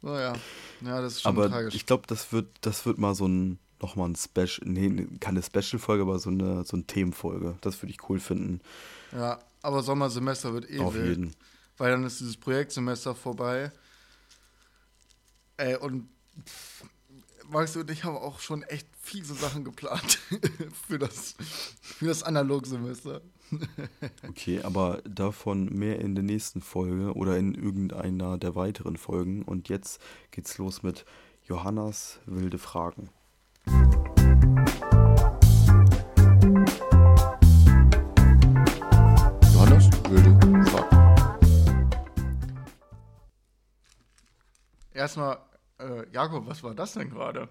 So, 0.00 0.14
ja. 0.16 0.32
Ja, 0.80 1.00
das 1.00 1.14
ist 1.14 1.22
schon 1.22 1.34
Aber 1.34 1.48
tragisch. 1.48 1.74
ich 1.74 1.84
glaube, 1.84 2.04
das 2.06 2.32
wird, 2.32 2.46
das 2.60 2.86
wird 2.86 2.98
mal 2.98 3.16
so 3.16 3.26
ein, 3.26 3.58
nochmal 3.82 4.08
ein 4.10 4.14
Special, 4.14 4.60
nee, 4.64 5.08
keine 5.18 5.42
Special-Folge, 5.42 6.02
aber 6.04 6.20
so 6.20 6.30
eine, 6.30 6.64
so 6.64 6.76
eine 6.76 6.84
Themenfolge. 6.86 7.56
Das 7.62 7.82
würde 7.82 7.90
ich 7.90 8.08
cool 8.08 8.20
finden. 8.20 8.60
Ja, 9.10 9.40
aber 9.62 9.82
Sommersemester 9.82 10.52
wird 10.52 10.70
eh 10.70 10.80
Auf 10.80 10.94
wild, 10.94 11.08
jeden. 11.18 11.36
Weil 11.76 11.92
dann 11.92 12.04
ist 12.04 12.20
dieses 12.20 12.36
Projektsemester 12.36 13.14
vorbei. 13.14 13.72
Ey, 15.56 15.76
und 15.76 16.08
pff, 16.44 16.84
Max 17.50 17.76
und 17.76 17.90
ich 17.90 18.04
haben 18.04 18.16
auch 18.16 18.40
schon 18.40 18.62
echt 18.64 18.86
fiese 19.00 19.34
Sachen 19.34 19.64
geplant 19.64 20.18
für 20.86 20.98
das, 20.98 21.34
für 21.80 22.06
das 22.06 22.22
Analogsemester. 22.22 23.20
Okay, 24.28 24.60
aber 24.62 25.00
davon 25.08 25.66
mehr 25.66 26.00
in 26.00 26.14
der 26.14 26.22
nächsten 26.22 26.60
Folge 26.60 27.14
oder 27.14 27.38
in 27.38 27.54
irgendeiner 27.54 28.36
der 28.36 28.54
weiteren 28.54 28.98
Folgen. 28.98 29.42
Und 29.42 29.70
jetzt 29.70 30.02
geht's 30.30 30.58
los 30.58 30.82
mit 30.82 31.06
Johannas 31.44 32.20
wilde 32.26 32.58
Fragen. 32.58 33.08
Erstmal, 44.98 45.38
äh, 45.78 46.10
Jakob, 46.10 46.48
was 46.48 46.64
war 46.64 46.74
das 46.74 46.94
denn 46.94 47.08
gerade? 47.08 47.48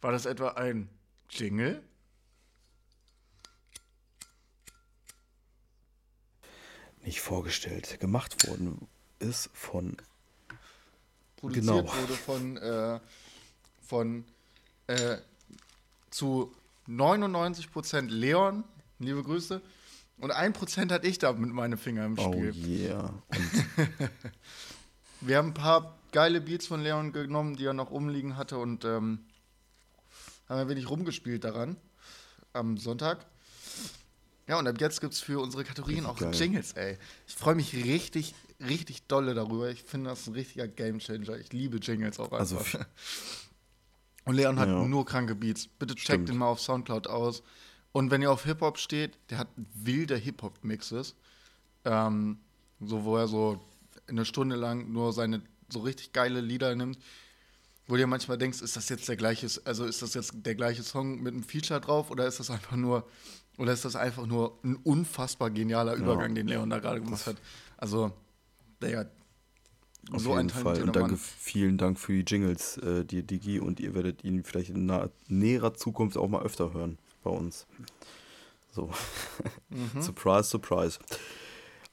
War 0.00 0.10
das 0.10 0.26
etwa 0.26 0.48
ein 0.54 0.88
Jingle? 1.30 1.80
Nicht 7.04 7.20
vorgestellt, 7.20 8.00
gemacht 8.00 8.48
worden 8.48 8.88
ist 9.20 9.50
von 9.52 9.96
produziert 11.36 11.64
Genau. 11.66 11.94
wurde 11.94 12.14
von, 12.14 12.56
äh, 12.56 13.00
von 13.86 14.24
äh, 14.88 15.18
zu 16.10 16.52
99% 16.88 18.08
Leon, 18.08 18.64
liebe 18.98 19.22
Grüße, 19.22 19.62
und 20.18 20.32
1% 20.32 20.90
hatte 20.92 21.06
ich 21.06 21.18
da 21.18 21.32
mit 21.34 21.52
meinen 21.52 21.78
Fingern 21.78 22.16
im 22.16 22.18
Oh 22.18 22.32
Spiel. 22.32 22.52
yeah. 22.66 23.14
Und 23.28 24.10
Wir 25.20 25.38
haben 25.38 25.48
ein 25.48 25.54
paar 25.54 25.96
geile 26.14 26.40
Beats 26.40 26.68
von 26.68 26.80
Leon 26.80 27.12
genommen, 27.12 27.56
die 27.56 27.64
er 27.66 27.72
noch 27.74 27.90
umliegen 27.90 28.36
hatte 28.36 28.56
und 28.56 28.84
ähm, 28.84 29.18
haben 30.48 30.60
ein 30.60 30.68
wenig 30.68 30.88
rumgespielt 30.88 31.42
daran 31.42 31.76
am 32.52 32.78
Sonntag. 32.78 33.26
Ja, 34.46 34.58
und 34.58 34.68
ab 34.68 34.76
jetzt 34.80 35.00
gibt 35.00 35.14
es 35.14 35.20
für 35.20 35.40
unsere 35.40 35.64
Kategorien 35.64 36.06
auch 36.06 36.16
geil. 36.18 36.32
Jingles, 36.34 36.72
ey. 36.74 36.98
Ich 37.26 37.34
freue 37.34 37.54
mich 37.56 37.74
richtig, 37.74 38.34
richtig 38.60 39.06
dolle 39.08 39.34
darüber. 39.34 39.70
Ich 39.70 39.82
finde 39.82 40.10
das 40.10 40.26
ein 40.28 40.34
richtiger 40.34 40.68
Gamechanger. 40.68 41.36
Ich 41.38 41.52
liebe 41.52 41.78
Jingles 41.78 42.20
auch 42.20 42.30
Also 42.30 42.58
einfach. 42.58 42.80
f- 42.80 43.48
und 44.24 44.34
Leon 44.36 44.58
hat 44.60 44.68
Ja. 44.68 44.84
nur 44.84 45.04
kranke 45.04 45.34
Beats. 45.34 45.66
Bitte 45.66 45.94
checkt 45.94 46.04
Stimmt. 46.04 46.28
den 46.28 46.36
mal 46.36 46.46
auf 46.46 46.60
Soundcloud 46.60 47.08
aus. 47.08 47.42
Und 47.92 48.10
wenn 48.12 48.22
ihr 48.22 48.30
auf 48.30 48.44
Hip-Hop 48.44 48.78
steht, 48.78 49.18
der 49.30 49.38
hat 49.38 49.48
wilde 49.56 50.16
Hip-Hop-Mixes. 50.16 51.14
Ähm, 51.86 52.38
so, 52.80 53.04
wo 53.04 53.16
er 53.16 53.26
so 53.28 53.60
eine 54.06 54.24
Stunde 54.26 54.56
lang 54.56 54.92
nur 54.92 55.12
seine 55.14 55.42
so 55.68 55.80
richtig 55.80 56.12
geile 56.12 56.40
Lieder 56.40 56.74
nimmt, 56.74 56.98
wo 57.86 57.96
dir 57.96 58.06
manchmal 58.06 58.38
denkst, 58.38 58.62
ist 58.62 58.76
das 58.76 58.88
jetzt 58.88 59.08
der 59.08 59.16
gleiche, 59.16 59.48
also 59.64 59.84
ist 59.84 60.02
das 60.02 60.14
jetzt 60.14 60.32
der 60.34 60.54
gleiche 60.54 60.82
Song 60.82 61.22
mit 61.22 61.34
einem 61.34 61.42
Feature 61.42 61.80
drauf 61.80 62.10
oder 62.10 62.26
ist 62.26 62.40
das 62.40 62.50
einfach 62.50 62.76
nur, 62.76 63.06
oder 63.58 63.72
ist 63.72 63.84
das 63.84 63.96
einfach 63.96 64.26
nur 64.26 64.58
ein 64.64 64.76
unfassbar 64.76 65.50
genialer 65.50 65.94
Übergang, 65.94 66.34
den 66.34 66.46
Leon 66.46 66.70
da 66.70 66.78
gerade 66.78 67.00
gemacht 67.00 67.26
hat? 67.26 67.36
Also, 67.76 68.12
der 68.80 69.10
auf 70.12 70.22
so 70.22 70.32
ein 70.32 70.48
jeden 70.48 70.50
Fall. 70.50 70.82
Und 70.82 70.96
danke, 70.96 71.16
vielen 71.16 71.78
Dank 71.78 71.98
für 71.98 72.12
die 72.12 72.24
Jingles, 72.26 72.76
äh, 72.78 73.04
die 73.04 73.22
Digi. 73.22 73.58
Und 73.58 73.80
ihr 73.80 73.94
werdet 73.94 74.24
ihn 74.24 74.44
vielleicht 74.44 74.70
in 74.70 74.86
naher, 74.86 75.10
näherer 75.28 75.74
Zukunft 75.74 76.16
auch 76.16 76.28
mal 76.28 76.42
öfter 76.42 76.72
hören 76.72 76.98
bei 77.22 77.30
uns. 77.30 77.66
So. 78.70 78.90
Mhm. 79.70 80.02
surprise, 80.02 80.48
surprise. 80.48 81.00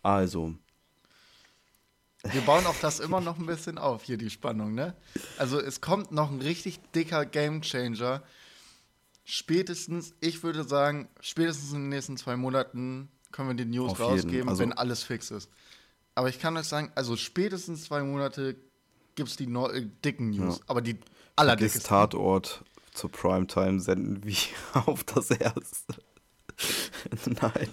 Also, 0.04 0.54
Wir 2.24 2.42
bauen 2.42 2.66
auch 2.68 2.76
das 2.82 3.00
immer 3.00 3.20
noch 3.20 3.40
ein 3.40 3.46
bisschen 3.48 3.78
auf, 3.78 4.04
hier 4.04 4.18
die 4.18 4.30
Spannung, 4.30 4.74
ne? 4.76 4.96
Also 5.38 5.60
es 5.60 5.82
kommt 5.82 6.12
noch 6.12 6.30
ein 6.32 6.42
richtig 6.42 6.80
dicker 6.94 7.26
Gamechanger. 7.26 8.22
Spätestens, 9.24 10.14
ich 10.20 10.44
würde 10.44 10.64
sagen, 10.64 11.08
spätestens 11.20 11.70
in 11.72 11.78
den 11.84 11.90
nächsten 11.90 12.18
zwei 12.18 12.36
Monaten 12.36 13.10
können 13.32 13.50
wir 13.50 13.56
die 13.56 13.66
News 13.66 13.92
Auf 13.94 14.00
rausgeben, 14.02 14.50
Also- 14.50 14.62
wenn 14.62 14.74
alles 14.74 15.04
fix 15.04 15.32
ist. 15.32 15.50
Aber 16.14 16.28
ich 16.30 16.40
kann 16.40 16.58
euch 16.58 16.66
sagen, 16.68 16.92
also 16.96 17.16
spätestens 17.16 17.86
zwei 17.86 18.04
Monate 18.04 18.56
gibt 19.16 19.30
es 19.30 19.38
die 19.38 19.48
neu, 19.48 19.68
äh, 19.70 19.88
dicken 20.04 20.32
News. 20.32 20.58
Ja. 20.58 20.64
aber 20.68 20.82
die 20.82 20.98
allerdickesten. 21.36 21.84
Tatort 21.84 22.64
zur 22.94 23.10
Primetime 23.12 23.80
senden 23.80 24.24
wir 24.24 24.36
auf 24.86 25.04
das 25.06 25.32
Erste. 25.32 25.96
Nein. 27.42 27.70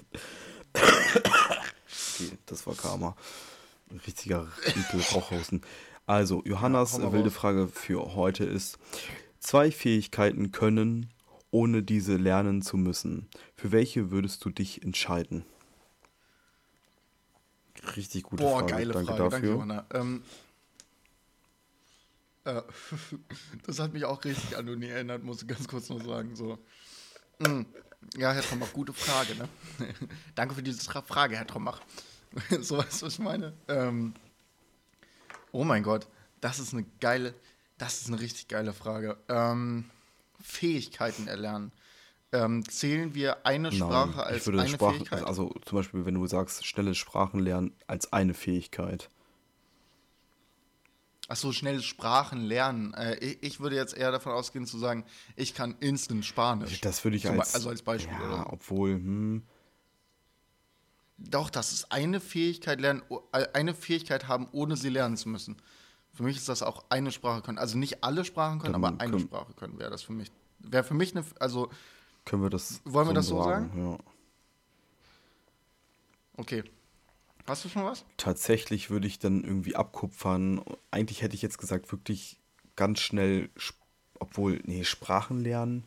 okay, 0.75 2.39
das 2.47 2.67
war 2.67 2.75
Karma. 2.75 3.17
Ein 3.91 4.01
richtiger 4.07 4.47
Rauchhausen. 5.15 5.63
Also, 6.07 6.43
Johannas 6.45 6.99
mal 6.99 7.13
wilde. 7.13 7.31
Frage 7.31 7.69
für 7.69 8.15
heute 8.15 8.45
ist: 8.45 8.79
Zwei 9.41 9.71
Fähigkeiten 9.71 10.53
können, 10.53 11.11
ohne 11.51 11.83
diese 11.83 12.17
lernen 12.17 12.63
zu 12.63 12.77
müssen. 12.77 13.29
Für 13.55 13.73
welche 13.73 14.11
würdest 14.11 14.45
du 14.45 14.51
dich 14.51 14.83
entscheiden? 14.83 15.45
Richtig 17.97 18.25
gute 18.25 18.43
Boah, 18.43 18.61
Frage. 18.61 18.73
geile 18.73 18.93
Danke 18.93 19.07
Frage, 19.07 19.19
danke, 19.23 19.37
dafür. 19.37 19.55
Johanna. 19.55 19.87
Ähm, 19.95 20.23
äh, 22.45 22.63
das 23.67 23.79
hat 23.79 23.93
mich 23.93 24.05
auch 24.05 24.25
richtig 24.25 24.57
an 24.57 24.69
Uni 24.69 24.87
erinnert, 24.87 25.23
muss 25.23 25.43
ich 25.43 25.49
ganz 25.49 25.69
kurz 25.69 25.89
noch 25.89 26.05
sagen. 26.05 26.35
So. 26.37 26.59
Mm, 27.39 27.63
Ja, 28.17 28.33
Herr 28.33 28.43
Trommach, 28.43 28.73
gute 28.73 28.93
Frage, 28.93 29.35
ne? 29.37 29.49
danke 30.35 30.55
für 30.55 30.63
diese 30.63 30.81
Frage, 30.81 31.37
Herr 31.37 31.47
Trommach. 31.47 31.81
so 32.61 32.79
weißt 32.79 33.03
du, 33.03 33.07
was 33.07 33.15
ich 33.15 33.19
meine? 33.19 33.53
Ähm, 33.69 34.15
oh 35.53 35.65
mein 35.65 35.83
Gott, 35.83 36.07
das 36.41 36.59
ist 36.59 36.73
eine 36.73 36.85
geile, 37.01 37.35
das 37.79 38.01
ist 38.03 38.09
eine 38.09 38.21
richtig 38.21 38.49
geile 38.49 38.73
Frage. 38.73 39.17
Ähm, 39.29 39.91
Fähigkeiten 40.41 41.29
erlernen. 41.29 41.73
Ähm, 42.31 42.69
zählen 42.69 43.15
wir 43.15 43.47
eine 43.47 43.73
Sprache 43.73 44.11
Nein, 44.19 44.27
als 44.27 44.37
ich 44.37 44.47
würde 44.47 44.61
eine 44.61 44.69
Sprachen, 44.69 44.97
Fähigkeit? 44.97 45.25
also 45.25 45.55
zum 45.65 45.79
Beispiel, 45.79 46.05
wenn 46.05 46.15
du 46.15 46.27
sagst, 46.27 46.67
schnelles 46.67 46.99
Sprachen 46.99 47.41
lernen 47.41 47.75
als 47.87 48.13
eine 48.13 48.35
Fähigkeit. 48.35 49.09
Ach 51.31 51.37
so, 51.37 51.53
schnelles 51.53 51.85
Sprachen 51.85 52.43
lernen. 52.45 52.95
Äh, 52.95 53.17
ich, 53.19 53.43
ich 53.43 53.61
würde 53.61 53.77
jetzt 53.77 53.97
eher 53.97 54.11
davon 54.11 54.33
ausgehen 54.33 54.67
zu 54.67 54.79
sagen, 54.79 55.05
ich 55.37 55.55
kann 55.55 55.77
instant 55.81 56.25
Spanisch. 56.25 56.81
Das 56.81 57.03
würde 57.05 57.17
ich 57.17 57.29
als. 57.29 57.55
also 57.55 57.69
als 57.71 57.83
Beispiel, 57.83 58.13
Ja, 58.15 58.43
oder? 58.43 58.53
obwohl, 58.53 58.95
hm, 58.95 59.43
Doch, 61.19 61.51
das 61.51 61.73
ist 61.73 61.91
eine 61.93 62.21
Fähigkeit 62.21 62.81
lernen, 62.81 63.03
äh, 63.33 63.47
eine 63.53 63.75
Fähigkeit 63.75 64.29
haben, 64.29 64.49
ohne 64.53 64.77
sie 64.77 64.89
lernen 64.89 65.17
zu 65.17 65.29
müssen. 65.29 65.57
Für 66.15 66.23
mich 66.23 66.37
ist 66.37 66.49
das 66.49 66.63
auch 66.63 66.85
eine 66.89 67.11
Sprache 67.13 67.43
können. 67.43 67.59
Also 67.59 67.77
nicht 67.77 68.03
alle 68.05 68.25
Sprachen 68.25 68.61
können, 68.61 68.73
Dann 68.75 68.85
aber 68.85 69.01
eine 69.01 69.11
können- 69.13 69.25
Sprache 69.27 69.53
können 69.55 69.79
wäre 69.79 69.91
das 69.91 70.03
für 70.03 70.13
mich. 70.13 70.31
Wäre 70.61 70.85
für 70.85 70.95
mich 70.95 71.15
eine, 71.17 71.25
also 71.41 71.71
können 72.25 72.43
wir 72.43 72.51
das. 72.51 72.81
Wollen 72.85 73.09
wir 73.09 73.15
das 73.15 73.27
so 73.27 73.39
Ja. 73.49 73.99
okay. 76.37 76.65
Hast 77.47 77.65
du 77.65 77.69
schon 77.71 77.85
was? 77.85 78.05
Tatsächlich 78.19 78.91
würde 78.91 79.07
ich 79.07 79.19
dann 79.19 79.43
irgendwie 79.43 79.75
abkupfern. 79.75 80.63
Eigentlich 80.91 81.23
hätte 81.23 81.35
ich 81.35 81.43
jetzt 81.43 81.57
gesagt, 81.59 81.91
wirklich 81.93 82.39
ganz 82.77 83.01
schnell, 83.01 83.49
obwohl, 84.19 84.61
nee, 84.65 84.85
Sprachen 84.85 85.41
lernen. 85.41 85.85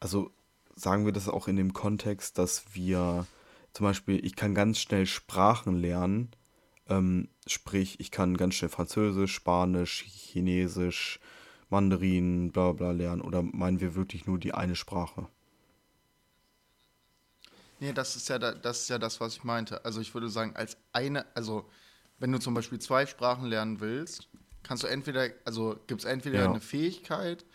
Also 0.00 0.30
sagen 0.76 1.04
wir 1.04 1.12
das 1.12 1.28
auch 1.28 1.46
in 1.46 1.56
dem 1.56 1.74
Kontext, 1.74 2.38
dass 2.38 2.74
wir 2.74 3.26
zum 3.72 3.84
Beispiel, 3.86 4.24
ich 4.24 4.36
kann 4.36 4.54
ganz 4.54 4.78
schnell 4.80 5.06
Sprachen 5.06 5.76
lernen. 5.76 6.30
Ähm, 6.88 7.28
sprich, 7.46 8.00
ich 8.00 8.10
kann 8.10 8.36
ganz 8.36 8.54
schnell 8.56 8.70
Französisch, 8.70 9.34
Spanisch, 9.34 10.04
Chinesisch, 10.04 11.20
Mandarin, 11.70 12.52
bla 12.52 12.72
bla 12.72 12.92
lernen. 12.92 13.22
Oder 13.22 13.42
meinen 13.42 13.80
wir 13.80 13.94
wirklich 13.94 14.26
nur 14.26 14.38
die 14.38 14.54
eine 14.54 14.76
Sprache? 14.76 15.28
Nee, 17.78 17.92
das 17.92 18.16
ist 18.16 18.28
ja 18.28 18.38
da, 18.38 18.52
das 18.52 18.82
ist 18.82 18.88
ja 18.90 18.98
das, 18.98 19.20
was 19.20 19.36
ich 19.36 19.44
meinte. 19.44 19.84
Also 19.84 20.00
ich 20.00 20.12
würde 20.14 20.28
sagen, 20.28 20.54
als 20.56 20.76
eine, 20.92 21.24
also 21.34 21.68
wenn 22.18 22.30
du 22.32 22.38
zum 22.38 22.54
Beispiel 22.54 22.78
zwei 22.78 23.06
Sprachen 23.06 23.46
lernen 23.46 23.80
willst, 23.80 24.28
kannst 24.62 24.82
du 24.82 24.86
entweder, 24.88 25.28
also 25.44 25.76
gibt 25.86 26.02
es 26.02 26.04
entweder 26.04 26.42
Ja. 26.42 26.44
eine 26.44 26.60
Fähigkeit, 26.60 27.46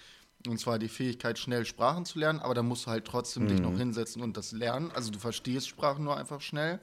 und 0.47 0.57
zwar 0.59 0.79
die 0.79 0.87
Fähigkeit, 0.89 1.37
schnell 1.39 1.65
Sprachen 1.65 2.05
zu 2.05 2.19
lernen, 2.19 2.39
aber 2.39 2.53
dann 2.53 2.67
musst 2.67 2.85
du 2.85 2.91
halt 2.91 3.05
trotzdem 3.05 3.47
dich 3.47 3.57
Mhm. 3.59 3.63
noch 3.65 3.77
hinsetzen 3.77 4.21
und 4.21 4.37
das 4.37 4.51
lernen. 4.51 4.91
Also 4.91 5.11
du 5.11 5.19
verstehst 5.19 5.67
Sprachen 5.67 6.03
nur 6.03 6.17
einfach 6.17 6.41
schnell 6.41 6.79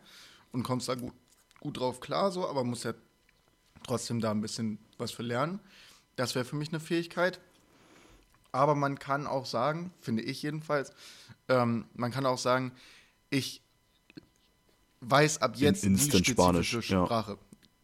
und 0.52 0.62
kommst 0.62 0.88
da 0.88 0.94
gut, 0.94 1.14
gut 1.60 1.78
drauf 1.78 2.00
klar, 2.00 2.30
so, 2.32 2.48
aber 2.48 2.64
musst 2.64 2.84
ja 2.84 2.94
trotzdem 3.84 4.20
da 4.20 4.30
ein 4.30 4.40
bisschen 4.40 4.78
was 4.98 5.12
für 5.12 5.22
lernen. 5.22 5.60
Das 6.16 6.34
wäre 6.34 6.44
für 6.44 6.56
mich 6.56 6.68
eine 6.68 6.80
Fähigkeit. 6.80 7.40
Aber 8.54 8.74
man 8.74 8.98
kann 8.98 9.26
auch 9.26 9.46
sagen, 9.46 9.92
finde 9.98 10.22
ich 10.22 10.42
jedenfalls, 10.42 10.92
ähm, 11.48 11.86
man 11.94 12.10
kann 12.10 12.26
auch 12.26 12.36
sagen, 12.38 12.72
ich 13.30 13.62
weiß 15.00 15.40
ab 15.40 15.56
jetzt 15.56 15.84
In- 15.84 15.96
die 15.96 16.02
Instant 16.02 16.26
spezifische 16.26 16.82
Spanisch, 16.82 16.90
ja. 16.90 17.06
Sprache. 17.06 17.38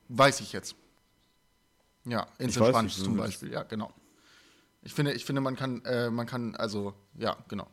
Weiß 0.09 0.41
ich 0.41 0.53
jetzt. 0.53 0.75
Ja, 2.05 2.27
Instant 2.39 2.69
Spanisch 2.69 2.97
nicht, 2.97 3.05
zum 3.05 3.17
Beispiel, 3.17 3.51
ja, 3.53 3.63
genau. 3.63 3.93
Ich 4.89 4.95
finde, 4.95 5.13
ich 5.13 5.27
finde, 5.27 5.43
man 5.43 5.55
kann, 5.55 5.85
äh, 5.85 6.09
man 6.09 6.27
kann, 6.27 6.55
also, 6.55 6.95
ja, 7.19 7.37
genau. 7.49 7.67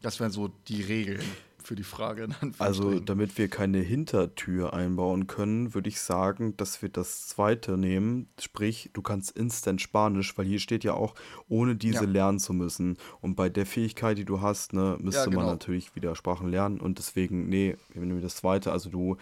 Das 0.00 0.20
wären 0.20 0.30
so 0.30 0.48
die 0.48 0.80
Regeln 0.80 1.20
für 1.62 1.74
die 1.74 1.84
Frage. 1.84 2.30
Also, 2.56 2.98
damit 2.98 3.36
wir 3.36 3.48
keine 3.48 3.80
Hintertür 3.80 4.72
einbauen 4.72 5.26
können, 5.26 5.74
würde 5.74 5.90
ich 5.90 6.00
sagen, 6.00 6.56
dass 6.56 6.80
wir 6.80 6.88
das 6.88 7.28
zweite 7.28 7.76
nehmen. 7.76 8.30
Sprich, 8.40 8.88
du 8.94 9.02
kannst 9.02 9.36
Instant 9.36 9.82
Spanisch, 9.82 10.38
weil 10.38 10.46
hier 10.46 10.60
steht 10.60 10.82
ja 10.82 10.94
auch, 10.94 11.14
ohne 11.46 11.76
diese 11.76 12.04
Ja. 12.04 12.10
lernen 12.10 12.38
zu 12.38 12.54
müssen. 12.54 12.96
Und 13.20 13.34
bei 13.34 13.50
der 13.50 13.66
Fähigkeit, 13.66 14.16
die 14.16 14.24
du 14.24 14.40
hast, 14.40 14.72
ne, 14.72 14.96
müsste 14.98 15.28
man 15.28 15.40
genau. 15.40 15.50
natürlich 15.50 15.94
wieder 15.94 16.16
Sprachen 16.16 16.48
lernen. 16.48 16.80
Und 16.80 16.96
deswegen, 16.96 17.50
nee, 17.50 17.76
wir 17.92 18.00
nehmen 18.00 18.22
das 18.22 18.36
zweite. 18.36 18.72
Also, 18.72 18.88
du 18.88 19.18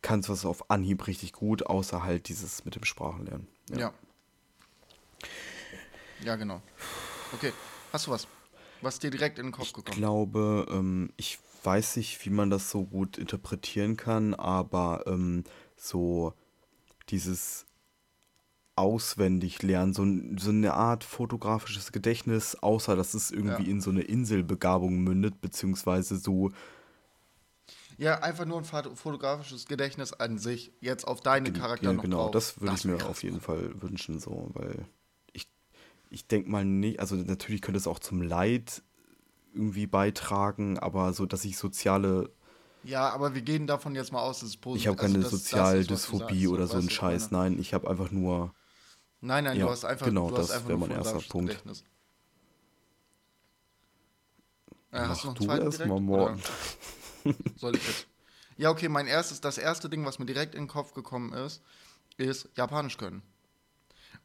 kannst 0.00 0.28
was 0.28 0.44
auf 0.44 0.70
Anhieb 0.70 1.08
richtig 1.08 1.32
gut, 1.32 1.66
außer 1.66 2.04
halt 2.04 2.28
dieses 2.28 2.64
mit 2.64 2.76
dem 2.76 2.84
Sprachenlernen. 2.84 3.48
Ja. 3.70 3.78
Ja, 3.78 3.92
genau. 6.22 6.62
Okay, 7.34 7.52
hast 7.92 8.06
du 8.06 8.10
was? 8.12 8.26
Was 8.80 8.98
dir 8.98 9.10
direkt 9.10 9.38
in 9.38 9.46
den 9.46 9.52
Kopf 9.52 9.66
Ich 9.66 9.74
gekommen? 9.74 9.96
glaube, 9.98 10.66
ähm, 10.70 11.10
ich 11.16 11.38
weiß 11.64 11.96
nicht, 11.96 12.24
wie 12.24 12.30
man 12.30 12.50
das 12.50 12.70
so 12.70 12.84
gut 12.84 13.18
interpretieren 13.18 13.96
kann, 13.96 14.34
aber 14.34 15.04
ähm, 15.06 15.44
so 15.76 16.34
dieses 17.08 17.66
auswendig 18.74 19.62
lernen, 19.62 19.92
so, 19.92 20.04
so 20.38 20.50
eine 20.50 20.72
Art 20.74 21.04
fotografisches 21.04 21.92
Gedächtnis, 21.92 22.56
außer 22.56 22.96
dass 22.96 23.14
es 23.14 23.30
irgendwie 23.30 23.64
Ja. 23.64 23.70
in 23.70 23.80
so 23.80 23.90
eine 23.90 24.02
Inselbegabung 24.02 24.98
mündet, 25.02 25.40
beziehungsweise 25.40 26.16
so, 26.16 26.50
Ja, 27.98 28.20
einfach 28.20 28.44
nur 28.46 28.58
ein 28.58 28.64
fot- 28.64 28.96
fotografisches 28.96 29.66
Gedächtnis 29.66 30.12
an 30.12 30.38
sich, 30.38 30.72
jetzt 30.80 31.06
auf 31.06 31.20
deine 31.20 31.52
Charakter 31.52 31.86
ja, 31.86 31.92
noch 31.92 32.02
genau, 32.02 32.28
das 32.30 32.60
würde 32.60 32.74
ich 32.74 32.84
mir 32.84 33.04
auf 33.04 33.22
jeden 33.22 33.40
Fall 33.40 33.80
wünschen, 33.80 34.18
so, 34.18 34.50
weil 34.54 34.86
ich, 36.12 36.26
denke 36.26 36.50
mal 36.50 36.64
nicht, 36.64 37.00
also 37.00 37.16
natürlich 37.16 37.62
könnte 37.62 37.78
es 37.78 37.86
auch 37.86 37.98
zum 37.98 38.22
Leid 38.22 38.82
irgendwie 39.54 39.86
beitragen, 39.86 40.78
aber 40.78 41.12
so, 41.12 41.26
dass 41.26 41.44
ich 41.44 41.56
soziale 41.58 42.30
Ja, 42.84 43.10
aber 43.10 43.34
wir 43.34 43.42
gehen 43.42 43.66
davon 43.66 43.94
jetzt 43.94 44.12
mal 44.12 44.20
aus, 44.20 44.40
dass 44.40 44.50
es 44.50 44.56
positiv 44.56 44.82
Ich 44.82 44.86
habe 44.88 44.96
keine 44.96 45.18
also 45.18 45.22
das- 45.22 45.32
ist, 45.34 45.40
Sozialdysphobie 45.44 46.46
oder 46.48 46.66
so, 46.66 46.72
so 46.72 46.78
ein 46.78 46.82
weißt 46.82 46.90
du, 46.90 46.94
Scheiß. 46.94 47.30
meine- 47.30 47.50
Nein, 47.50 47.60
ich 47.60 47.74
habe 47.74 47.88
einfach 47.90 48.10
nur. 48.10 48.54
Nein, 49.20 49.44
nein, 49.44 49.58
Ja, 49.58 49.66
du 49.66 49.70
hast 49.72 49.84
einfach, 49.84 50.06
genau, 50.06 50.30
du 50.30 50.36
das 50.36 50.50
einfach 50.50 50.68
wär 50.68 50.76
nur 50.78 50.88
mein 50.88 50.96
erster 50.98 51.20
Punkt. 51.20 51.48
Gedächtnis. 51.48 51.84
Äh, 54.90 54.98
hast 55.00 55.08
Mach 55.08 55.22
du 55.22 55.26
noch 55.28 55.34
einen 55.34 55.36
du 55.36 55.44
zweiten 55.46 55.64
erst 55.64 55.78
direkt, 55.78 55.88
mal 55.90 55.94
oder 55.94 56.00
morgen. 56.00 56.42
Soll 57.56 57.76
ich 57.76 57.86
jetzt? 57.86 58.06
Ja, 58.58 58.70
okay, 58.70 58.88
mein 58.88 59.06
erstes, 59.06 59.40
das 59.40 59.58
erste 59.58 59.88
Ding, 59.88 60.04
was 60.04 60.18
mir 60.18 60.26
direkt 60.26 60.54
in 60.54 60.62
den 60.64 60.68
Kopf 60.68 60.92
gekommen 60.92 61.32
ist, 61.32 61.62
ist 62.18 62.48
Japanisch 62.56 62.98
können. 62.98 63.22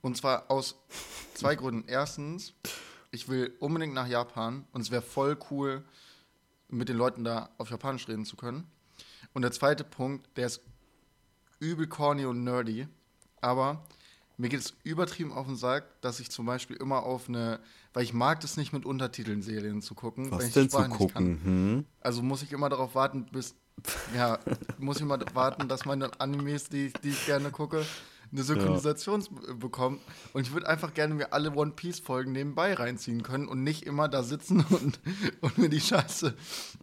Und 0.02 0.18
zwar 0.18 0.50
aus 0.50 0.76
zwei 1.34 1.56
Gründen. 1.56 1.88
Erstens, 1.88 2.54
ich 3.12 3.28
will 3.28 3.56
unbedingt 3.60 3.94
nach 3.94 4.08
Japan 4.08 4.66
und 4.72 4.82
es 4.82 4.92
wäre 4.92 5.02
voll 5.02 5.38
cool, 5.52 5.84
mit 6.70 6.90
den 6.90 6.98
Leuten 6.98 7.24
da 7.24 7.50
auf 7.58 7.70
Japanisch 7.70 8.08
reden 8.08 8.26
zu 8.26 8.36
können. 8.36 8.68
Und 9.34 9.42
der 9.42 9.52
zweite 9.52 9.84
Punkt, 9.84 10.30
der 10.38 10.48
ist 10.48 10.62
übel 11.60 11.88
corny 11.88 12.26
und 12.26 12.44
nerdy, 12.44 12.88
aber 13.42 13.84
mir 14.38 14.50
geht 14.50 14.60
es 14.60 14.76
übertrieben 14.84 15.32
auf 15.32 15.48
den 15.48 15.56
Sack, 15.56 16.00
dass 16.02 16.20
ich 16.20 16.30
zum 16.30 16.46
Beispiel 16.46 16.76
immer 16.76 17.04
auf 17.04 17.28
eine, 17.28 17.60
weil 17.94 18.04
ich 18.04 18.14
mag 18.14 18.40
das 18.42 18.56
nicht 18.56 18.72
mit 18.72 18.86
Untertiteln 18.86 19.42
Serien 19.42 19.82
zu 19.82 19.96
gucken, 19.96 20.26
wenn 20.26 20.40
Was 20.40 20.52
denn 20.52 20.70
zu 20.70 20.84
gucken? 20.90 21.40
Hm? 21.44 21.86
Also 22.02 22.22
muss 22.22 22.44
ich 22.44 22.52
immer 22.52 22.70
darauf 22.70 22.96
warten, 22.96 23.26
bis. 23.32 23.56
Ja, 24.16 24.40
muss 24.80 24.98
ich 24.98 25.04
immer 25.04 25.20
warten, 25.36 25.68
dass 25.68 25.86
meine 25.86 26.20
Animes, 26.20 26.68
die, 26.68 26.92
die 27.04 27.10
ich 27.10 27.26
gerne 27.28 27.52
gucke, 27.52 27.86
eine 28.32 28.44
Synchronisation 28.44 29.24
b- 29.24 29.54
bekommen. 29.54 30.00
Und 30.34 30.48
ich 30.48 30.54
würde 30.54 30.68
einfach 30.68 30.94
gerne 30.94 31.14
mir 31.14 31.34
alle 31.34 31.52
One 31.54 31.72
Piece-Folgen 31.72 32.32
nebenbei 32.32 32.74
reinziehen 32.74 33.24
können 33.24 33.48
und 33.48 33.64
nicht 33.64 33.84
immer 33.84 34.08
da 34.10 34.24
sitzen 34.24 34.62
und, 34.70 35.00
und 35.42 35.58
mir 35.58 35.70
die 35.70 35.82
Scheiße 35.82 36.36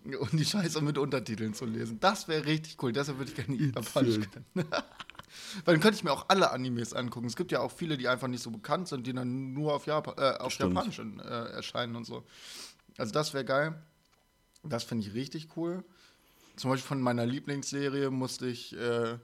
und 0.05 0.33
die 0.33 0.45
Scheiße 0.45 0.81
mit 0.81 0.99
Untertiteln 0.99 1.55
zu 1.55 1.65
lesen. 1.67 2.01
Das 2.01 2.29
wäre 2.29 2.45
richtig 2.47 2.83
cool. 2.83 2.93
Deshalb 2.93 3.19
würde 3.19 3.31
ich 3.31 3.37
gerne 3.37 3.55
Japanisch 3.57 4.21
können. 4.31 4.47
Weil 5.65 5.75
dann 5.75 5.81
könnte 5.81 5.97
ich 5.97 6.05
mir 6.05 6.13
auch 6.13 6.27
alle 6.29 6.51
Animes 6.51 6.95
angucken. 6.95 7.27
Es 7.27 7.37
gibt 7.37 7.53
ja 7.53 7.61
auch 7.61 7.71
viele, 7.73 7.97
die 7.97 8.09
einfach 8.09 8.29
nicht 8.29 8.43
so 8.43 8.51
bekannt 8.51 8.89
sind, 8.89 9.07
die 9.07 9.13
dann 9.13 9.53
nur 9.53 9.75
auf, 9.75 9.87
Japan, 9.87 10.15
äh, 10.17 10.39
auf. 10.39 10.53
Japanisch 10.59 10.99
äh, 11.01 11.29
erscheinen 11.53 11.97
und 11.97 12.05
so. 12.05 12.25
Also 12.99 13.13
das 13.13 13.35
wäre 13.35 13.45
geil. 13.45 13.83
Das 14.63 14.85
finde 14.85 15.07
ich 15.07 15.15
richtig 15.15 15.57
cool. 15.57 15.85
Zum 16.57 16.71
Beispiel 16.71 16.87
von 16.89 17.01
meiner 17.01 17.27
Lieblingsserie 17.27 18.11
musste 18.11 18.47
ich, 18.47 18.77
äh, 18.77 19.19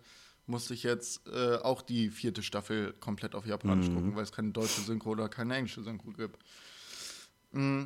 musste 0.50 0.74
ich 0.74 0.82
jetzt 0.82 1.26
äh, 1.28 1.56
auch 1.56 1.80
die 1.82 2.10
vierte 2.10 2.42
Staffel 2.42 2.92
komplett 2.94 3.34
auf 3.34 3.46
Japanisch 3.46 3.88
Mhm. 3.88 3.94
gucken, 3.94 4.16
weil 4.16 4.24
es 4.24 4.32
keine 4.32 4.50
deutsche 4.50 4.80
Synchro 4.82 5.10
oder 5.10 5.28
keine 5.28 5.54
englische 5.56 5.82
Synchro 5.82 6.10
gibt. 6.12 6.38
Mm. 7.52 7.84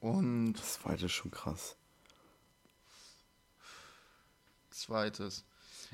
Und 0.00 0.52
Das 0.54 0.74
zweite 0.74 1.06
ist 1.06 1.12
schon 1.12 1.30
krass. 1.30 1.76
zweites. 4.70 5.44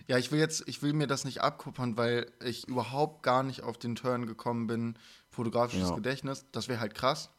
Ja, 0.07 0.18
ich 0.18 0.30
will 0.30 0.39
jetzt, 0.39 0.64
ich 0.68 0.82
will 0.82 0.93
mir 0.93 1.07
das 1.07 1.24
nicht 1.24 1.41
abkuppern, 1.41 1.97
weil 1.97 2.30
ich 2.45 2.68
überhaupt 2.68 3.22
gar 3.22 3.43
nicht 3.43 3.62
auf 3.62 3.78
den 3.78 3.97
Turn 3.97 4.26
gekommen 4.26 4.66
bin, 4.66 4.97
fotografisches 5.30 5.89
Ja. 5.89 5.95
Gedächtnis. 5.95 6.45
Das 6.53 6.68
wäre 6.68 6.80
halt 6.80 6.95
krass. 6.95 7.30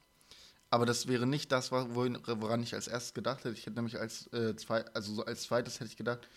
Aber 0.69 0.85
das 0.85 1.07
wäre 1.07 1.25
nicht 1.25 1.51
das, 1.51 1.71
woran 1.71 2.61
ich 2.63 2.73
als 2.73 2.87
erstes 2.87 3.13
gedacht 3.13 3.45
hätte. 3.45 3.53
Ich 3.53 3.61
hätte 3.65 3.75
nämlich 3.75 3.99
als, 3.99 4.27
äh, 4.33 4.55
zwei, 4.57 4.83
also 4.93 5.13
so 5.13 5.23
als 5.25 5.43
zweites 5.43 5.75
hätte 5.79 5.89
ich 5.91 5.95
gedacht, 5.95 6.27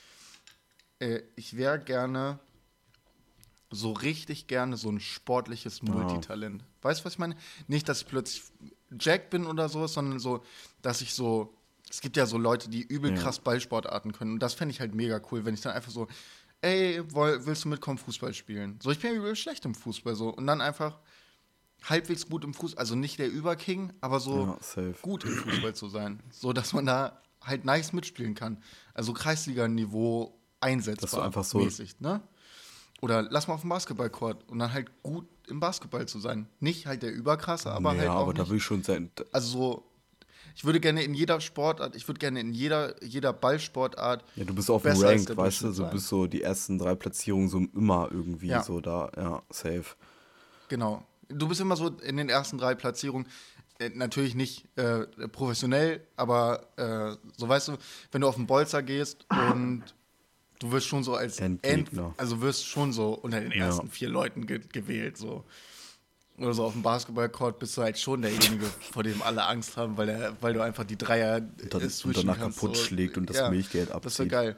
äh, 1.01 1.23
ich 1.37 1.57
wäre 1.57 1.79
gerne 1.81 2.39
so 3.73 3.93
richtig 3.93 4.47
gerne 4.47 4.77
so 4.77 4.91
ein 4.91 5.01
sportliches 5.01 5.83
Multitalent. 5.83 6.65
Weißt 6.83 7.01
du, 7.01 7.05
was 7.05 7.13
ich 7.15 7.19
meine? 7.19 7.37
Nicht, 7.69 7.89
dass 7.89 8.01
ich 8.03 8.09
plötzlich 8.09 8.43
Jack 8.99 9.31
bin 9.31 9.47
oder 9.47 9.69
so, 9.69 9.87
sondern 9.87 10.19
so, 10.19 10.43
dass 10.83 11.01
ich 11.01 11.15
so. 11.15 11.55
Es 11.89 12.01
gibt 12.01 12.17
ja 12.17 12.27
so 12.27 12.39
Leute, 12.39 12.69
die 12.69 12.83
übel 12.83 13.11
Ja. 13.11 13.17
krass 13.17 13.41
Ballsportarten 13.41 14.13
können. 14.13 14.35
Und 14.35 14.41
das 14.41 14.55
fände 14.55 14.73
ich 14.73 14.81
halt 14.81 14.95
mega 14.95 15.21
cool, 15.31 15.45
wenn 15.45 15.55
ich 15.55 15.61
dann 15.61 15.73
einfach 15.73 15.91
so, 15.91 16.07
ey, 16.63 17.03
woll, 17.13 17.45
willst 17.47 17.65
du 17.65 17.69
mitkommen, 17.69 17.99
Fußball 17.99 18.33
spielen? 18.33 18.79
So, 18.81 18.91
ich 18.93 19.01
bin 19.01 19.15
übel 19.15 19.35
schlecht 19.35 19.65
im 19.65 19.75
Fußball 19.75 20.15
so. 20.15 20.31
Und 20.31 20.47
dann 20.47 20.61
einfach 20.61 20.99
halbwegs 21.85 22.29
gut 22.29 22.45
im 22.45 22.55
Fußball, 22.55 22.79
also 22.81 22.95
nicht 22.95 23.19
der 23.19 23.29
Überking, 23.31 23.93
aber 24.01 24.21
so 24.21 24.47
Ja, 24.47 24.59
gut 25.03 25.25
im 25.25 25.31
Fußball 25.37 25.75
zu 25.75 25.89
sein. 25.89 26.21
So, 26.31 26.53
dass 26.53 26.73
man 26.73 26.87
da 26.87 27.21
halt 27.41 27.65
nice 27.65 27.93
mitspielen 27.93 28.35
kann. 28.35 28.63
Also 28.95 29.13
Kreisliga-Niveau 29.13 30.40
einsetzbar. 30.61 31.03
Dass 31.03 31.11
du 31.13 31.21
einfach 31.21 31.45
so- 31.45 31.59
mäßig, 31.59 32.01
ne? 32.01 32.21
Oder 33.03 33.23
lass 33.23 33.49
mal 33.49 33.55
auf 33.55 33.63
dem 33.63 33.71
Basketballcourt 33.71 34.45
und 34.49 34.59
dann 34.59 34.73
halt 34.75 34.91
gut 35.03 35.27
im 35.49 35.59
Basketball 35.59 36.07
zu 36.07 36.19
sein. 36.21 36.47
Nicht 36.61 36.87
halt 36.87 37.03
der 37.03 37.13
Überkrasse, 37.13 37.71
aber 37.73 37.95
ja, 37.95 38.01
halt 38.01 38.09
auch 38.11 38.17
aber 38.23 38.35
da 38.35 38.43
nicht. 38.43 38.51
will 38.51 38.57
ich 38.59 38.63
schon 38.63 38.83
sein. 38.83 39.11
Also 39.33 39.49
so, 39.49 39.85
ich 40.55 40.65
würde 40.67 40.81
gerne 40.81 41.03
in 41.03 41.15
jeder 41.15 41.41
Sportart, 41.41 41.97
ich 41.97 42.07
würde 42.07 42.19
gerne 42.19 42.41
in 42.41 42.53
jeder, 42.53 43.03
jeder 43.03 43.33
Ballsportart 43.33 44.23
Ja, 44.37 44.45
du 44.45 44.55
bist 44.55 44.71
auf 44.71 44.83
dem 44.83 44.99
Rank, 45.01 45.35
weißt 45.35 45.63
du? 45.63 45.67
Du 45.69 45.73
sein. 45.73 45.91
bist 45.93 46.09
so 46.09 46.27
die 46.27 46.43
ersten 46.43 46.77
drei 46.77 46.95
Platzierungen 46.95 47.49
so 47.49 47.59
immer 47.75 48.09
irgendwie 48.13 48.49
Ja. 48.49 48.63
so 48.63 48.83
da. 48.83 49.11
Ja, 49.17 49.43
safe. 49.49 49.87
Genau. 50.69 51.03
Du 51.29 51.49
bist 51.49 51.61
immer 51.63 51.77
so 51.77 51.89
in 51.89 52.19
den 52.19 52.29
ersten 52.29 52.59
drei 52.59 52.75
Platzierungen. 52.75 53.27
Äh, 53.79 53.91
natürlich 53.95 54.35
nicht 54.35 54.67
äh, 54.77 55.07
professionell, 55.29 56.07
aber 56.17 56.67
äh, 56.77 57.17
so 57.37 57.49
weißt 57.49 57.69
du, 57.69 57.77
wenn 58.13 58.21
du 58.21 58.29
auf 58.29 58.35
den 58.37 58.47
Bolzer 58.47 58.83
gehst 58.83 59.25
und 59.31 59.85
du 60.61 60.71
wirst 60.71 60.87
schon 60.87 61.03
so 61.03 61.15
als 61.17 61.39
End, 61.41 61.65
Endgegner. 61.65 62.15
also 62.17 62.41
wirst 62.41 62.67
schon 62.67 62.93
so 62.93 63.15
unter 63.15 63.41
den 63.41 63.51
Ja. 63.53 63.67
ersten 63.67 63.89
vier 63.91 64.09
Leuten 64.09 64.47
ge 64.47 64.61
gewählt, 64.73 65.17
so. 65.17 65.45
Oder 66.39 66.55
so 66.55 66.65
auf 66.65 66.73
dem 66.73 66.83
Basketballcourt 66.83 67.59
bist 67.59 67.77
du 67.77 67.83
halt 67.83 67.99
schon 67.99 68.23
derjenige, 68.23 68.65
vor 68.93 69.03
dem 69.03 69.21
alle 69.21 69.45
Angst 69.45 69.77
haben, 69.77 69.97
weil, 69.99 70.09
er, 70.09 70.41
weil 70.41 70.55
du 70.55 70.63
einfach 70.63 70.85
die 70.85 70.97
Dreier 70.97 71.37
Und, 71.37 71.75
dann, 71.75 71.83
äh, 71.83 71.91
und 72.05 72.17
danach 72.17 72.39
kannst, 72.39 72.61
kaputt 72.61 72.77
so. 72.77 72.83
schlägt 72.85 73.19
und 73.19 73.29
das 73.29 73.37
Ja, 73.39 73.51
Milchgeld 73.51 73.89
Das 73.89 73.97
abzieht. 73.97 74.19
wäre 74.21 74.29
geil. 74.29 74.57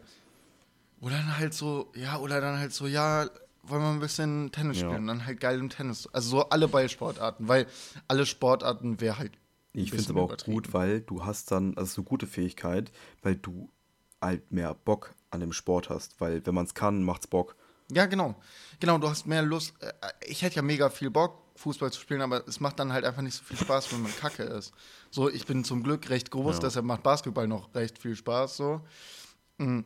Oder 1.00 1.16
dann 1.16 1.38
halt 1.38 1.54
so, 1.54 1.90
ja, 1.96 2.18
oder 2.18 2.40
dann 2.40 2.58
halt 2.58 2.72
so, 2.72 2.86
ja, 2.86 3.28
wollen 3.64 3.82
wir 3.82 3.90
ein 3.90 3.98
bisschen 4.00 4.52
Tennis 4.52 4.78
Ja. 4.78 4.84
spielen? 4.86 5.00
Und 5.02 5.06
dann 5.08 5.26
halt 5.26 5.40
geil 5.40 5.58
im 5.58 5.70
Tennis. 5.70 6.06
Also 6.12 6.28
so 6.30 6.48
alle 6.50 6.68
Ballsportarten, 6.68 7.48
weil 7.48 7.66
alle 8.06 8.26
Sportarten 8.26 9.00
wäre 9.00 9.18
halt. 9.18 9.32
Ich 9.72 9.90
finde 9.90 10.02
es 10.02 10.10
aber 10.10 10.22
auch 10.22 10.36
gut, 10.44 10.72
weil 10.74 11.00
du 11.00 11.24
hast 11.24 11.50
dann, 11.50 11.76
also 11.76 11.92
so 11.94 12.02
gute 12.04 12.26
Fähigkeit, 12.26 12.92
weil 13.22 13.36
du 13.36 13.70
halt 14.20 14.52
mehr 14.52 14.74
Bock 14.74 15.14
an 15.32 15.40
dem 15.40 15.52
Sport 15.52 15.90
hast. 15.90 16.20
Weil 16.20 16.44
wenn 16.46 16.54
man 16.54 16.66
es 16.66 16.74
kann, 16.74 17.02
macht's 17.02 17.26
Bock. 17.26 17.56
Ja, 17.90 18.06
genau. 18.06 18.36
Genau, 18.80 18.98
du 18.98 19.08
hast 19.08 19.26
mehr 19.26 19.42
Lust. 19.42 19.74
äh, 19.80 19.92
Ich 20.26 20.42
hätte 20.42 20.56
ja 20.56 20.62
mega 20.62 20.88
viel 20.88 21.10
Bock, 21.10 21.42
Fußball 21.56 21.92
zu 21.92 22.00
spielen, 22.00 22.22
aber 22.22 22.46
es 22.48 22.60
macht 22.60 22.78
dann 22.78 22.92
halt 22.92 23.04
einfach 23.04 23.20
nicht 23.22 23.34
so 23.34 23.42
viel 23.44 23.56
Spaß, 23.58 23.92
wenn 23.92 24.02
man 24.02 24.14
kacke 24.16 24.44
ist. 24.44 24.72
So, 25.10 25.28
ich 25.28 25.44
bin 25.46 25.64
zum 25.64 25.82
Glück 25.82 26.08
recht 26.08 26.30
groß, 26.30 26.56
Ja. 26.56 26.60
deshalb 26.62 26.86
macht 26.86 27.02
Basketball 27.02 27.46
noch 27.48 27.74
recht 27.74 27.98
viel 27.98 28.16
Spaß. 28.16 28.56
So. 28.56 28.80
Mm. 29.58 29.80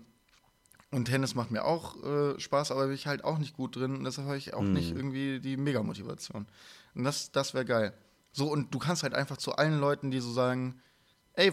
Und 0.92 1.07
Tennis 1.07 1.34
macht 1.34 1.51
mir 1.51 1.64
auch 1.64 2.01
äh, 2.05 2.38
Spaß, 2.38 2.70
aber 2.70 2.86
bin 2.86 2.94
ich 2.94 3.07
halt 3.09 3.24
auch 3.24 3.38
nicht 3.38 3.57
gut 3.57 3.74
drin. 3.74 3.97
Und 3.97 4.05
deshalb 4.05 4.28
habe 4.28 4.38
ich 4.38 4.55
auch 4.55 4.62
nicht 4.62 4.92
Mhm. 4.92 4.97
irgendwie 4.99 5.40
die 5.40 5.57
Mega-Motivation. 5.57 6.47
Und 6.94 7.05
das, 7.05 7.32
das 7.32 7.55
wäre 7.55 7.64
geil. 7.64 7.92
So, 8.32 8.47
und 8.51 8.72
du 8.72 8.78
kannst 8.78 9.03
halt 9.03 9.14
einfach 9.14 9.36
zu 9.36 9.53
allen 9.57 9.80
Leuten, 9.80 10.11
die 10.12 10.20
so 10.20 10.30
sagen, 10.32 10.80
ey, 11.32 11.53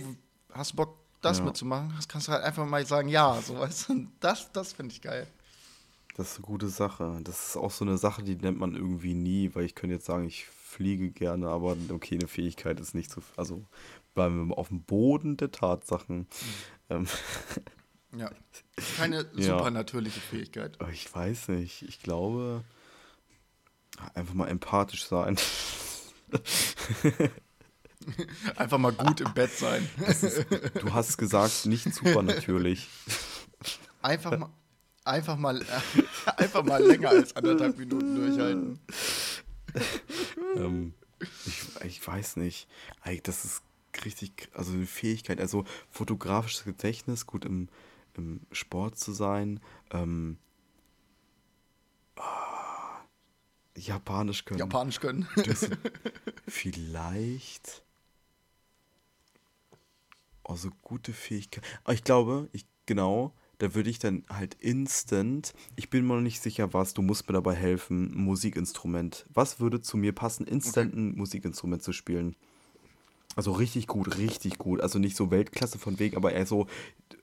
hast 0.53 0.73
du 0.73 0.75
Bock, 0.77 0.97
das 1.23 1.39
Ja. 1.39 1.45
mitzumachen? 1.45 1.93
Das 1.95 2.07
kannst 2.07 2.27
du 2.27 2.31
halt 2.31 2.43
einfach 2.43 2.65
mal 2.65 2.85
sagen, 2.85 3.07
ja, 3.09 3.41
so 3.41 3.57
weißt 3.59 3.89
du. 3.89 4.07
Das, 4.19 4.51
das 4.51 4.73
finde 4.73 4.93
ich 4.93 5.01
geil. 5.01 5.27
Das 6.15 6.31
ist 6.33 6.37
eine 6.37 6.45
gute 6.45 6.69
Sache. 6.69 7.19
Das 7.23 7.47
ist 7.49 7.57
auch 7.57 7.71
so 7.71 7.83
eine 7.85 7.97
Sache, 7.97 8.21
die 8.23 8.35
nennt 8.35 8.59
man 8.59 8.75
irgendwie 8.75 9.15
nie, 9.15 9.49
weil 9.55 9.65
ich 9.65 9.73
könnte 9.73 9.95
jetzt 9.95 10.05
sagen, 10.05 10.25
ich 10.27 10.45
fliege 10.45 11.09
gerne, 11.09 11.47
aber 11.49 11.75
okay, 11.89 12.15
eine 12.19 12.27
Fähigkeit 12.27 12.79
ist 12.79 12.93
nicht 12.93 13.09
so. 13.11 13.21
Also 13.35 13.63
bleiben 14.13 14.47
wir 14.49 14.57
auf 14.57 14.67
dem 14.67 14.83
Boden 14.83 15.37
der 15.37 15.51
Tatsachen. 15.51 16.27
Ähm, 16.89 17.07
Ja. 18.15 18.29
Keine 18.97 19.25
Ja. 19.35 19.57
supernatürliche 19.57 20.19
Fähigkeit. 20.19 20.77
ich 20.91 21.11
weiß 21.15 21.47
nicht. 21.47 21.81
Ich 21.81 21.99
glaube, 21.99 22.63
einfach 24.13 24.35
mal 24.35 24.49
empathisch 24.49 25.05
sein. 25.05 25.35
Einfach 28.55 28.77
mal 28.77 28.91
gut 28.91 29.21
im 29.21 29.33
Bett 29.33 29.51
sein. 29.51 29.87
Du 30.79 30.93
hast 30.93 31.17
gesagt, 31.17 31.65
nicht 31.65 31.93
super 31.93 32.21
natürlich. 32.21 32.89
Einfach 34.01 34.37
mal, 34.37 34.49
einfach 35.05 35.37
mal, 35.37 35.63
einfach 36.37 36.63
mal 36.63 36.83
länger 36.83 37.09
als 37.09 37.35
anderthalb 37.35 37.77
Minuten 37.77 38.15
durchhalten. 38.15 38.79
ähm, 40.55 40.93
ich, 41.45 41.85
ich 41.85 42.07
weiß 42.07 42.37
nicht. 42.37 42.67
Das 43.23 43.45
ist 43.45 43.61
richtig, 44.05 44.49
also 44.53 44.73
eine 44.73 44.85
Fähigkeit, 44.85 45.39
also 45.39 45.65
fotografisches 45.89 46.65
Gedächtnis, 46.65 47.25
gut 47.25 47.45
im, 47.45 47.69
im 48.15 48.41
Sport 48.51 48.97
zu 48.97 49.11
sein, 49.11 49.59
ähm, 49.91 50.37
ah, 52.15 53.01
Japanisch 53.75 54.45
können. 54.45 54.59
Japanisch 54.59 54.99
können. 54.99 55.27
Das, 55.35 55.69
vielleicht. 56.47 57.83
Also 60.43 60.69
gute 60.81 61.13
Fähigkeit. 61.13 61.63
Aber 61.83 61.93
ich 61.93 62.03
glaube, 62.03 62.49
ich, 62.51 62.65
genau, 62.85 63.33
da 63.59 63.73
würde 63.75 63.89
ich 63.89 63.99
dann 63.99 64.25
halt 64.29 64.55
instant, 64.55 65.53
ich 65.75 65.89
bin 65.89 66.05
mir 66.05 66.15
noch 66.15 66.21
nicht 66.21 66.41
sicher, 66.41 66.73
was, 66.73 66.93
du 66.93 67.01
musst 67.01 67.27
mir 67.29 67.33
dabei 67.33 67.55
helfen, 67.55 68.11
ein 68.13 68.23
Musikinstrument. 68.23 69.25
Was 69.33 69.59
würde 69.59 69.81
zu 69.81 69.95
mir 69.97 70.11
passen, 70.13 70.45
instant 70.45 70.93
ein 70.95 71.15
Musikinstrument 71.15 71.81
zu 71.81 71.93
spielen? 71.93 72.35
Also 73.35 73.51
richtig 73.53 73.87
gut, 73.87 74.17
richtig 74.17 74.57
gut. 74.57 74.81
Also 74.81 74.99
nicht 74.99 75.15
so 75.15 75.31
Weltklasse 75.31 75.79
von 75.79 75.97
Weg, 75.97 76.15
aber 76.15 76.33
eher 76.33 76.45
so 76.45 76.67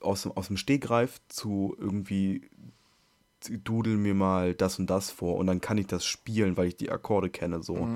aus, 0.01 0.23
dem- 0.23 0.31
aus 0.33 0.47
dem 0.47 0.57
Stegreif 0.57 1.21
zu 1.29 1.75
irgendwie 1.79 2.49
dudel 3.63 3.97
mir 3.97 4.13
mal 4.13 4.53
das 4.53 4.77
und 4.77 4.87
das 4.89 5.09
vor 5.09 5.37
und 5.37 5.47
dann 5.47 5.61
kann 5.61 5.77
ich 5.77 5.87
das 5.87 6.05
spielen, 6.05 6.57
weil 6.57 6.67
ich 6.67 6.75
die 6.75 6.91
Akkorde 6.91 7.29
kenne. 7.29 7.63
So. 7.63 7.87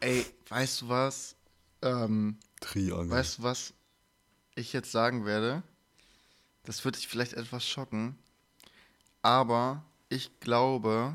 Ey, 0.00 0.24
weißt 0.48 0.82
du 0.82 0.88
was? 0.88 1.36
Ähm, 1.82 2.38
Triangel. 2.60 3.10
weißt 3.10 3.38
du, 3.38 3.42
was 3.42 3.74
ich 4.54 4.72
jetzt 4.72 4.90
sagen 4.90 5.24
werde? 5.24 5.62
Das 6.64 6.84
wird 6.84 6.96
dich 6.96 7.08
vielleicht 7.08 7.34
etwas 7.34 7.66
schocken. 7.66 8.18
Aber 9.22 9.84
ich 10.08 10.40
glaube, 10.40 11.14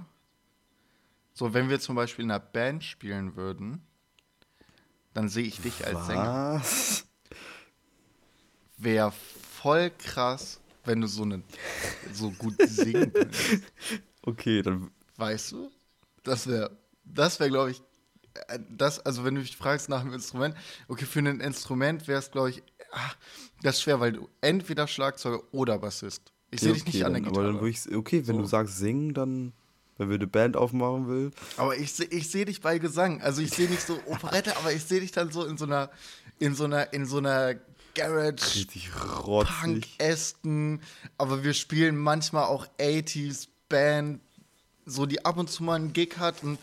so 1.33 1.53
wenn 1.53 1.69
wir 1.69 1.79
zum 1.79 1.95
Beispiel 1.95 2.25
in 2.25 2.31
einer 2.31 2.39
Band 2.39 2.83
spielen 2.83 3.35
würden, 3.35 3.81
dann 5.13 5.29
sehe 5.29 5.45
ich 5.45 5.61
dich 5.61 5.85
als 5.85 6.05
Sänger. 6.07 6.55
Was? 6.55 7.05
Wäre 8.77 9.11
voll 9.11 9.91
krass, 9.91 10.59
wenn 10.85 11.01
du 11.01 11.07
so, 11.07 11.23
eine, 11.23 11.43
so 12.11 12.31
gut 12.31 12.55
singen 12.67 13.11
könntest. 13.13 13.61
Okay, 14.25 14.61
dann. 14.61 14.89
Weißt 15.17 15.51
du? 15.51 15.69
Das 16.23 16.47
wäre, 16.47 16.71
das 17.03 17.41
wäre, 17.41 17.49
glaube 17.49 17.71
ich, 17.71 17.81
das, 18.69 18.99
also 18.99 19.23
wenn 19.23 19.35
du 19.35 19.41
mich 19.41 19.57
fragst 19.57 19.89
nach 19.89 20.01
einem 20.01 20.13
Instrument, 20.13 20.55
okay, 20.87 21.05
für 21.05 21.19
ein 21.19 21.39
Instrument 21.39 22.07
wäre 22.07 22.19
es, 22.19 22.31
glaube 22.31 22.51
ich, 22.51 22.63
ah, 22.91 23.11
das 23.61 23.75
ist 23.75 23.81
schwer, 23.83 23.99
weil 23.99 24.13
du 24.13 24.29
entweder 24.41 24.87
Schlagzeuger 24.87 25.41
oder 25.51 25.77
Bassist. 25.79 26.31
Ich 26.51 26.61
sehe 26.61 26.71
okay, 26.71 26.81
dich 26.83 26.93
nicht 26.93 27.05
an 27.05 27.13
der 27.13 27.21
Gitarre. 27.21 27.39
Aber 27.39 27.47
dann 27.53 27.61
würde 27.61 27.69
ich. 27.69 27.95
Okay, 27.95 28.27
wenn 28.27 28.35
So. 28.35 28.41
du 28.41 28.47
sagst 28.47 28.77
singen, 28.77 29.13
dann. 29.13 29.53
Wenn 29.97 30.09
wir 30.09 30.15
eine 30.15 30.25
Band 30.25 30.57
aufmachen 30.57 31.07
will. 31.07 31.31
Aber 31.55 31.77
ich, 31.77 31.99
ich 32.11 32.31
sehe 32.31 32.45
dich 32.45 32.61
bei 32.61 32.79
Gesang. 32.79 33.21
Also 33.21 33.43
ich 33.43 33.51
sehe 33.51 33.69
nicht 33.69 33.85
so 33.85 33.99
Operette, 34.07 34.57
aber 34.57 34.73
ich 34.73 34.83
sehe 34.83 34.99
dich 35.01 35.11
dann 35.11 35.31
so 35.31 35.45
in 35.45 35.55
so 35.55 35.65
einer, 35.65 35.91
in 36.39 36.55
so 36.55 36.63
einer, 36.63 36.91
in 36.93 37.05
so 37.05 37.19
einer 37.19 37.53
Garage 37.93 38.55
Richtig 38.55 38.89
rotzig. 39.23 39.53
Punk-esken, 39.61 40.81
aber 41.19 41.43
wir 41.43 41.53
spielen 41.53 41.95
manchmal 41.95 42.45
auch 42.45 42.65
80s 42.79 43.49
Band, 43.69 44.19
so 44.87 45.05
die 45.05 45.23
ab 45.23 45.37
und 45.37 45.51
zu 45.51 45.63
mal 45.63 45.75
einen 45.75 45.93
Gig 45.93 46.17
hat 46.17 46.41
und 46.43 46.57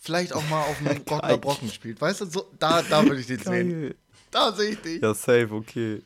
vielleicht 0.00 0.32
auch 0.32 0.46
mal 0.48 0.62
auf 0.62 0.78
einem 0.80 1.02
Rocker 1.10 1.38
Brocken 1.38 1.70
spielt. 1.70 2.00
Weißt 2.00 2.22
du, 2.22 2.24
so, 2.26 2.50
da, 2.58 2.82
da 2.82 3.04
würde 3.04 3.20
ich 3.20 3.26
den 3.28 3.38
sehen. 3.38 3.94
Da 4.30 4.52
sehe 4.52 4.70
ich 4.70 4.80
dich. 4.80 5.00
Ja, 5.02 5.14
safe, 5.14 5.48
okay. 5.52 6.02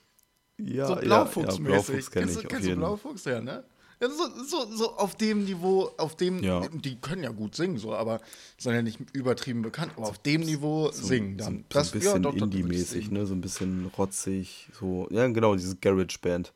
Ja, 0.59 0.87
so 0.87 0.95
ja, 0.95 1.01
Blaufuchsmäßig. 1.01 1.59
Ja, 1.59 1.65
Blaufuchs 1.71 2.11
kennst 2.11 2.37
du, 2.37 2.43
kennst 2.49 2.69
du. 2.69 2.77
Blaufuchs, 2.77 3.25
ja, 3.25 3.41
ne? 3.41 3.65
Ja, 4.01 4.09
so, 4.11 4.45
so, 4.45 4.77
so 4.77 4.97
auf 4.97 5.15
dem 5.17 5.45
Niveau, 5.45 5.91
auf 5.99 6.17
dem, 6.17 6.43
Ja. 6.43 6.67
die 6.69 6.97
können 7.01 7.23
ja 7.23 7.31
gut 7.31 7.55
singen, 7.55 7.79
so, 7.79 7.95
aber 7.95 8.21
sind 8.59 8.75
ja 8.75 8.83
nicht 8.83 8.99
übertrieben 9.13 9.63
bekannt, 9.63 9.93
aber 9.97 10.09
auf 10.09 10.19
dem 10.19 10.41
Niveau 10.43 10.91
singen 10.91 11.39
So, 11.39 11.45
dann. 11.45 11.65
so 11.73 11.79
ein 11.79 11.91
bisschen 11.93 12.23
doch, 12.23 12.33
doch, 12.35 12.41
würde 12.41 12.57
ich 12.57 12.63
Indie-mäßig, 12.65 13.05
singen. 13.07 13.13
ne? 13.21 13.27
So 13.27 13.35
ein 13.35 13.41
bisschen 13.41 13.87
rotzig, 13.97 14.69
so. 14.79 15.07
Ja, 15.11 15.27
genau, 15.29 15.55
dieses 15.55 15.81
Garage-Band. 15.81 16.53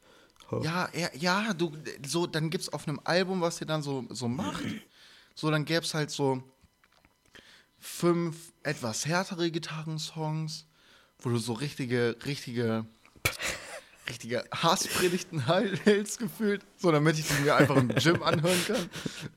Ja, 0.63 0.89
ja, 0.95 1.09
ja, 1.15 1.53
du, 1.55 1.73
so, 2.07 2.27
dann 2.27 2.51
gibt's 2.51 2.71
auf 2.71 2.89
einem 2.89 3.01
Album, 3.05 3.41
was 3.41 3.61
ihr 3.61 3.67
dann 3.67 3.83
so, 3.83 4.05
so 4.09 4.29
macht, 4.29 4.65
so, 5.35 5.51
dann 5.51 5.65
gäb's 5.65 5.93
halt 5.95 6.11
so 6.11 6.43
fünf 7.79 8.53
etwas 8.63 9.07
härtere 9.07 9.51
Gitarrensongs, 9.51 10.67
wo 11.21 11.31
du 11.31 11.39
so 11.39 11.53
richtige, 11.53 12.17
richtige, 12.25 12.87
richtige 14.09 14.45
Hasspredigten 14.53 15.47
hältst 15.85 16.19
gefühlt, 16.19 16.65
so 16.77 16.93
damit 16.93 17.19
ich 17.19 17.27
die 17.27 17.43
mir 17.43 17.57
einfach 17.57 17.77
im 17.77 17.89
Gym 17.89 18.23
anhören 18.23 18.65
kann. 18.67 18.91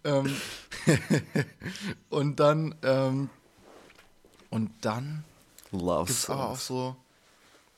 Ähm, 0.04 0.36
und 2.10 2.40
dann, 2.40 2.76
ähm, 2.84 3.30
und 4.50 4.72
dann 4.82 5.24
Love 5.72 6.06
gibt's 6.06 6.30
aber 6.30 6.50
auch 6.50 6.60
so 6.60 6.96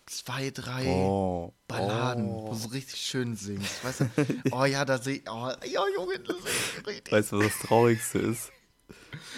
zwei, 0.06 0.50
drei 0.52 0.86
Oh. 0.88 1.54
Balladen, 1.68 2.28
oh. 2.28 2.48
wo 2.48 2.50
du 2.50 2.56
so 2.56 2.68
richtig 2.70 3.00
schön 3.02 3.36
singst. 3.36 3.84
Weißt 3.84 4.02
du? 4.02 4.10
Oh 4.52 4.66
ja, 4.66 4.86
da 4.86 4.98
sehe 4.98 5.18
ich. 5.18 5.30
Oh, 5.30 5.52
ja, 5.66 5.82
Junge, 5.96 6.20
das 6.20 6.38
ich 6.38 6.88
richtig. 6.88 7.12
Weißt 7.12 7.32
du, 7.32 7.40
was 7.40 7.46
das 7.46 7.68
Traurigste 7.68 8.20
ist? 8.20 8.52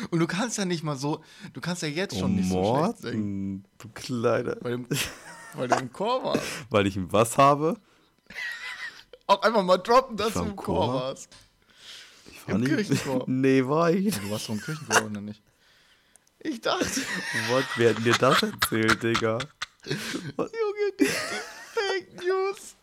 Und 0.09 0.19
du 0.19 0.27
kannst 0.27 0.57
ja 0.57 0.65
nicht 0.65 0.83
mal 0.83 0.95
so, 0.95 1.23
du 1.53 1.61
kannst 1.61 1.81
ja 1.81 1.87
jetzt 1.87 2.17
schon 2.17 2.31
oh, 2.31 2.35
nicht 2.35 2.49
so 2.49 2.75
schlecht 2.83 2.97
singen. 2.99 3.51
Morten, 3.51 3.65
du 3.77 3.89
Kleiner. 3.93 4.55
Weil 4.61 4.77
du, 4.79 4.87
weil 5.53 5.67
du 5.67 5.75
im 5.77 5.91
Chor 5.93 6.23
warst. 6.23 6.43
Weil 6.69 6.87
ich 6.87 6.95
ein 6.95 7.11
was 7.11 7.37
habe? 7.37 7.75
Auch 9.27 9.41
einfach 9.41 9.63
mal 9.63 9.77
droppen, 9.77 10.17
dass 10.17 10.33
du 10.33 10.41
im 10.41 10.49
im 10.49 10.55
Chor 10.55 10.85
Chor? 10.85 10.93
warst. 10.95 11.29
Ich 12.31 12.47
war 12.47 12.55
Im 12.55 12.61
nie- 12.61 12.67
Kirchenchor. 12.67 13.23
nee, 13.27 13.65
war 13.65 13.91
ich. 13.91 14.05
nicht. 14.05 14.23
Du 14.23 14.29
warst 14.29 14.49
doch 14.49 14.53
im 14.53 14.61
Kirchenchor, 14.61 15.05
oder 15.05 15.21
nicht? 15.21 15.41
Ich 16.39 16.61
dachte, 16.61 16.85
What? 17.49 17.65
Wer 17.75 17.95
hat 17.95 18.05
dir 18.05 18.13
das 18.13 18.43
erzählt, 18.43 19.01
Digga? 19.01 19.39
Junge, 19.87 20.91
die 20.99 21.05
Fake 21.05 22.13
News. 22.23 22.74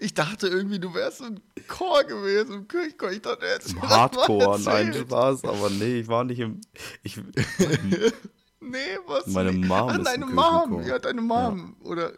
Ich 0.00 0.14
dachte 0.14 0.46
irgendwie, 0.48 0.78
du 0.78 0.94
wärst 0.94 1.20
im 1.22 1.40
Chor 1.66 2.04
gewesen, 2.04 2.54
im 2.54 2.68
Kirchenchor. 2.68 3.10
Ich 3.10 3.20
dachte, 3.22 3.44
jetzt 3.46 3.72
Im 3.72 3.82
Hardcore, 3.82 4.60
nein, 4.60 4.94
Spaß, 4.94 5.44
aber 5.44 5.70
nee, 5.70 6.00
ich 6.00 6.08
war 6.08 6.22
nicht 6.24 6.38
im. 6.38 6.60
Ich, 7.02 7.16
Nee, 8.60 8.98
was? 9.06 9.26
Meine? 9.26 9.52
Mom 9.52 9.88
Ach, 9.88 9.98
ist 9.98 10.04
deine 10.06 10.24
im 10.24 10.34
Mom. 10.34 10.82
Ja, 10.86 10.98
deine 10.98 11.20
Mom. 11.20 11.76
Oder. 11.82 12.12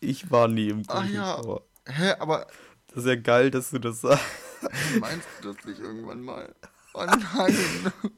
ich 0.00 0.30
war 0.30 0.46
nie 0.48 0.68
im 0.68 0.82
Ach 0.88 1.04
ja. 1.08 1.34
Kirchenchor. 1.34 1.66
Hä, 1.86 2.12
aber 2.20 2.46
Das 2.88 2.98
ist 3.04 3.06
ja 3.06 3.16
geil, 3.16 3.50
dass 3.50 3.70
du 3.70 3.78
das 3.78 4.00
sagst. 4.00 4.24
meinst 5.00 5.26
du 5.42 5.52
das 5.52 5.64
nicht 5.64 5.80
irgendwann 5.80 6.22
mal? 6.22 6.54
Oh 6.94 7.04
nein. 7.06 7.56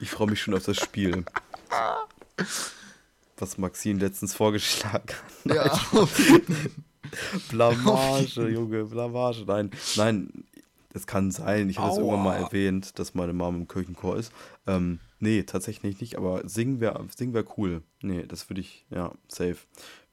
Ich 0.00 0.10
freue 0.12 0.28
mich 0.30 0.40
schon 0.40 0.54
auf 0.54 0.64
das 0.64 0.76
Spiel. 0.76 1.24
Was 3.36 3.58
Maxine 3.58 3.98
letztens 3.98 4.32
vorgeschlagen 4.32 5.08
hat. 5.44 5.54
ja, 5.54 5.64
auf 5.92 6.18
jeden 6.20 6.54
Fall. 6.54 6.70
Blamage, 7.48 8.48
Junge, 8.48 8.84
Blamage. 8.84 9.44
Nein, 9.46 9.70
nein, 9.96 10.44
das 10.92 11.06
kann 11.06 11.30
sein. 11.30 11.68
Ich 11.70 11.78
habe 11.78 11.90
es 11.90 11.98
irgendwann 11.98 12.24
mal 12.24 12.36
erwähnt, 12.36 12.98
dass 12.98 13.14
meine 13.14 13.32
Mom 13.32 13.56
im 13.56 13.68
Kirchenchor 13.68 14.16
ist. 14.16 14.32
Ähm, 14.66 15.00
nee, 15.18 15.42
tatsächlich 15.42 16.00
nicht, 16.00 16.16
aber 16.16 16.48
singen 16.48 16.80
wäre 16.80 17.06
singen 17.14 17.34
wär 17.34 17.44
cool. 17.56 17.82
Nee, 18.02 18.24
das 18.26 18.48
würde 18.50 18.60
ich, 18.60 18.84
ja, 18.90 19.12
safe. 19.28 19.58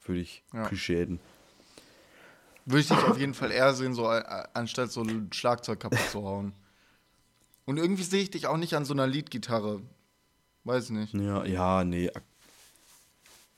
Würde 0.04 0.20
ich 0.20 0.44
Ja. 0.52 0.62
appreciaten. 0.62 1.18
Würde 2.64 2.80
ich 2.80 2.88
dich 2.88 2.98
auf 2.98 3.18
jeden 3.18 3.34
Fall 3.34 3.50
eher 3.52 3.74
sehen, 3.74 3.94
so 3.94 4.06
anstatt 4.06 4.90
so 4.90 5.02
ein 5.02 5.32
Schlagzeug 5.32 5.80
kaputt 5.80 6.10
zu 6.10 6.22
hauen. 6.24 6.52
Und 7.64 7.76
irgendwie 7.78 8.02
sehe 8.02 8.22
ich 8.22 8.30
dich 8.30 8.46
auch 8.46 8.56
nicht 8.56 8.74
an 8.74 8.84
so 8.84 8.92
einer 8.92 9.06
Leadgitarre. 9.06 9.82
Weiß 10.64 10.90
nicht. 10.90 11.14
Ja, 11.14 11.44
ja, 11.44 11.84
nee. 11.84 12.10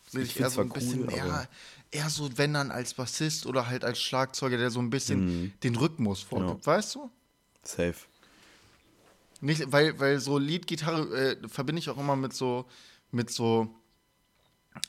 Sehe 0.09 0.23
Ich 0.23 0.31
ich 0.31 0.41
eher 0.41 0.51
so 0.51 0.61
ein 0.63 0.69
zwar 0.69 0.75
bisschen 0.79 1.09
cool, 1.09 1.49
eher, 1.91 2.11
so, 2.11 2.37
wenn 2.37 2.55
dann 2.55 2.71
als 2.71 2.95
Bassist 2.95 3.47
oder 3.47 3.69
halt 3.69 3.85
als 3.85 4.01
Schlagzeuger, 4.01 4.57
der 4.57 4.71
so 4.71 4.81
ein 4.81 4.91
bisschen 4.91 5.53
den 5.63 5.77
Rhythmus 5.77 6.23
vorgibt, 6.23 6.67
weißt 6.67 6.97
du? 6.97 7.11
Safe. 7.63 7.95
Nicht, 9.41 9.71
weil, 9.71 9.99
weil 10.01 10.19
so 10.19 10.39
Leadgitarre 10.39 11.17
äh, 11.17 11.49
verbinde 11.49 11.81
ich 11.81 11.91
auch 11.91 11.99
immer 11.99 12.17
mit 12.17 12.33
so, 12.33 12.67
mit 13.13 13.31
so, 13.31 13.69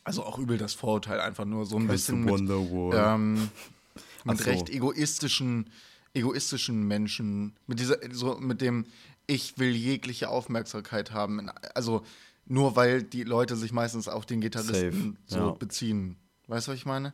also 0.03 0.23
auch 0.23 0.39
übel 0.39 0.57
das 0.57 0.73
Vorurteil 0.73 1.19
einfach 1.19 1.45
nur 1.45 1.65
so 1.65 1.77
ein 1.77 1.87
Kannst 1.87 2.07
bisschen 2.07 2.25
mit, 2.25 2.93
ähm, 2.95 3.49
mit 4.23 4.37
so. 4.39 4.43
recht 4.45 4.69
egoistischen, 4.69 5.69
egoistischen 6.13 6.87
Menschen, 6.87 7.55
mit 7.67 7.79
dieser, 7.79 7.97
so 8.11 8.37
mit 8.39 8.61
dem, 8.61 8.85
ich 9.27 9.59
will 9.59 9.75
jegliche 9.75 10.29
Aufmerksamkeit 10.29 11.11
haben. 11.11 11.51
Also 11.75 12.03
nur 12.45 12.75
weil 12.75 13.03
die 13.03 13.23
Leute 13.23 13.55
sich 13.55 13.71
meistens 13.71 14.07
auf 14.07 14.25
den 14.25 14.41
Gitarristen 14.41 15.17
Safe, 15.27 15.41
so 15.41 15.49
ja. 15.49 15.51
beziehen. 15.51 16.17
Weißt 16.49 16.67
du, 16.67 16.71
was 16.71 16.77
ich 16.79 16.85
meine? 16.85 17.13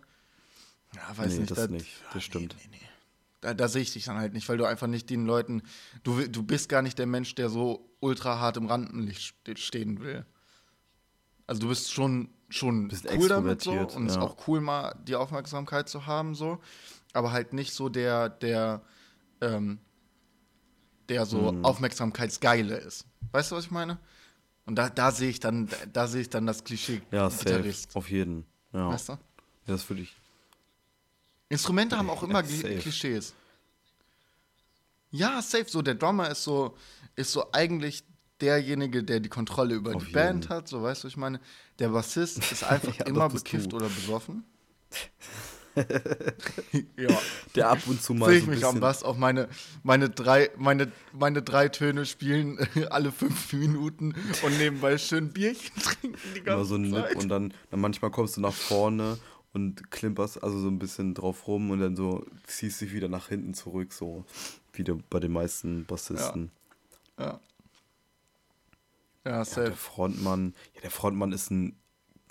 Ja, 0.95 1.17
weiß 1.17 1.33
Nee, 1.33 1.39
nicht. 1.39 1.51
das 1.51 1.57
da- 1.59 1.67
nicht. 1.67 1.91
Das 2.13 2.23
stimmt. 2.23 2.55
Nee, 2.57 2.67
nee, 2.71 2.77
nee. 2.81 2.89
Da, 3.41 3.53
da 3.53 3.67
sehe 3.67 3.81
ich 3.81 3.91
dich 3.93 4.05
dann 4.05 4.17
halt 4.17 4.33
nicht, 4.33 4.47
weil 4.49 4.57
du 4.57 4.65
einfach 4.65 4.87
nicht 4.87 5.09
den 5.09 5.25
Leuten, 5.25 5.61
du, 6.03 6.25
du 6.27 6.41
bist 6.41 6.69
gar 6.69 6.81
nicht 6.81 6.97
der 6.97 7.05
Mensch, 7.05 7.35
der 7.35 7.49
so 7.49 7.87
ultra 7.99 8.39
hart 8.39 8.57
im 8.57 8.65
Rampenlicht 8.67 9.21
ste- 9.43 9.57
stehen 9.57 9.99
will. 9.99 10.25
Also 11.47 11.61
du 11.61 11.67
bist 11.67 11.91
schon, 11.91 12.29
schon 12.49 12.87
Bisschen 12.87 13.19
cool 13.19 13.27
damit 13.27 13.61
so 13.61 13.71
und 13.71 14.05
es 14.07 14.13
ist 14.13 14.15
ja. 14.15 14.21
auch 14.21 14.47
cool, 14.47 14.61
mal 14.61 14.95
die 15.05 15.15
Aufmerksamkeit 15.15 15.89
zu 15.89 16.05
haben, 16.07 16.33
so, 16.33 16.59
aber 17.13 17.31
halt 17.33 17.53
nicht 17.53 17.73
so 17.73 17.87
der, 17.89 18.29
der, 18.29 18.81
ähm, 19.41 19.79
der 21.09 21.25
so 21.25 21.51
Mhm. 21.51 21.65
Aufmerksamkeitsgeile 21.65 22.77
ist. 22.77 23.05
Weißt 23.31 23.51
du, 23.51 23.55
was 23.57 23.65
ich 23.65 23.71
meine? 23.71 23.99
Und 24.65 24.75
da, 24.75 24.89
da 24.89 25.11
sehe 25.11 25.29
ich 25.29 25.39
dann, 25.39 25.69
da 25.93 26.07
sehe 26.07 26.21
ich 26.21 26.29
dann 26.29 26.47
das 26.47 26.63
Klischee 26.63 27.01
Ja, 27.11 27.29
safe. 27.29 27.71
Auf 27.93 28.09
jeden. 28.09 28.45
Ja. 28.75 28.89
Weißt 28.89 29.09
du? 29.09 29.17
Das 29.65 29.89
würde 29.89 30.01
ich. 30.03 30.15
Instrumente 31.49 31.97
haben 31.97 32.09
auch 32.09 32.23
immer 32.23 32.43
safe. 32.43 32.77
Klischees. 32.79 33.33
Ja, 35.11 35.41
safe. 35.41 35.65
So, 35.67 35.81
der 35.81 35.95
Drummer 35.95 36.29
ist 36.29 36.43
so, 36.43 36.75
ist 37.15 37.31
so 37.31 37.51
eigentlich 37.53 38.03
derjenige, 38.41 39.03
der 39.03 39.21
die 39.21 39.29
Kontrolle 39.29 39.75
über 39.75 39.95
Auf 39.95 40.05
die 40.05 40.11
Band 40.11 40.43
jeden. 40.45 40.53
hat. 40.55 40.67
So, 40.67 40.83
weißt 40.83 41.03
du, 41.03 41.07
ich 41.07 41.17
meine? 41.17 41.39
Der 41.79 41.89
Bassist 41.89 42.39
ist 42.51 42.63
einfach 42.69 42.93
Ja, 42.97 43.05
immer 43.05 43.29
bekifft 43.29 43.71
du. 43.71 43.77
oder 43.77 43.87
besoffen. 43.87 44.43
ja, 46.97 47.19
Der 47.55 47.69
ab 47.69 47.79
und 47.87 48.01
zu 48.01 48.13
mal 48.13 48.29
sehe 48.29 48.39
ich 48.39 48.45
so 48.45 48.51
mich 48.51 48.65
am 48.65 48.79
Bass 48.79 49.03
auf 49.03 49.17
meine, 49.17 49.49
meine, 49.83 50.09
drei, 50.09 50.49
meine, 50.57 50.91
meine 51.11 51.41
drei 51.41 51.69
Töne 51.69 52.05
spielen 52.05 52.57
alle 52.89 53.11
fünf 53.11 53.51
Minuten 53.53 54.15
und 54.43 54.57
nebenbei 54.57 54.97
schön 54.97 55.31
Bierchen 55.33 55.75
trinken 55.81 56.17
die 56.35 56.41
ganze 56.41 56.51
immer 56.53 56.65
so 56.65 56.75
ein 56.75 56.91
Zeit. 56.91 57.09
Nip 57.11 57.21
und 57.23 57.29
dann, 57.29 57.53
dann 57.71 57.79
manchmal 57.79 58.11
kommst 58.11 58.37
du 58.37 58.41
nach 58.41 58.53
vorne 58.53 59.17
und 59.53 59.89
klimperst 59.91 60.43
also 60.43 60.59
so 60.59 60.67
ein 60.67 60.79
bisschen 60.79 61.13
drauf 61.13 61.47
rum 61.47 61.71
und 61.71 61.79
dann 61.79 61.95
so 61.95 62.25
ziehst 62.45 62.81
dich 62.81 62.93
wieder 62.93 63.07
nach 63.07 63.29
hinten 63.29 63.53
zurück, 63.53 63.93
so 63.93 64.25
wie 64.73 64.83
der, 64.83 64.97
bei 65.09 65.19
den 65.19 65.31
meisten 65.31 65.85
Bassisten. 65.85 66.51
ja. 67.19 67.25
Ja, 67.25 67.39
Ja, 69.25 69.45
safe. 69.45 69.67
der 69.67 69.75
Frontmann, 69.77 70.53
ja, 70.75 70.81
der 70.81 70.91
Frontmann 70.91 71.31
ist 71.31 71.49
ein, 71.51 71.75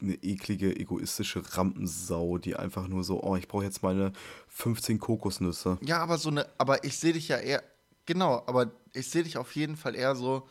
eine 0.05 0.15
eklige, 0.23 0.77
egoistische 0.77 1.43
Rampensau, 1.57 2.39
die 2.39 2.57
einfach 2.57 2.89
nur 2.89 3.05
so, 3.05 3.23
oh, 3.23 3.37
ich 3.37 3.49
brauche 3.49 3.65
jetzt 3.65 3.83
meine 3.83 4.13
15 4.49 4.99
Kokosnüsse. 4.99 5.79
Ja, 5.83 5.99
aber 5.99 6.19
so 6.19 6.31
eine, 6.31 6.47
aber 6.59 6.85
ich 6.85 6.99
sehe 6.99 7.13
dich 7.13 7.29
ja 7.29 7.39
eher, 7.39 7.63
genau, 8.07 8.43
aber 8.47 8.71
ich 8.93 9.11
sehe 9.11 9.23
dich 9.25 9.37
auf 9.37 9.55
jeden 9.57 9.77
Fall 9.77 9.95
eher 9.95 10.15
so 10.15 10.47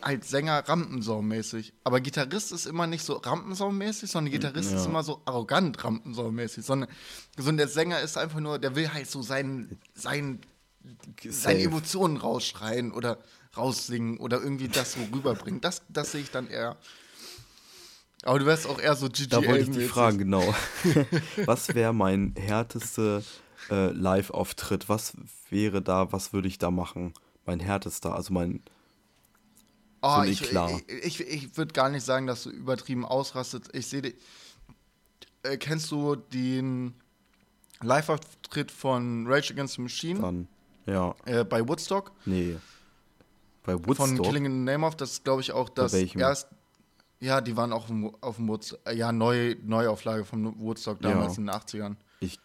als 0.00 0.28
Sänger 0.30 0.62
Rampensau-mäßig. 0.68 1.72
Aber 1.82 2.00
Gitarrist 2.00 2.52
ist 2.52 2.66
immer 2.66 2.86
nicht 2.86 3.02
so 3.02 3.16
Rampensau-mäßig, 3.16 4.10
sondern 4.10 4.30
Gitarrist 4.30 4.70
Ja. 4.70 4.78
ist 4.78 4.86
immer 4.86 5.02
so 5.02 5.22
arrogant 5.24 5.82
Rampensau-mäßig. 5.82 6.64
Sondern, 6.64 6.90
sondern 7.36 7.56
der 7.56 7.68
Sänger 7.68 8.00
ist 8.00 8.16
einfach 8.18 8.40
nur, 8.40 8.58
der 8.58 8.76
will 8.76 8.92
halt 8.92 9.10
so 9.10 9.22
sein, 9.22 9.78
sein, 9.94 10.40
seine. 11.28 11.60
Emotionen 11.60 12.18
rausschreien 12.18 12.92
oder 12.92 13.18
raussingen 13.56 14.18
oder 14.18 14.40
irgendwie 14.40 14.68
das 14.68 14.92
so 14.92 15.00
rüberbringen. 15.12 15.60
Das, 15.60 15.82
das 15.88 16.12
sehe 16.12 16.20
ich 16.20 16.30
dann 16.30 16.48
eher. 16.48 16.76
Aber 18.26 18.38
du 18.38 18.46
wärst 18.46 18.66
auch 18.66 18.80
eher 18.80 18.96
so 18.96 19.08
GGL. 19.08 19.26
Da 19.28 19.46
wollte 19.46 19.64
ich 19.64 19.70
dich 19.70 19.88
fragen, 19.88 20.18
genau. 20.18 20.42
was 21.44 21.74
wäre 21.74 21.92
mein 21.92 22.34
härtester 22.36 23.22
äh, 23.70 23.90
Live-Auftritt? 23.92 24.88
Was 24.88 25.14
wäre 25.50 25.80
da, 25.80 26.12
was 26.12 26.32
würde 26.32 26.48
ich 26.48 26.58
da 26.58 26.70
machen? 26.70 27.14
Mein 27.44 27.60
härtester, 27.60 28.14
also 28.14 28.32
mein, 28.32 28.62
Oh, 30.02 30.22
So 30.22 30.30
ich, 30.30 30.42
Eklat. 30.42 30.82
ich, 30.86 31.20
ich, 31.20 31.20
ich 31.20 31.56
würde 31.56 31.72
gar 31.72 31.88
nicht 31.88 32.04
sagen, 32.04 32.26
dass 32.26 32.44
du 32.44 32.50
übertrieben 32.50 33.04
ausrastet. 33.04 33.68
Ich 33.72 33.88
sehe 33.88 34.02
dich. 34.02 34.14
Äh, 35.42 35.56
kennst 35.56 35.90
du 35.90 36.16
den 36.16 36.94
Live-Auftritt 37.82 38.70
von 38.70 39.26
Rage 39.26 39.52
Against 39.52 39.74
the 39.74 39.82
Machine 39.82 40.20
dann, 40.20 40.48
ja, 40.86 41.14
äh, 41.24 41.44
bei 41.44 41.66
Woodstock? 41.66 42.12
nee. 42.24 42.56
Bei 43.64 43.72
Von 43.72 43.86
Woodstock, 43.86 44.26
Killing 44.26 44.44
in 44.44 44.52
the 44.52 44.72
Name 44.72 44.86
of, 44.86 44.94
das 44.94 45.12
ist, 45.14 45.24
glaube 45.24 45.40
ich, 45.40 45.50
auch 45.50 45.68
das 45.68 45.92
welchem? 45.92 46.20
Ja, 47.20 47.40
die 47.40 47.56
waren 47.56 47.72
auch 47.72 47.88
auf 48.20 48.36
dem 48.36 48.48
Woodstock. 48.48 48.78
Äh, 48.84 48.94
ja, 48.96 49.10
Neu, 49.12 49.56
Neuauflage 49.62 50.24
von 50.24 50.58
Woodstock 50.60 51.00
damals 51.00 51.36
Ja. 51.36 51.40
in 51.40 51.46
den 51.46 51.54
80ern. 51.54 51.96
ich, 52.20 52.38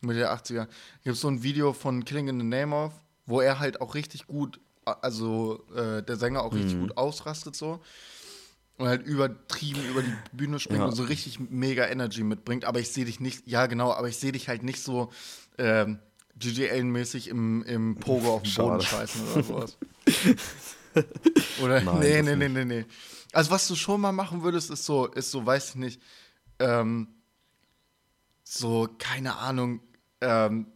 Mitte 0.00 0.20
der 0.20 0.32
80er. 0.32 0.66
Gibt 1.04 1.14
es 1.16 1.20
so 1.20 1.28
ein 1.28 1.42
Video 1.42 1.72
von 1.72 2.04
Killing 2.04 2.28
in 2.28 2.40
the 2.40 2.46
Name 2.46 2.74
of, 2.74 2.92
wo 3.26 3.40
er 3.40 3.58
halt 3.58 3.80
auch 3.82 3.94
richtig 3.94 4.26
gut, 4.26 4.58
also 4.84 5.62
äh, 5.76 6.02
der 6.02 6.16
Sänger 6.16 6.42
auch 6.42 6.52
Mhm. 6.52 6.58
richtig 6.58 6.80
gut 6.80 6.96
ausrastet 6.96 7.54
so. 7.56 7.80
Und 8.78 8.88
halt 8.88 9.02
übertrieben 9.06 9.84
über 9.90 10.02
die 10.02 10.14
Bühne 10.32 10.58
springt 10.58 10.80
Ja. 10.80 10.86
und 10.86 10.94
so 10.94 11.02
richtig 11.02 11.38
mega 11.38 11.84
Energy 11.86 12.22
mitbringt. 12.24 12.64
Aber 12.64 12.80
ich 12.80 12.88
sehe 12.90 13.04
dich 13.04 13.20
nicht, 13.20 13.46
ja 13.46 13.66
genau, 13.66 13.92
aber 13.92 14.08
ich 14.08 14.16
sehe 14.16 14.32
dich 14.32 14.48
halt 14.48 14.62
nicht 14.62 14.80
so 14.82 15.10
ähm, 15.58 15.98
GGL-mäßig 16.38 17.28
im, 17.28 17.62
im 17.64 17.96
Pogo 17.96 18.36
auf 18.36 18.42
dem 18.44 18.54
Boden 18.54 18.80
scheißen 18.80 19.28
oder 19.34 19.42
sowas. 19.42 19.76
oder, 21.62 21.80
Nein, 21.80 22.00
nee, 22.00 22.22
nee, 22.22 22.36
nee, 22.36 22.48
nee, 22.48 22.64
nee. 22.64 22.84
Also 23.32 23.50
was 23.50 23.68
du 23.68 23.76
schon 23.76 24.00
mal 24.00 24.12
machen 24.12 24.42
würdest, 24.42 24.70
ist 24.70 24.84
so, 24.84 25.06
ist 25.06 25.30
so, 25.30 25.44
weiß 25.44 25.70
ich 25.70 25.74
nicht, 25.76 26.02
ähm, 26.58 27.08
so, 28.42 28.88
keine 28.98 29.36
Ahnung, 29.36 29.80
ähm, 30.20 30.66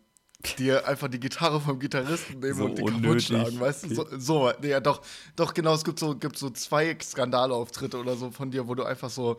dir 0.59 0.87
einfach 0.87 1.09
die 1.09 1.21
Gitarre 1.21 1.61
vom 1.61 1.79
Gitarristen 1.79 2.39
nehmen 2.39 2.55
So 2.55 2.65
und 2.67 2.79
die 2.79 2.85
kaputt 2.85 2.97
unnötig. 2.97 3.27
schlagen, 3.27 3.59
weißt 3.61 3.85
du? 3.85 3.95
So, 3.95 4.07
so 4.19 4.53
nee, 4.61 4.69
ja, 4.69 4.81
doch, 4.81 5.03
doch, 5.37 5.55
genau, 5.55 5.75
es 5.75 5.85
gibt 5.85 5.99
so, 5.99 6.17
gibt 6.17 6.39
so 6.39 6.51
zwei 6.51 6.97
Skandalauftritte 7.01 7.99
oder 7.99 8.17
so 8.17 8.31
von 8.31 8.51
dir, 8.51 8.69
wo 8.69 8.75
du 8.75 8.85
einfach 8.85 9.11
so 9.11 9.39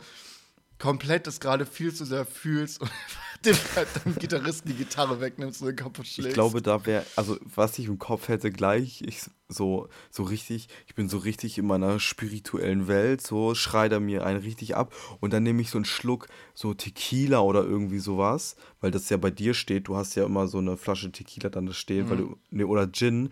komplett 0.79 1.27
das 1.27 1.39
gerade 1.39 1.65
viel 1.65 1.93
zu 1.93 2.05
sehr 2.05 2.25
fühlst 2.25 2.81
und 2.81 2.91
dem, 3.53 3.57
halt 3.75 3.87
dem 4.05 4.15
Gitarristen 4.15 4.69
die 4.69 4.75
Gitarre 4.75 5.21
wegnimmst 5.21 5.61
und 5.61 5.69
ihn 5.69 5.75
kaputt 5.75 6.07
schlägst. 6.07 6.29
ich 6.29 6.33
glaube, 6.33 6.61
da 6.61 6.85
wäre, 6.85 7.05
also 7.15 7.37
was 7.43 7.77
ich 7.79 7.87
im 7.87 7.99
Kopf 7.99 8.27
hätte 8.27 8.51
gleich, 8.51 9.01
ich 9.01 9.21
so, 9.47 9.87
so 10.09 10.23
richtig, 10.23 10.67
ich 10.87 10.95
bin 10.95 11.07
so 11.07 11.19
richtig 11.19 11.57
in 11.57 11.67
meiner 11.67 11.99
spirituellen 11.99 12.87
Welt, 12.87 13.21
so 13.21 13.53
schreit 13.55 13.91
er 13.91 13.99
mir 13.99 14.25
einen 14.25 14.39
richtig 14.39 14.75
ab 14.75 14.93
und 15.19 15.33
dann 15.33 15.43
nehme 15.43 15.61
ich 15.61 15.69
so 15.69 15.77
einen 15.77 15.85
Schluck 15.85 16.27
so 16.53 16.73
Tequila 16.73 17.39
oder 17.39 17.63
irgendwie 17.63 17.99
sowas, 17.99 18.55
weil 18.81 18.91
das 18.91 19.09
ja 19.09 19.17
bei 19.17 19.31
dir 19.31 19.53
steht, 19.53 19.87
du 19.87 19.95
hast 19.95 20.15
ja 20.15 20.25
immer 20.25 20.47
so 20.47 20.57
eine 20.57 20.77
Flasche 20.77 21.11
Tequila 21.11 21.49
dann 21.49 21.67
da 21.67 21.73
stehen, 21.73 22.09
weil 22.09 22.17
du, 22.17 22.37
nee, 22.49 22.63
oder 22.63 22.91
Gin 22.91 23.29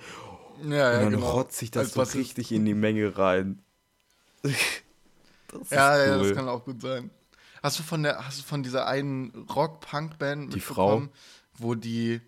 ja, 0.64 0.70
ja, 0.70 0.98
und 0.98 1.04
dann 1.06 1.12
genau. 1.14 1.32
rotze 1.32 1.66
ich 1.66 1.72
das 1.72 1.98
Als 1.98 2.12
so 2.12 2.18
richtig 2.18 2.52
in 2.52 2.66
die 2.66 2.74
Menge 2.74 3.18
rein. 3.18 3.62
Ja, 5.70 6.04
ja, 6.04 6.18
cool. 6.18 6.30
das 6.30 6.36
kann 6.36 6.50
auch 6.50 6.66
gut 6.66 6.82
sein. 6.82 7.12
Hast 7.64 7.80
du 7.80 7.84
von 7.84 8.04
der, 8.04 8.26
hast 8.28 8.40
du 8.40 8.44
von 8.44 8.62
dieser 8.62 8.86
einen 8.88 9.32
Rock-Punk-Band 9.50 10.54
Die 10.54 10.60
Frau? 10.60 11.08
wo 11.58 11.76
die, 11.76 12.20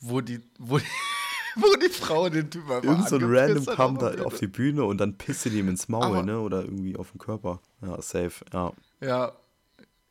wo 0.00 0.20
die, 0.22 0.40
wo 0.58 0.78
die, 0.78 0.84
wo 1.56 1.76
die 1.76 1.88
Frau 1.90 2.28
den 2.30 2.50
Typen 2.50 2.70
einfach 2.72 2.84
Irgend 2.84 3.08
so 3.08 3.16
ein 3.16 3.24
Random 3.24 3.66
kam 3.66 3.96
auf 3.96 4.02
der 4.02 4.16
da 4.16 4.24
auf 4.24 4.38
die 4.38 4.46
Bühne 4.46 4.84
und 4.84 4.98
dann 4.98 5.18
pisste 5.18 5.50
die 5.50 5.58
ihm 5.58 5.68
ins 5.68 5.88
Maul, 5.88 6.04
Aber- 6.04 6.22
ne? 6.22 6.40
Oder 6.40 6.62
irgendwie 6.62 6.96
auf 6.96 7.10
den 7.12 7.18
Körper. 7.18 7.60
Ja, 7.82 8.00
safe, 8.00 8.44
ja. 8.52 8.72
Ja. 9.00 9.32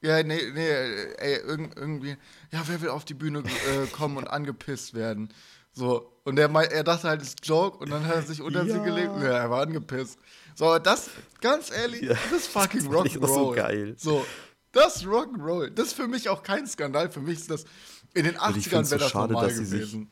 Ja, 0.02 0.22
nee, 0.22 0.40
nee, 0.54 0.70
ey, 0.70 1.38
irg 1.48 1.76
irgendwie, 1.76 2.16
ja, 2.52 2.62
wer 2.68 2.80
will 2.82 2.90
auf 2.90 3.06
die 3.06 3.16
Bühne 3.16 3.40
äh, 3.40 3.88
kommen 3.88 4.18
und 4.18 4.28
angepisst 4.30 4.94
werden? 4.94 5.30
So, 5.78 6.10
und 6.24 6.40
er, 6.40 6.50
er 6.50 6.84
dachte 6.86 7.08
halt, 7.10 7.22
es 7.22 7.30
ist 7.30 7.46
Joke 7.46 7.78
und 7.80 7.90
dann 7.92 8.06
hat 8.08 8.16
er 8.16 8.22
sich 8.24 8.42
unter 8.42 8.64
sie 8.64 8.72
Ja. 8.72 8.84
gelegt 8.84 9.10
und 9.12 9.22
ja, 9.22 9.38
er 9.40 9.50
war 9.52 9.62
angepisst. 9.62 10.18
So, 10.56 10.80
das, 10.80 11.10
ganz 11.42 11.70
ehrlich, 11.70 12.02
Ja, 12.02 12.14
das 12.32 12.32
ist 12.44 12.48
fucking 12.48 12.90
das 12.90 13.06
ich 13.06 13.18
Rock'n'Roll. 13.18 13.28
so 13.28 13.52
geil. 13.52 13.96
So, 13.98 14.26
das 14.72 14.96
ist 14.98 15.04
Rock'n'Roll. 15.06 15.72
Das 15.72 15.88
ist 15.88 15.94
für 15.94 16.08
mich 16.08 16.30
auch 16.30 16.44
kein 16.44 16.66
Skandal. 16.66 17.10
Für 17.12 17.20
mich 17.20 17.40
ist 17.40 17.52
das, 17.52 17.66
in 18.14 18.24
den 18.24 18.38
Und 18.38 18.56
ich 18.58 18.68
80ern 18.68 18.70
find's 18.70 18.90
so 18.90 18.96
wäre 18.96 19.04
das 19.04 19.12
schade, 19.12 19.34
normal 19.34 19.52
sie 19.52 19.66
gewesen. 19.66 20.10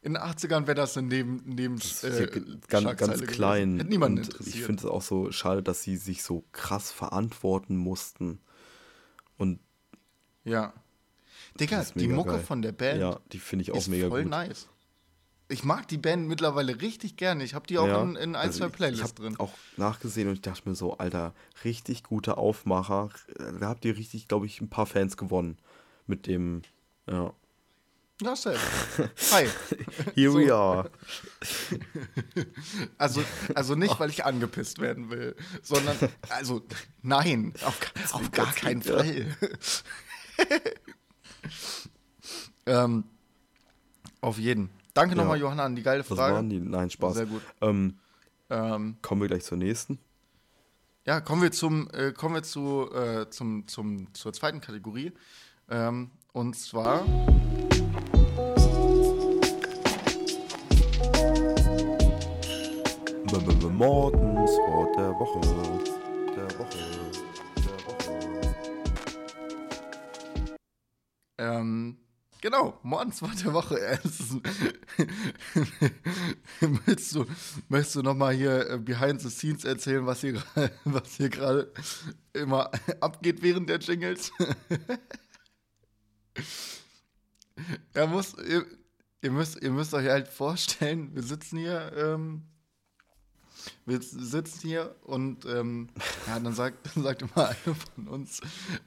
In 0.00 0.14
den 0.14 0.22
80ern 0.22 0.66
wäre 0.66 0.74
das 0.76 0.96
in 0.96 1.10
dem, 1.10 1.44
in 1.44 1.56
dem 1.58 1.76
äh, 2.02 2.26
ganz, 2.68 2.96
ganz 2.96 3.22
klein. 3.26 3.76
Hätte 3.76 3.88
niemanden 3.90 4.18
und 4.20 4.24
ich 4.28 4.30
interessiert. 4.34 4.64
finde 4.66 4.80
es 4.80 4.86
auch 4.86 5.02
so 5.02 5.30
schade, 5.32 5.62
dass 5.62 5.82
sie 5.82 5.96
sich 5.96 6.22
so 6.22 6.44
krass 6.52 6.90
verantworten 6.90 7.76
mussten. 7.76 8.40
Und 9.36 9.60
Ja. 10.44 10.72
Digga, 11.60 11.78
Das 11.78 11.92
die 11.94 12.08
Mucke 12.08 12.32
geil. 12.32 12.40
von 12.44 12.62
der 12.62 12.72
Band 12.72 13.00
ja, 13.00 13.20
die 13.32 13.38
finde 13.38 13.62
ich 13.64 13.72
auch 13.72 13.76
ist 13.78 13.88
mega 13.88 14.08
voll 14.08 14.22
gut. 14.22 14.30
nice. 14.30 14.68
Ich 15.48 15.62
mag 15.62 15.86
die 15.86 15.98
Band 15.98 16.26
mittlerweile 16.26 16.80
richtig 16.80 17.16
gerne. 17.16 17.44
Ich 17.44 17.54
habe 17.54 17.66
die 17.68 17.78
auch 17.78 17.86
Ja, 17.86 18.02
in, 18.02 18.16
in 18.16 18.34
ein, 18.34 18.36
also 18.36 18.58
zwei 18.58 18.66
ich- 18.66 18.72
Playlists 18.72 19.04
ich 19.04 19.08
hab 19.10 19.16
drin. 19.16 19.36
auch 19.38 19.52
nachgesehen 19.76 20.28
und 20.28 20.34
ich 20.34 20.40
dachte 20.40 20.68
mir 20.68 20.74
so, 20.74 20.98
Alter, 20.98 21.34
richtig 21.64 22.02
guter 22.02 22.36
Aufmacher. 22.38 23.10
Da 23.60 23.68
habt 23.68 23.84
ihr 23.84 23.96
richtig, 23.96 24.26
glaube 24.28 24.46
ich, 24.46 24.60
ein 24.60 24.68
paar 24.68 24.86
Fans 24.86 25.16
gewonnen 25.16 25.58
mit 26.06 26.26
dem, 26.26 26.62
ja. 27.08 27.32
Ja, 28.22 28.34
safe. 28.34 28.58
Hi. 29.32 29.46
Here 30.14 30.32
So. 30.32 30.38
we 30.38 30.52
are. 30.54 30.90
Also, 32.98 33.22
also 33.54 33.74
nicht, 33.74 34.00
weil 34.00 34.08
ich 34.10 34.24
angepisst 34.24 34.78
werden 34.80 35.10
will, 35.10 35.36
sondern, 35.62 35.96
also, 36.30 36.62
nein, 37.02 37.52
auf, 37.62 37.78
auf 38.12 38.30
gar 38.32 38.52
keinen 38.54 38.80
ja. 38.80 38.96
Fall. 38.96 39.36
ähm, 42.66 43.04
auf 44.22 44.38
jeden. 44.38 44.70
Danke 44.96 45.14
Ja. 45.14 45.22
nochmal, 45.22 45.38
Johanna, 45.38 45.64
an 45.64 45.76
die 45.76 45.82
geile 45.82 46.02
Frage. 46.04 46.34
waren 46.34 46.48
die? 46.48 46.58
Nein, 46.58 46.88
Spaß. 46.90 47.14
Sehr 47.14 47.26
gut. 47.26 47.42
Ähm, 47.60 47.98
Ähm, 48.48 48.96
kommen 49.02 49.20
wir 49.20 49.28
gleich 49.28 49.44
zur 49.44 49.58
nächsten. 49.58 49.98
ja, 51.04 51.20
kommen 51.20 51.42
wir 51.42 51.52
zum, 51.52 51.88
äh, 51.92 52.12
kommen 52.12 52.34
wir 52.36 52.42
zu, 52.42 52.88
äh, 52.94 53.28
zum, 53.28 53.66
zum, 53.68 54.12
zur 54.14 54.32
zweiten 54.32 54.60
Kategorie. 54.60 55.12
Ähm, 55.68 56.10
und 56.32 56.56
zwar. 56.56 57.04
Mortens 63.76 64.50
Wort 64.68 64.96
der 64.96 65.10
Woche. 65.18 65.40
Der 66.34 66.58
Woche. 66.58 66.78
Der 67.56 67.78
Woche. 67.86 68.46
Ähm, 71.38 71.98
genau, 72.46 72.78
Morgens 72.84 73.20
Wort 73.22 73.44
der 73.44 73.52
Woche. 73.52 73.98
Möchtest 76.60 77.14
du, 77.16 77.26
möchtest 77.68 77.96
du 77.96 78.02
nochmal 78.02 78.34
hier 78.34 78.70
äh, 78.70 78.78
behind 78.78 79.20
the 79.20 79.30
scenes 79.30 79.64
erzählen, 79.64 80.06
was 80.06 80.20
hier, 80.20 80.40
was 80.84 81.16
hier 81.16 81.28
gerade 81.28 81.72
immer 82.34 82.70
abgeht 83.00 83.42
während 83.42 83.68
der 83.68 83.78
Jingles? 83.78 84.30
er 87.94 88.06
muss, 88.06 88.34
ihr, 88.34 88.64
ihr, 89.22 89.32
müsst, 89.32 89.60
ihr 89.60 89.72
müsst 89.72 89.92
euch 89.92 90.06
halt 90.06 90.28
vorstellen, 90.28 91.16
wir 91.16 91.24
sitzen 91.24 91.58
hier, 91.58 91.92
ähm, 91.96 92.44
wir 93.86 94.00
sitzen 94.02 94.60
hier 94.68 94.94
und 95.04 95.44
ähm, 95.46 95.88
ja, 96.26 96.38
dann 96.40 96.54
sagt, 96.54 96.90
dann 96.94 97.02
sagt 97.04 97.22
immer 97.22 97.48
einer 97.48 97.74
von 97.94 98.08
uns, 98.08 98.40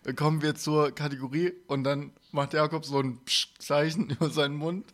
äh, 0.06 0.14
kommen 0.14 0.42
wir 0.42 0.56
zur 0.56 0.92
Kategorie 0.92 1.54
und 1.68 1.84
dann 1.84 2.12
macht 2.32 2.54
Jakob 2.54 2.86
so 2.86 3.00
ein 3.00 3.20
Psch-Zeichen 3.26 4.10
über 4.20 4.30
seinen 4.30 4.56
Mund 4.56 4.86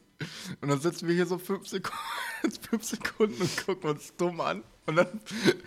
und 0.62 0.70
dann 0.70 0.80
sitzen 0.80 1.08
wir 1.08 1.16
hier 1.16 1.26
so 1.26 1.38
fünf 1.38 1.68
Sekunden, 1.68 2.00
fünf 2.70 2.84
Sekunden 2.84 3.42
und 3.42 3.66
gucken 3.66 3.90
uns 3.92 4.14
dumm 4.16 4.40
an 4.42 4.64
und 4.86 4.96
dann, 4.98 5.08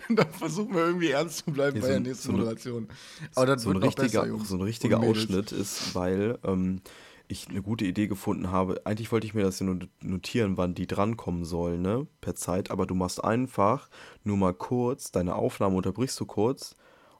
dann 0.09 0.29
versuchen 0.33 0.73
wir 0.73 0.85
irgendwie 0.85 1.09
ernst 1.11 1.45
zu 1.45 1.51
bleiben 1.51 1.75
bei 1.75 1.81
so 1.81 1.87
der 1.87 1.95
ein- 1.97 2.03
nächsten 2.03 2.27
so 2.27 2.31
Moderation. 2.31 2.87
Aber 3.35 3.45
das 3.45 3.61
so 3.63 3.69
ein 3.69 3.73
wird 3.75 3.83
noch 3.83 3.89
richtiger, 4.03 4.23
besser, 4.25 4.45
so 4.45 4.55
ein 4.55 4.61
richtiger. 4.61 4.99
Ausschnitt 5.01 5.51
ist, 5.51 5.93
weil 5.93 6.39
ähm, 6.43 6.81
ich 7.29 7.47
eine 7.47 7.61
gute 7.61 7.85
Idee 7.85 8.07
gefunden 8.07 8.51
habe. 8.51 8.81
Eigentlich 8.85 9.11
wollte 9.11 9.27
ich 9.27 9.35
mir 9.35 9.43
das 9.43 9.59
ja 9.59 9.65
nur 9.67 9.87
notieren, 10.01 10.57
wann 10.57 10.73
die 10.73 10.87
drankommen 10.87 11.45
sollen, 11.45 11.81
ne? 11.81 12.07
Per 12.21 12.35
Zeit. 12.35 12.71
Aber 12.71 12.87
du 12.87 12.95
machst 12.95 13.23
einfach 13.23 13.89
nur 14.23 14.35
mal 14.35 14.53
kurz, 14.53 15.11
deine 15.11 15.35
Aufnahme 15.35 15.75
unterbrichst 15.77 16.19
du 16.19 16.25
kurz 16.25 16.75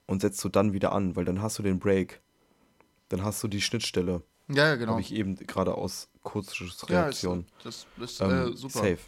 und 0.08 0.22
setzt 0.22 0.44
du 0.44 0.50
dann 0.50 0.74
wieder 0.74 0.94
an, 0.94 1.16
weil 1.16 1.26
dann 1.26 1.44
hast 1.44 1.60
du 1.60 1.64
den 1.64 1.78
Break. 1.78 2.22
Dann 3.10 3.24
hast 3.24 3.44
du 3.44 3.48
die 3.48 3.62
Schnittstelle. 3.62 4.24
Ja, 4.48 4.70
ja, 4.70 4.76
genau. 4.76 4.94
Habe 4.94 5.02
ich 5.02 5.14
eben 5.14 5.36
gerade 5.36 5.76
aus 5.76 6.10
ja, 6.12 6.18
ist, 6.18 6.24
Kurzreaktion. 6.24 7.46
das 7.64 7.86
ist 8.02 8.20
ähm, 8.20 8.30
äh, 8.32 8.58
super. 8.58 8.80
Safe. 8.80 9.00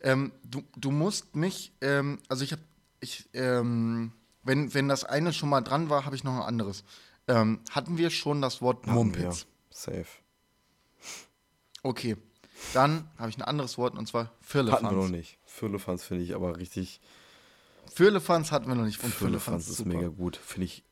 Ähm, 0.00 0.32
du, 0.44 0.62
du 0.76 0.90
musst 0.90 1.36
mich, 1.36 1.72
ähm, 1.82 2.20
also 2.28 2.42
ich 2.42 2.52
habe, 2.52 2.62
ich, 3.00 3.28
ähm, 3.34 4.12
wenn, 4.44 4.72
wenn 4.72 4.88
das 4.88 5.04
eine 5.04 5.34
schon 5.34 5.50
mal 5.50 5.60
dran 5.60 5.90
war, 5.90 6.06
habe 6.06 6.16
ich 6.16 6.24
noch 6.24 6.36
ein 6.36 6.42
anderes. 6.42 6.84
Ähm, 7.26 7.60
hatten 7.70 7.98
wir 7.98 8.08
schon 8.08 8.40
das 8.40 8.62
Wort. 8.62 8.86
Mumpitz? 8.86 9.46
Safe. 9.78 10.06
Okay. 11.82 12.16
Dann 12.74 13.08
habe 13.16 13.30
ich 13.30 13.38
ein 13.38 13.42
anderes 13.42 13.78
Wort 13.78 13.96
und 13.96 14.06
zwar 14.08 14.24
Hatten 14.24 14.32
wir 14.52 14.62
noch 14.64 14.78
Firlefanz. 14.80 15.10
nicht. 15.10 15.38
Firlefanz 15.44 16.04
finde 16.04 16.24
ich 16.24 16.34
aber 16.34 16.56
richtig. 16.56 17.00
Firlefanz 17.94 18.50
hatten 18.50 18.66
wir 18.66 18.74
noch 18.74 18.84
nicht. 18.84 19.02
Und 19.02 19.14
Firlefanz 19.14 19.44
Firlefanz 19.44 19.68
ist 19.68 19.76
super. 19.76 19.90
mega 19.90 20.08
gut. 20.08 20.36
Finde 20.36 20.64
ich. 20.64 20.84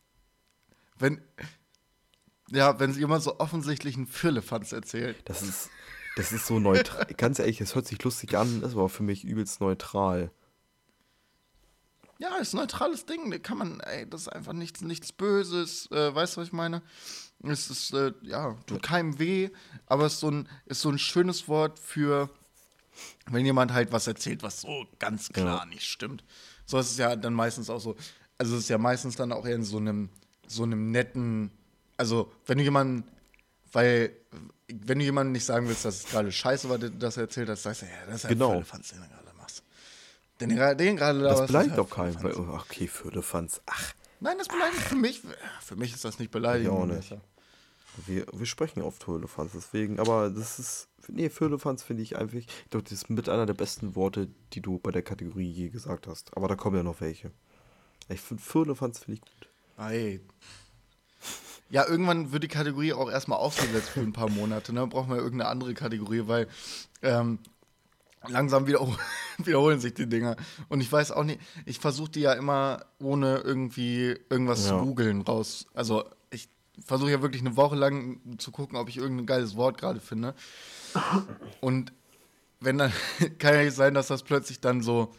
Wenn, 0.99 1.20
ja, 2.51 2.78
wenn 2.78 2.95
jemand 2.95 3.24
so 3.24 3.41
offensichtlich 3.41 3.97
einen 3.97 4.07
Firlefanz 4.07 4.70
erzählt. 4.72 5.16
Das 5.24 5.43
ist, 5.43 5.68
das 6.14 6.30
ist 6.30 6.47
so 6.47 6.61
neutral. 6.61 7.07
Ganz 7.16 7.41
ehrlich, 7.41 7.61
es 7.61 7.74
hört 7.74 7.89
sich 7.89 8.03
lustig 8.05 8.37
an, 8.37 8.62
ist 8.62 8.72
aber 8.72 8.89
für 8.89 9.03
mich 9.03 9.24
übelst 9.24 9.61
neutral. 9.61 10.30
Ja, 12.18 12.37
ist 12.37 12.55
ein 12.55 12.59
neutrales 12.59 13.05
Ding. 13.05 13.30
Da 13.30 13.39
kann 13.39 13.59
man, 13.59 13.80
ey, 13.80 14.09
das 14.09 14.22
ist 14.22 14.28
einfach 14.28 14.53
nichts, 14.53 14.80
nichts 14.80 15.12
Böses. 15.12 15.91
Äh, 15.91 16.14
weißt 16.14 16.37
du, 16.37 16.41
was 16.41 16.49
ich 16.49 16.53
meine? 16.53 16.82
Es 17.43 17.70
ist, 17.70 17.93
äh, 17.93 18.12
ja, 18.22 18.57
tut 18.66 18.82
keinem 18.82 19.18
weh, 19.18 19.51
aber 19.87 20.07
es 20.07 20.14
ist 20.14 20.20
so, 20.20 20.30
ein, 20.30 20.49
ist 20.66 20.80
so 20.80 20.89
ein 20.91 20.99
schönes 20.99 21.49
Wort 21.49 21.78
für, 21.78 22.30
wenn 23.30 23.45
jemand 23.45 23.72
halt 23.72 23.93
was 23.93 24.07
erzählt, 24.07 24.43
was 24.43 24.62
so 24.62 24.87
ganz 24.99 25.28
klar 25.28 25.66
nicht 25.66 25.84
stimmt. 25.84 26.24
So 26.64 26.78
ist 26.78 26.91
es 26.91 26.97
ja 26.99 27.14
dann 27.14 27.34
meistens 27.34 27.70
auch 27.70 27.78
so. 27.80 27.95
Also, 28.39 28.57
es 28.57 28.62
ist 28.64 28.68
ja 28.68 28.78
meistens 28.78 29.16
dann 29.16 29.32
auch 29.32 29.47
eher 29.47 29.55
in 29.55 29.64
so 29.64 29.76
einem, 29.78 30.09
so 30.47 30.62
einem 30.64 30.91
netten, 30.91 31.51
also, 31.97 32.32
wenn 32.47 32.59
du 32.59 32.64
jemanden, 32.64 33.05
weil, 33.72 34.12
wenn 34.68 34.99
du 34.99 35.05
jemandem 35.05 35.32
nicht 35.32 35.45
sagen 35.45 35.68
willst, 35.68 35.84
dass 35.84 36.01
es 36.05 36.07
gerade 36.07 36.32
scheiße 36.32 36.68
war, 36.68 36.78
dass 36.78 37.16
er 37.16 37.24
erzählt 37.24 37.49
hat, 37.49 37.59
sagst 37.59 37.82
du, 37.82 37.87
ja, 37.87 37.93
das 38.07 38.16
ist 38.16 38.22
ja 38.24 38.28
Genau. 38.30 38.53
voll 38.55 38.64
Fanz, 38.64 38.89
den 38.89 39.01
du 39.01 39.09
gerade 39.09 39.37
machst. 39.39 39.62
Den, 40.41 40.49
den 40.51 40.97
gerade 40.97 41.20
Das 41.20 41.34
laberst, 41.34 41.47
beleidigt 41.47 41.70
ist 41.72 41.78
doch 41.78 41.89
Fanz. 41.89 42.16
oh, 42.37 42.59
okay, 42.61 42.89
Firlefanz. 42.89 43.61
Ach, 43.66 43.93
Nein, 44.21 44.39
das 44.39 44.49
beleidigt 44.49 44.83
für 44.83 44.97
mich. 44.97 45.23
Für 45.61 45.77
mich 45.77 45.95
ist 45.95 46.05
das 46.05 46.19
nicht 46.19 46.31
beleidigend. 46.31 46.75
Ich 46.75 46.81
auch 46.81 46.87
nicht. 46.87 47.14
wir, 48.07 48.27
wir 48.33 48.47
sprechen 48.47 48.83
oft 48.83 49.03
Firlefanz, 49.03 49.53
deswegen. 49.53 49.99
Aber 49.99 50.31
das 50.31 50.59
ist. 50.59 50.89
Nee, 51.09 51.31
Firlefanz 51.31 51.83
finde 51.83 52.03
ich 52.03 52.17
einfach. 52.17 52.37
Ich 52.39 52.49
glaube, 52.71 52.85
das 52.85 52.93
ist 52.93 53.11
mit 53.11 53.29
einer 53.29 53.47
der 53.47 53.55
besten 53.55 53.95
Worte, 53.95 54.29
die 54.53 54.61
du 54.61 54.79
bei 54.79 54.91
der 54.91 55.03
Kategorie 55.03 55.49
je 55.51 55.69
gesagt 55.69 56.07
hast. 56.07 56.37
Aber 56.37 56.49
da 56.49 56.57
kommen 56.57 56.77
ja 56.77 56.83
noch 56.83 57.01
welche. 57.01 57.31
Ich 58.09 58.21
finde 58.21 58.43
Firlefanz 58.43 59.01
finde 59.01 59.14
ich 59.14 59.21
gut. 59.21 59.49
Ey. 59.79 60.21
Ja, 61.69 61.87
irgendwann 61.89 62.31
wird 62.31 62.45
die 62.45 62.49
Kategorie 62.49 62.93
auch 62.93 63.11
erstmal 63.11 63.39
ausgesetzt 63.39 63.91
für 63.91 64.01
ein 64.01 64.12
paar 64.12 64.31
Monate. 64.31 64.73
Ne? 64.73 64.87
Brauchen 64.87 65.11
wir 65.11 65.17
irgendeine 65.17 65.51
andere 65.51 65.75
Kategorie, 65.75 66.23
weil 66.27 66.49
ähm, 67.03 67.41
langsam 68.29 68.67
wiederhol 68.67 68.97
wiederholen 69.39 69.81
sich 69.81 69.95
die 69.95 70.09
Dinger. 70.09 70.37
Und 70.69 70.81
ich 70.81 70.91
weiß 70.91 71.12
auch 71.12 71.25
nicht, 71.25 71.41
ich 71.64 71.79
versuche 71.79 72.11
die 72.11 72.21
ja 72.21 72.33
immer 72.33 72.85
ohne 72.99 73.39
irgendwie 73.39 74.17
irgendwas 74.31 74.64
Ja. 74.64 74.79
zu 74.79 74.85
googeln 74.85 75.23
raus. 75.23 75.67
Also 75.75 76.05
ich 76.31 76.49
versuche 76.85 77.11
ja 77.11 77.23
wirklich 77.23 77.43
eine 77.43 77.57
Woche 77.57 77.77
lang 77.77 78.21
zu 78.39 78.51
gucken, 78.51 78.77
ob 78.77 78.89
ich 78.89 78.97
irgendein 78.97 79.27
geiles 79.27 79.57
Wort 79.57 79.79
gerade 79.79 80.01
finde. 80.01 80.35
Und 81.61 81.93
wenn 82.61 82.79
dann, 82.79 82.93
kann 83.39 83.55
ja 83.55 83.64
nicht 83.64 83.77
sein, 83.77 83.95
dass 83.95 84.09
das 84.09 84.23
plötzlich 84.23 84.61
dann 84.61 84.83
so, 84.83 85.12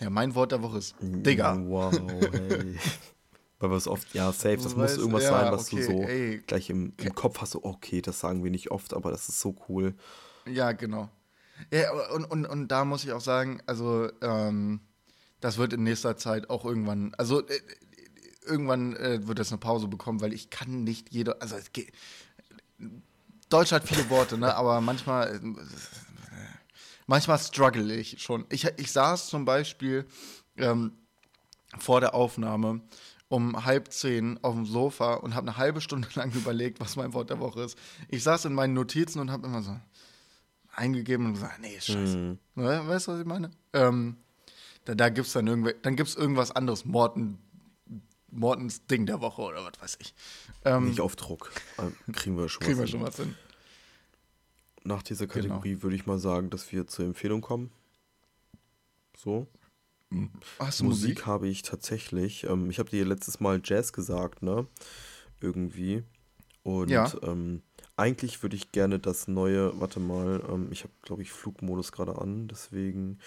ja, 0.00 0.10
mein 0.10 0.34
Wort 0.34 0.52
der 0.52 0.62
Woche 0.62 0.78
ist 0.78 0.96
Digga. 1.00 1.56
Wow, 1.64 1.92
hey. 2.32 2.76
Weil 3.60 3.70
wir 3.70 3.76
es 3.76 3.86
oft, 3.86 4.12
ja, 4.12 4.32
safe, 4.32 4.56
das 4.56 4.74
muss 4.74 4.96
irgendwas 4.96 5.22
ja, 5.22 5.30
sein, 5.30 5.52
was 5.52 5.72
okay, 5.72 5.76
du 5.76 5.82
so 5.84 6.02
ey. 6.02 6.42
gleich 6.44 6.68
im, 6.68 6.94
im 6.96 7.14
Kopf 7.14 7.40
hast, 7.40 7.52
so, 7.52 7.62
okay, 7.62 8.02
das 8.02 8.18
sagen 8.18 8.42
wir 8.42 8.50
nicht 8.50 8.72
oft, 8.72 8.92
aber 8.92 9.12
das 9.12 9.28
ist 9.28 9.38
so 9.40 9.54
cool. 9.68 9.94
Ja, 10.46 10.72
genau. 10.72 11.08
Ja, 11.70 11.92
und, 12.12 12.24
und, 12.24 12.46
und 12.46 12.68
da 12.68 12.84
muss 12.84 13.04
ich 13.04 13.12
auch 13.12 13.20
sagen, 13.20 13.60
also 13.66 14.10
ähm, 14.20 14.80
das 15.40 15.58
wird 15.58 15.72
in 15.72 15.82
nächster 15.82 16.16
Zeit 16.16 16.50
auch 16.50 16.64
irgendwann, 16.64 17.14
also 17.18 17.46
äh, 17.46 17.60
irgendwann 18.46 18.96
äh, 18.96 19.26
wird 19.26 19.38
das 19.38 19.50
eine 19.50 19.58
Pause 19.58 19.88
bekommen, 19.88 20.20
weil 20.20 20.32
ich 20.32 20.50
kann 20.50 20.84
nicht 20.84 21.12
jede, 21.12 21.40
also 21.40 21.56
es 21.56 21.72
geht, 21.72 21.92
Deutsch 23.48 23.72
hat 23.72 23.86
viele 23.86 24.08
Worte, 24.08 24.38
ne, 24.38 24.54
aber 24.54 24.80
manchmal, 24.80 25.36
äh, 25.36 25.40
manchmal 27.06 27.38
struggle 27.38 27.94
ich 27.94 28.22
schon. 28.22 28.46
Ich, 28.48 28.64
ich 28.64 28.92
saß 28.92 29.28
zum 29.28 29.44
Beispiel 29.44 30.06
ähm, 30.56 30.92
vor 31.78 32.00
der 32.00 32.14
Aufnahme 32.14 32.80
um 33.28 33.64
halb 33.64 33.90
zehn 33.90 34.38
auf 34.42 34.54
dem 34.54 34.66
Sofa 34.66 35.14
und 35.14 35.34
habe 35.34 35.48
eine 35.48 35.56
halbe 35.56 35.80
Stunde 35.80 36.06
lang 36.14 36.32
überlegt, 36.32 36.80
was 36.80 36.96
mein 36.96 37.14
Wort 37.14 37.30
der 37.30 37.40
Woche 37.40 37.62
ist. 37.62 37.78
Ich 38.08 38.22
saß 38.22 38.44
in 38.44 38.52
meinen 38.52 38.74
Notizen 38.74 39.20
und 39.20 39.30
habe 39.30 39.46
immer 39.46 39.62
so 39.62 39.74
eingegeben 40.72 41.26
und 41.26 41.34
gesagt, 41.34 41.60
nee, 41.60 41.76
ist 41.76 41.86
scheiße. 41.86 42.16
Ne, 42.16 42.38
Weißt 42.86 43.06
du, 43.08 43.12
was 43.12 43.20
ich 43.20 43.26
meine? 43.26 43.50
Ähm, 43.72 44.16
da 44.84 44.94
da 44.94 45.08
gibt 45.08 45.26
es 45.26 45.32
dann, 45.32 45.46
irgendw 45.46 45.72
dann 45.82 45.96
gibt's 45.96 46.14
irgendwas 46.14 46.50
anderes. 46.50 46.84
Morten, 46.84 47.38
Mortens 48.30 48.86
Ding 48.86 49.06
der 49.06 49.20
Woche 49.20 49.42
oder 49.42 49.64
was 49.64 49.80
weiß 49.80 49.98
ich. 50.00 50.14
Ähm, 50.64 50.86
Nicht 50.88 51.00
auf 51.00 51.16
Druck. 51.16 51.52
Ähm, 51.78 51.94
Kriegen 52.12 52.36
wir 52.38 52.48
schon 52.48 52.62
kriegen 52.62 52.78
wir 52.78 52.84
was 52.84 52.90
schon 52.90 53.00
hin. 53.00 53.08
was 53.08 53.16
hin. 53.16 53.34
Nach 54.84 55.02
dieser 55.02 55.26
Genau. 55.26 55.34
Kategorie 55.60 55.82
würde 55.82 55.94
ich 55.96 56.06
mal 56.06 56.18
sagen, 56.18 56.50
dass 56.50 56.72
wir 56.72 56.86
zur 56.86 57.04
Empfehlung 57.04 57.40
kommen. 57.40 57.70
So. 59.16 59.46
Hast 60.58 60.80
du 60.80 60.84
Musik, 60.84 61.10
Musik? 61.10 61.26
habe 61.26 61.48
ich 61.48 61.62
tatsächlich. 61.62 62.44
Ähm, 62.44 62.68
ich 62.70 62.78
habe 62.78 62.90
dir 62.90 63.04
letztes 63.04 63.40
Mal 63.40 63.60
Jazz 63.64 63.92
gesagt, 63.92 64.42
ne? 64.42 64.66
Irgendwie. 65.40 66.02
Und 66.64 66.88
Ja. 66.90 67.10
ähm, 67.22 67.62
eigentlich 67.96 68.42
würde 68.42 68.56
ich 68.56 68.72
gerne 68.72 68.98
das 68.98 69.28
neue, 69.28 69.78
warte 69.80 70.00
mal, 70.00 70.42
ähm, 70.48 70.68
ich 70.70 70.84
habe, 70.84 70.92
glaube 71.02 71.22
ich, 71.22 71.32
Flugmodus 71.32 71.92
gerade 71.92 72.18
an, 72.18 72.48
deswegen. 72.48 73.18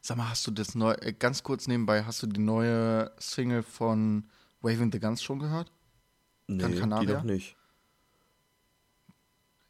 Sag 0.00 0.16
mal, 0.18 0.28
hast 0.28 0.46
du 0.46 0.50
das 0.50 0.74
neue, 0.74 1.00
äh, 1.02 1.12
ganz 1.12 1.42
kurz 1.42 1.66
nebenbei, 1.66 2.04
hast 2.04 2.22
du 2.22 2.26
die 2.26 2.40
neue 2.40 3.12
Single 3.18 3.62
von 3.62 4.28
Waving 4.60 4.92
the 4.92 5.00
Guns 5.00 5.22
schon 5.22 5.38
gehört? 5.38 5.70
Nee, 6.46 6.62
Gran 6.74 7.00
die 7.00 7.06
noch 7.06 7.22
nicht. 7.22 7.56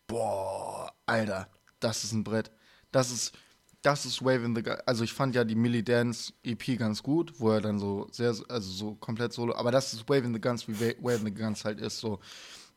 Boah, 0.06 0.92
Alter, 1.06 1.48
das 1.80 2.04
ist 2.04 2.12
ein 2.12 2.24
Brett. 2.24 2.50
Das 2.90 3.10
ist, 3.10 3.36
das 3.84 4.04
ist 4.06 4.24
Wave 4.24 4.44
in 4.44 4.56
the 4.56 4.62
Gun. 4.62 4.76
Also 4.86 5.04
ich 5.04 5.12
fand 5.12 5.34
ja 5.34 5.44
die 5.44 5.54
Millie 5.54 5.82
Dance 5.82 6.32
EP 6.42 6.76
ganz 6.78 7.02
gut, 7.02 7.34
wo 7.38 7.50
er 7.50 7.60
dann 7.60 7.78
so 7.78 8.08
sehr, 8.10 8.34
also 8.48 8.70
so 8.70 8.94
komplett 8.96 9.32
solo, 9.32 9.54
aber 9.54 9.70
das 9.70 9.92
ist 9.92 10.08
Wave 10.08 10.24
in 10.24 10.34
the 10.34 10.40
Guns, 10.40 10.66
wie 10.66 10.80
Wa- 10.80 10.94
Wave 11.00 11.20
in 11.20 11.26
the 11.26 11.34
Guns 11.34 11.64
halt 11.64 11.80
ist, 11.80 11.98
so 11.98 12.18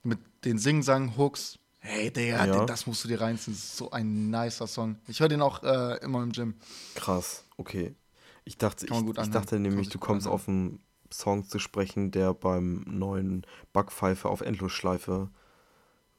mit 0.04 0.20
den 0.46 0.58
Sing-Sang-Hooks. 0.60 1.58
Hey, 1.80 2.12
Digga, 2.12 2.46
Ja. 2.46 2.66
das 2.66 2.86
musst 2.88 3.04
du 3.04 3.08
dir 3.08 3.22
reinziehen. 3.22 3.54
Das 3.56 3.64
ist 3.64 3.78
so 3.78 3.92
ein 3.92 4.30
nicer 4.30 4.68
Song. 4.68 4.98
Ich 5.08 5.20
höre 5.20 5.30
den 5.30 5.42
auch 5.42 5.64
äh, 5.64 5.98
immer 6.04 6.22
im 6.24 6.32
Gym. 6.32 6.56
Krass, 6.96 7.46
okay. 7.58 7.96
Ich 8.44 8.58
dachte, 8.58 8.86
ich, 8.86 8.92
ich 8.92 9.30
dachte 9.30 9.60
nämlich, 9.60 9.90
du 9.90 10.00
kommst 10.00 10.28
auf 10.28 10.48
einen 10.48 10.80
Song 11.12 11.48
zu 11.48 11.60
sprechen, 11.60 12.12
der 12.12 12.34
beim 12.34 12.84
neuen 12.88 13.46
Backpfeife 13.74 14.28
auf 14.30 14.42
Endlosschleife 14.42 15.30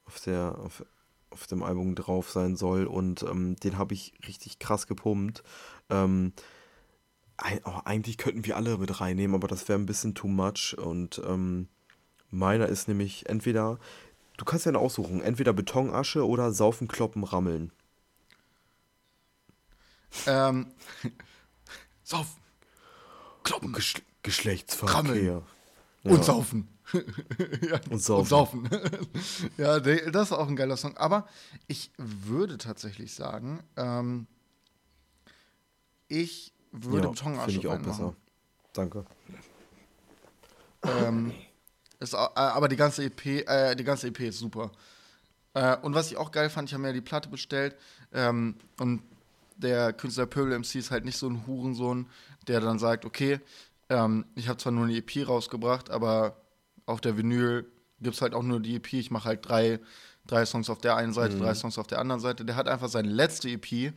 auf 0.06 0.20
der 0.20 0.56
auf, 0.58 0.84
auf 1.38 1.46
dem 1.46 1.62
Album 1.62 1.94
drauf 1.94 2.30
sein 2.30 2.56
soll 2.56 2.84
und 2.86 3.22
ähm, 3.22 3.56
den 3.56 3.78
habe 3.78 3.94
ich 3.94 4.12
richtig 4.26 4.58
krass 4.58 4.86
gepumpt. 4.88 5.44
Ähm, 5.88 6.32
oh, 7.64 7.80
eigentlich 7.84 8.18
könnten 8.18 8.44
wir 8.44 8.56
alle 8.56 8.76
mit 8.76 9.00
reinnehmen, 9.00 9.36
aber 9.36 9.46
das 9.46 9.68
wäre 9.68 9.78
ein 9.78 9.86
bisschen 9.86 10.14
too 10.14 10.26
much 10.26 10.76
und 10.76 11.22
ähm, 11.24 11.68
meiner 12.30 12.66
ist 12.66 12.88
nämlich 12.88 13.28
entweder, 13.28 13.78
du 14.36 14.44
kannst 14.44 14.66
ja 14.66 14.70
eine 14.70 14.80
Aussuchung, 14.80 15.20
entweder 15.20 15.52
Betonasche 15.52 16.26
oder 16.26 16.50
Saufen, 16.52 16.88
Kloppen, 16.88 17.22
Rammeln. 17.22 17.70
Ähm, 20.26 20.72
Sauf, 22.02 22.26
Kloppen 23.44 23.72
Gesch 23.72 23.94
Geschlechtsverkehr. 24.24 24.96
Rammeln. 24.96 25.26
Ja. 25.26 25.42
und 26.10 26.24
Saufen. 26.24 26.68
Ja, 26.92 27.80
Und 27.90 28.02
saufen. 28.02 28.20
Und 28.20 28.26
saufen. 28.26 28.70
ja, 29.56 29.80
das 29.80 30.28
ist 30.28 30.32
auch 30.32 30.48
ein 30.48 30.56
geiler 30.56 30.76
Song. 30.76 30.96
Aber 30.96 31.28
ich 31.66 31.90
würde 31.96 32.58
tatsächlich 32.58 33.14
sagen, 33.14 33.62
ähm, 33.76 34.26
ich 36.08 36.54
würde 36.72 37.08
ja, 37.08 37.14
Finde 37.14 37.50
ich 37.50 37.66
auch 37.66 37.72
reinmachen. 37.72 37.84
besser. 37.84 38.16
Danke. 38.72 39.04
Ähm, 40.82 41.32
ist, 42.00 42.14
äh, 42.14 42.16
aber 42.16 42.68
die 42.68 42.76
ganze 42.76 43.04
EP, 43.04 43.26
äh, 43.26 43.74
die 43.74 43.84
ganze 43.84 44.08
EP 44.08 44.20
ist 44.20 44.38
super. 44.38 44.70
Äh, 45.54 45.76
und 45.78 45.94
was 45.94 46.10
ich 46.10 46.16
auch 46.16 46.30
geil 46.30 46.50
fand, 46.50 46.68
ich 46.68 46.74
habe 46.74 46.82
mir 46.82 46.92
die 46.92 47.00
Platte 47.00 47.28
bestellt 47.28 47.76
ähm, 48.12 48.56
und 48.78 49.02
der 49.56 49.92
Künstler 49.92 50.26
Pöbel 50.26 50.56
MC 50.56 50.76
ist 50.76 50.90
halt 50.90 51.04
nicht 51.04 51.16
so 51.18 51.28
ein 51.28 51.46
Hurensohn, 51.46 52.06
der 52.46 52.60
dann 52.60 52.78
sagt, 52.78 53.04
okay, 53.04 53.40
ähm, 53.88 54.24
ich 54.36 54.48
habe 54.48 54.58
zwar 54.58 54.72
nur 54.72 54.84
eine 54.84 54.96
EP 54.96 55.26
rausgebracht, 55.26 55.90
aber 55.90 56.36
auf 56.88 57.00
der 57.00 57.16
Vinyl 57.16 57.70
gibt 58.00 58.14
es 58.14 58.22
halt 58.22 58.34
auch 58.34 58.42
nur 58.42 58.60
die 58.60 58.76
EP. 58.76 58.92
Ich 58.94 59.10
mache 59.10 59.28
halt 59.28 59.48
drei, 59.48 59.80
drei 60.26 60.44
Songs 60.46 60.70
auf 60.70 60.78
der 60.78 60.96
einen 60.96 61.12
Seite, 61.12 61.36
drei 61.38 61.54
Songs 61.54 61.78
auf 61.78 61.86
der 61.86 61.98
anderen 61.98 62.20
Seite. 62.20 62.44
Der 62.44 62.56
hat 62.56 62.68
einfach 62.68 62.88
seine 62.88 63.08
letzte 63.08 63.48
EP 63.48 63.92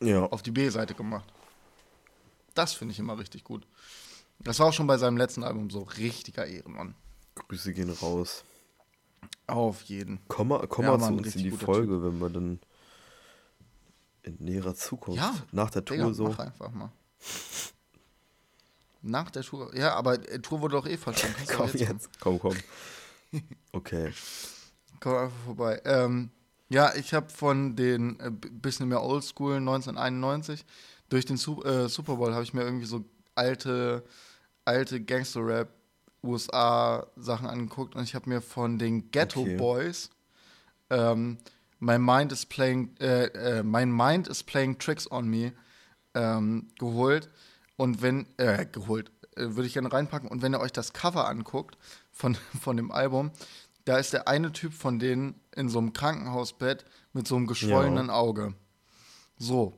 Ja, 0.00 0.24
auf 0.26 0.42
die 0.42 0.50
B-Seite 0.50 0.94
gemacht. 0.94 1.28
Das 2.54 2.72
finde 2.74 2.92
ich 2.92 2.98
immer 2.98 3.18
richtig 3.18 3.44
gut. 3.44 3.66
Das 4.40 4.58
war 4.58 4.66
auch 4.68 4.72
schon 4.72 4.86
bei 4.86 4.98
seinem 4.98 5.16
letzten 5.16 5.42
Album 5.44 5.70
so. 5.70 5.82
Richtiger 5.82 6.46
Ehrenmann. 6.46 6.94
Grüße 7.34 7.72
gehen 7.72 7.90
raus. 7.90 8.44
Auf 9.46 9.82
jeden. 9.82 10.20
Komm 10.28 10.48
mal, 10.48 10.66
komm 10.68 10.84
Ja, 10.84 10.96
mal 10.96 11.06
zu 11.08 11.14
uns 11.14 11.36
in 11.36 11.44
die 11.44 11.50
Folge, 11.50 12.02
wenn 12.02 12.20
wir 12.20 12.28
dann 12.30 12.60
in 14.22 14.36
näherer 14.38 14.74
Zukunft, 14.74 15.20
Ja, 15.20 15.34
nach 15.52 15.70
der 15.70 15.84
Tour 15.84 15.96
Digga, 15.96 16.12
so. 16.12 16.24
mach 16.28 16.38
einfach 16.38 16.70
mal. 16.70 16.92
Nach 19.02 19.30
der 19.30 19.42
Tour. 19.42 19.74
Ja, 19.76 19.94
aber 19.94 20.14
äh, 20.30 20.38
Tour 20.38 20.60
wurde 20.60 20.76
doch 20.76 20.86
eh 20.86 20.96
verschoben. 20.96 21.34
Komm 21.48 21.68
auch 21.68 21.74
jetzt, 21.74 22.08
komm, 22.20 22.38
komm. 22.38 22.56
Okay. 23.72 24.12
Komm 25.00 25.16
einfach 25.16 25.44
vorbei. 25.46 25.80
Ähm, 25.86 26.30
ja, 26.68 26.94
ich 26.94 27.14
habe 27.14 27.30
von 27.30 27.76
den 27.76 28.20
äh, 28.20 28.30
bisschen 28.30 28.88
mehr 28.88 29.02
Oldschool 29.02 29.56
1991 29.56 30.64
durch 31.08 31.24
den 31.26 31.36
Su 31.36 31.62
äh, 31.62 31.88
Super 31.88 32.16
Bowl 32.16 32.32
habe 32.32 32.42
ich 32.42 32.54
mir 32.54 32.62
irgendwie 32.62 32.86
so 32.86 33.04
alte 33.34 34.04
alte 34.64 35.00
Gangster-Rap 35.02 35.68
USA 36.22 37.06
Sachen 37.16 37.46
angeguckt 37.46 37.94
und 37.94 38.04
ich 38.04 38.14
habe 38.14 38.28
mir 38.28 38.40
von 38.40 38.78
den 38.78 39.10
Ghetto 39.10 39.40
Okay. 39.40 39.56
Boys 39.56 40.10
ähm, 40.90 41.38
My 41.80 41.98
Mind 41.98 42.32
is 42.32 42.46
playing 42.46 42.94
äh, 43.00 43.24
äh, 43.26 43.62
My 43.62 43.84
Mind 43.84 44.28
is 44.28 44.42
playing 44.42 44.78
Tricks 44.78 45.10
on 45.10 45.28
Me 45.28 45.52
ähm, 46.14 46.68
geholt 46.78 47.28
und 47.82 48.00
wenn 48.00 48.26
äh, 48.38 48.64
geholt 48.66 49.10
äh, 49.36 49.42
würde 49.56 49.66
ich 49.66 49.74
gerne 49.74 49.92
reinpacken 49.92 50.28
und 50.28 50.40
wenn 50.42 50.54
ihr 50.54 50.60
euch 50.60 50.72
das 50.72 50.92
Cover 50.92 51.28
anguckt 51.28 51.76
von 52.12 52.36
von 52.60 52.76
dem 52.76 52.90
Album 52.92 53.32
da 53.84 53.98
ist 53.98 54.12
der 54.12 54.28
eine 54.28 54.52
Typ 54.52 54.72
von 54.72 54.98
denen 54.98 55.34
in 55.54 55.68
so 55.68 55.78
einem 55.78 55.92
Krankenhausbett 55.92 56.84
mit 57.12 57.26
so 57.26 57.36
einem 57.36 57.46
geschwollenen 57.46 58.10
Auge. 58.10 58.54
So. 59.38 59.76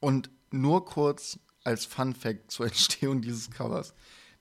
Und 0.00 0.30
nur 0.50 0.84
kurz 0.84 1.38
als 1.64 1.86
Fun 1.86 2.14
Fact 2.14 2.50
zur 2.52 2.66
Entstehung 2.70 3.20
dieses 3.20 3.50
Covers. 3.50 3.94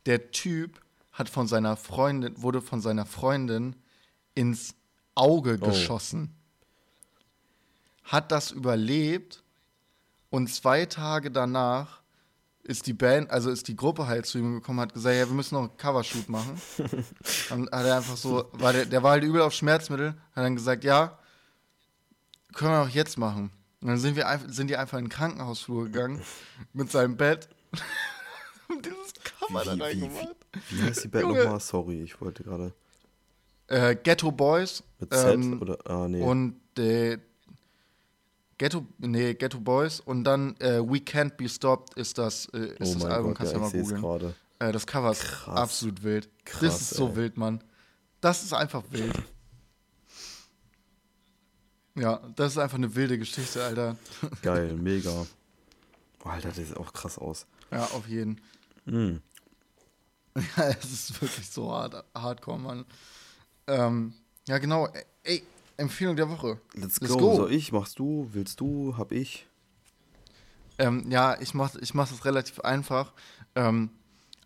Der 0.05 0.31
Typ 0.31 0.79
hat 1.11 1.29
von 1.29 1.47
seiner 1.47 1.75
Freundin, 1.77 2.39
wurde 2.41 2.61
von 2.61 2.79
seiner 2.79 3.05
Freundin 3.05 3.75
ins 4.35 4.75
Auge 5.15 5.57
Oh. 5.59 5.65
geschossen. 5.65 6.35
Hat 8.03 8.31
das 8.31 8.51
überlebt 8.51 9.43
und 10.29 10.47
zwei 10.53 10.85
Tage 10.85 11.31
danach 11.31 11.96
ist 12.67 12.85
die 12.85 12.93
Band, 12.93 13.31
also 13.31 13.49
ist 13.49 13.67
die 13.69 13.75
Gruppe 13.75 14.07
halt 14.07 14.25
zu 14.25 14.37
ihm 14.37 14.55
gekommen, 14.55 14.81
hat 14.81 14.93
gesagt, 14.93 15.15
ja, 15.15 15.25
wir 15.27 15.33
müssen 15.33 15.55
noch 15.55 15.61
einen 15.61 15.77
Covershoot 15.77 16.27
machen. 16.27 16.61
Dann 17.49 17.69
hat 17.71 17.85
er 17.85 17.97
einfach 17.97 18.17
so, 18.17 18.49
war 18.51 18.73
der, 18.73 18.85
der 18.85 19.01
war 19.03 19.11
halt 19.11 19.23
übel 19.23 19.41
auf 19.41 19.53
Schmerzmittel, 19.53 20.15
hat 20.35 20.43
dann 20.43 20.55
gesagt, 20.55 20.83
ja, 20.83 21.17
können 22.53 22.71
wir 22.71 22.81
auch 22.81 22.89
jetzt 22.89 23.17
machen. 23.17 23.51
Und 23.81 23.87
dann 23.89 23.97
sind 23.97 24.15
wir 24.15 24.27
einfach, 24.27 24.49
sind 24.49 24.69
die 24.69 24.75
einfach 24.75 24.97
in 24.97 25.05
den 25.05 25.09
Krankenhausflur 25.11 25.85
gegangen 25.85 26.21
mit 26.73 26.91
seinem 26.91 27.15
Bett 27.15 27.47
und 28.67 28.85
dieses 28.85 29.13
Cover 29.23 29.63
dann 29.63 29.77
Wie, 29.77 29.79
wie, 29.79 29.83
reingemacht. 29.83 30.35
wie, 30.69 30.77
wie 30.77 30.83
heißt 30.83 31.03
die 31.03 31.07
Band 31.07 31.27
nochmal? 31.29 31.59
Sorry, 31.59 32.01
ich 32.01 32.19
wollte 32.19 32.43
gerade. 32.43 32.73
Äh, 33.67 33.95
Ghetto 33.95 34.31
Boys 34.31 34.83
Mit 34.99 35.13
Z 35.13 35.35
ähm, 35.35 35.61
oder. 35.61 35.77
Ah, 35.85 36.07
nee. 36.07 36.21
und 36.21 36.59
äh, 36.79 37.17
Ghetto, 38.57 38.85
nee, 38.97 39.33
Ghetto 39.35 39.59
Boys 39.59 39.99
und 39.99 40.23
dann 40.23 40.55
äh, 40.59 40.79
We 40.79 40.97
Can't 40.97 41.35
Be 41.37 41.47
Stopped 41.47 41.93
ist 41.95 42.17
das, 42.17 42.47
äh, 42.53 42.75
ist 42.79 42.95
oh 42.95 42.99
das 42.99 43.05
Album, 43.05 43.27
Gott, 43.29 43.37
kannst 43.37 43.53
du 43.53 43.57
ja, 43.57 43.61
mal 43.61 43.71
googeln. 43.71 44.35
Äh, 44.59 44.71
das 44.71 44.87
Cover 44.87 45.11
ist 45.11 45.21
Krass. 45.21 45.57
absolut 45.57 46.03
wild. 46.03 46.29
Krass, 46.43 46.61
das 46.61 46.81
ist 46.81 46.89
so 46.95 47.09
ey. 47.09 47.15
wild, 47.15 47.37
Mann. 47.37 47.63
Das 48.19 48.43
ist 48.43 48.53
einfach 48.53 48.83
wild. 48.89 49.13
Ja, 51.95 52.19
das 52.35 52.53
ist 52.53 52.57
einfach 52.57 52.77
eine 52.77 52.93
wilde 52.95 53.17
Geschichte, 53.17 53.63
Alter. 53.63 53.95
Geil, 54.41 54.73
mega. 54.73 55.25
Oh, 56.23 56.29
Alter, 56.29 56.49
das 56.49 56.57
sieht 56.57 56.77
auch 56.77 56.93
krass 56.93 57.17
aus. 57.17 57.45
Ja, 57.71 57.83
auf 57.85 58.07
jeden. 58.07 58.41
Hm. 58.85 59.21
Ja, 60.55 60.67
es 60.69 60.91
ist 60.91 61.19
wirklich 61.19 61.49
so 61.49 61.71
hart, 61.71 62.05
hardcore, 62.13 62.59
Mann. 62.59 62.85
Ähm, 63.65 64.13
ja, 64.47 64.59
genau. 64.59 64.87
Ey, 65.23 65.41
Empfehlung 65.77 66.15
der 66.15 66.29
Woche. 66.29 66.59
Let's, 66.73 66.99
Let's 66.99 67.13
go. 67.13 67.19
go. 67.19 67.35
Soll 67.35 67.53
ich? 67.53 67.71
Machst 67.71 67.99
du? 67.99 68.29
Willst 68.33 68.59
du? 68.59 68.95
Hab 68.97 69.11
ich? 69.11 69.47
Ähm, 70.79 71.05
ja, 71.09 71.39
ich 71.39 71.53
mach, 71.53 71.75
ich 71.75 71.93
mach 71.93 72.09
das 72.09 72.25
relativ 72.25 72.59
einfach. 72.61 73.13
Ähm, 73.55 73.89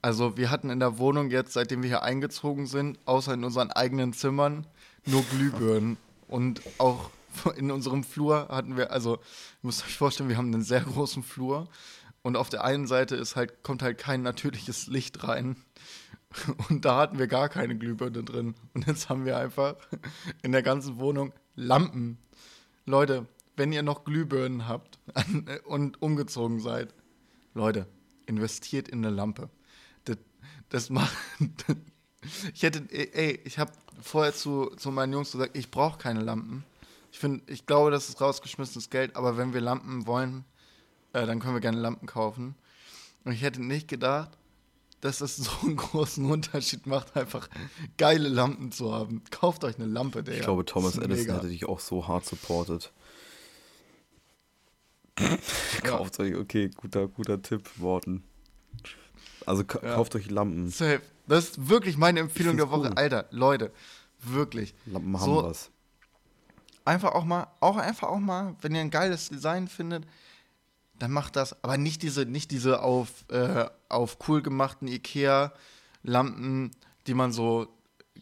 also 0.01 0.37
wir 0.37 0.49
hatten 0.49 0.69
in 0.69 0.79
der 0.79 0.97
Wohnung 0.97 1.29
jetzt, 1.29 1.53
seitdem 1.53 1.83
wir 1.83 1.89
hier 1.89 2.03
eingezogen 2.03 2.65
sind, 2.67 2.99
außer 3.05 3.33
in 3.33 3.43
unseren 3.43 3.71
eigenen 3.71 4.13
Zimmern, 4.13 4.67
nur 5.05 5.23
Glühbirnen. 5.23 5.97
Und 6.27 6.61
auch 6.77 7.09
in 7.57 7.71
unserem 7.71 8.05
Flur 8.05 8.47
hatten 8.49 8.77
wir, 8.77 8.91
also 8.91 9.15
ihr 9.15 9.19
müsst 9.63 9.85
euch 9.85 9.97
vorstellen, 9.97 10.29
wir 10.29 10.37
haben 10.37 10.53
einen 10.53 10.63
sehr 10.63 10.81
großen 10.81 11.23
Flur. 11.23 11.67
Und 12.23 12.37
auf 12.37 12.49
der 12.49 12.63
einen 12.63 12.87
Seite 12.87 13.15
ist 13.15 13.35
halt, 13.35 13.63
kommt 13.63 13.81
halt 13.81 13.97
kein 13.97 14.21
natürliches 14.21 14.87
Licht 14.87 15.27
rein. 15.27 15.55
Und 16.69 16.85
da 16.85 16.97
hatten 16.97 17.19
wir 17.19 17.27
gar 17.27 17.49
keine 17.49 17.77
Glühbirne 17.77 18.23
drin. 18.23 18.55
Und 18.73 18.87
jetzt 18.87 19.09
haben 19.09 19.25
wir 19.25 19.37
einfach 19.37 19.75
in 20.41 20.51
der 20.51 20.63
ganzen 20.63 20.99
Wohnung 20.99 21.33
Lampen. 21.55 22.17
Leute, 22.85 23.27
wenn 23.55 23.71
ihr 23.71 23.83
noch 23.83 24.03
Glühbirnen 24.03 24.67
habt 24.67 24.99
und 25.65 26.01
umgezogen 26.01 26.59
seid, 26.59 26.93
Leute, 27.53 27.87
investiert 28.25 28.87
in 28.87 29.05
eine 29.05 29.13
Lampe. 29.15 29.49
Das, 30.05 30.17
das 30.69 30.89
macht. 30.89 31.15
Ich 32.53 32.63
hätte, 32.63 32.87
ey, 32.91 33.39
ich 33.43 33.59
habe 33.59 33.71
vorher 34.01 34.33
zu, 34.33 34.67
zu 34.77 34.91
meinen 34.91 35.13
Jungs 35.13 35.31
gesagt, 35.31 35.57
ich 35.57 35.69
brauche 35.69 35.97
keine 35.97 36.21
Lampen. 36.21 36.63
Ich 37.11 37.19
finde, 37.19 37.43
ich 37.51 37.65
glaube, 37.65 37.91
das 37.91 38.07
ist 38.07 38.21
rausgeschmissenes 38.21 38.89
Geld, 38.89 39.15
aber 39.15 39.37
wenn 39.37 39.53
wir 39.53 39.61
Lampen 39.61 40.07
wollen, 40.07 40.45
äh, 41.13 41.25
dann 41.25 41.39
können 41.39 41.55
wir 41.55 41.61
gerne 41.61 41.79
Lampen 41.79 42.07
kaufen. 42.07 42.55
Und 43.25 43.33
ich 43.33 43.41
hätte 43.41 43.61
nicht 43.61 43.87
gedacht, 43.87 44.37
dass 45.01 45.19
es 45.21 45.35
so 45.37 45.51
einen 45.63 45.75
großen 45.77 46.23
Unterschied 46.29 46.85
macht, 46.87 47.15
einfach 47.17 47.49
geile 47.97 48.29
Lampen 48.29 48.71
zu 48.71 48.93
haben. 48.93 49.23
Kauft 49.31 49.63
euch 49.63 49.75
eine 49.77 49.87
Lampe, 49.87 50.23
der. 50.23 50.35
Ich 50.37 50.41
glaube, 50.41 50.63
Thomas 50.65 50.97
Edison 50.97 51.35
hätte 51.35 51.47
dich 51.49 51.65
auch 51.65 51.79
so 51.79 52.07
hart 52.07 52.25
supportet. 52.25 52.91
Kauft 55.83 56.19
euch, 56.19 56.35
okay, 56.35 56.69
guter, 56.75 57.07
guter 57.07 57.41
Tipp, 57.41 57.69
Worten. 57.77 58.23
Also 59.45 59.63
Ja. 59.63 59.95
kauft 59.95 60.15
euch 60.15 60.29
Lampen. 60.29 60.69
Safe. 60.69 61.01
Das 61.27 61.45
ist 61.49 61.69
wirklich 61.69 61.97
meine 61.97 62.19
Empfehlung 62.19 62.57
der 62.57 62.69
Woche. 62.71 62.89
cool. 62.89 62.93
Alter, 62.97 63.25
Leute, 63.31 63.71
wirklich. 64.21 64.73
Lampen 64.85 65.19
haben 65.19 65.25
So- 65.25 65.43
was. 65.43 65.69
Einfach 66.83 67.11
auch 67.13 67.25
mal, 67.25 67.47
auch 67.59 67.77
einfach 67.77 68.07
auch 68.07 68.19
mal, 68.19 68.55
wenn 68.61 68.73
ihr 68.73 68.81
ein 68.81 68.89
geiles 68.89 69.29
Design 69.29 69.67
findet, 69.67 70.03
dann 71.01 71.11
macht 71.11 71.35
das. 71.35 71.63
Aber 71.63 71.77
nicht 71.77 72.03
diese, 72.03 72.25
nicht 72.25 72.51
diese 72.51 72.81
auf, 72.81 73.09
äh, 73.29 73.65
auf 73.89 74.17
cool 74.27 74.41
gemachten 74.41 74.87
IKEA-Lampen, 74.87 76.71
die 77.07 77.13
man 77.13 77.31
so, 77.31 77.67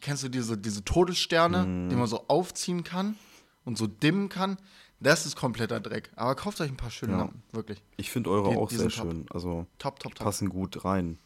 kennst 0.00 0.22
du 0.22 0.28
diese, 0.28 0.56
diese 0.58 0.84
Todessterne, 0.84 1.64
Mhm. 1.64 1.88
die 1.90 1.96
man 1.96 2.06
so 2.06 2.24
aufziehen 2.28 2.84
kann 2.84 3.16
und 3.64 3.76
so 3.78 3.86
dimmen 3.86 4.28
kann? 4.28 4.58
Das 5.02 5.24
ist 5.24 5.34
kompletter 5.36 5.80
Dreck. 5.80 6.10
Aber 6.16 6.34
kauft 6.34 6.60
euch 6.60 6.70
ein 6.70 6.76
paar 6.76 6.90
schöne 6.90 7.12
Ja. 7.12 7.18
Lampen, 7.20 7.42
wirklich. 7.52 7.82
Ich 7.96 8.10
finde 8.10 8.30
eure 8.30 8.50
Die- 8.50 8.56
auch 8.56 8.70
sehr 8.70 8.88
top. 8.90 8.92
schön. 8.92 9.26
Also 9.30 9.66
Top, 9.78 9.98
top, 9.98 10.14
top. 10.14 10.24
passen 10.24 10.50
gut 10.50 10.84
rein. 10.84 11.18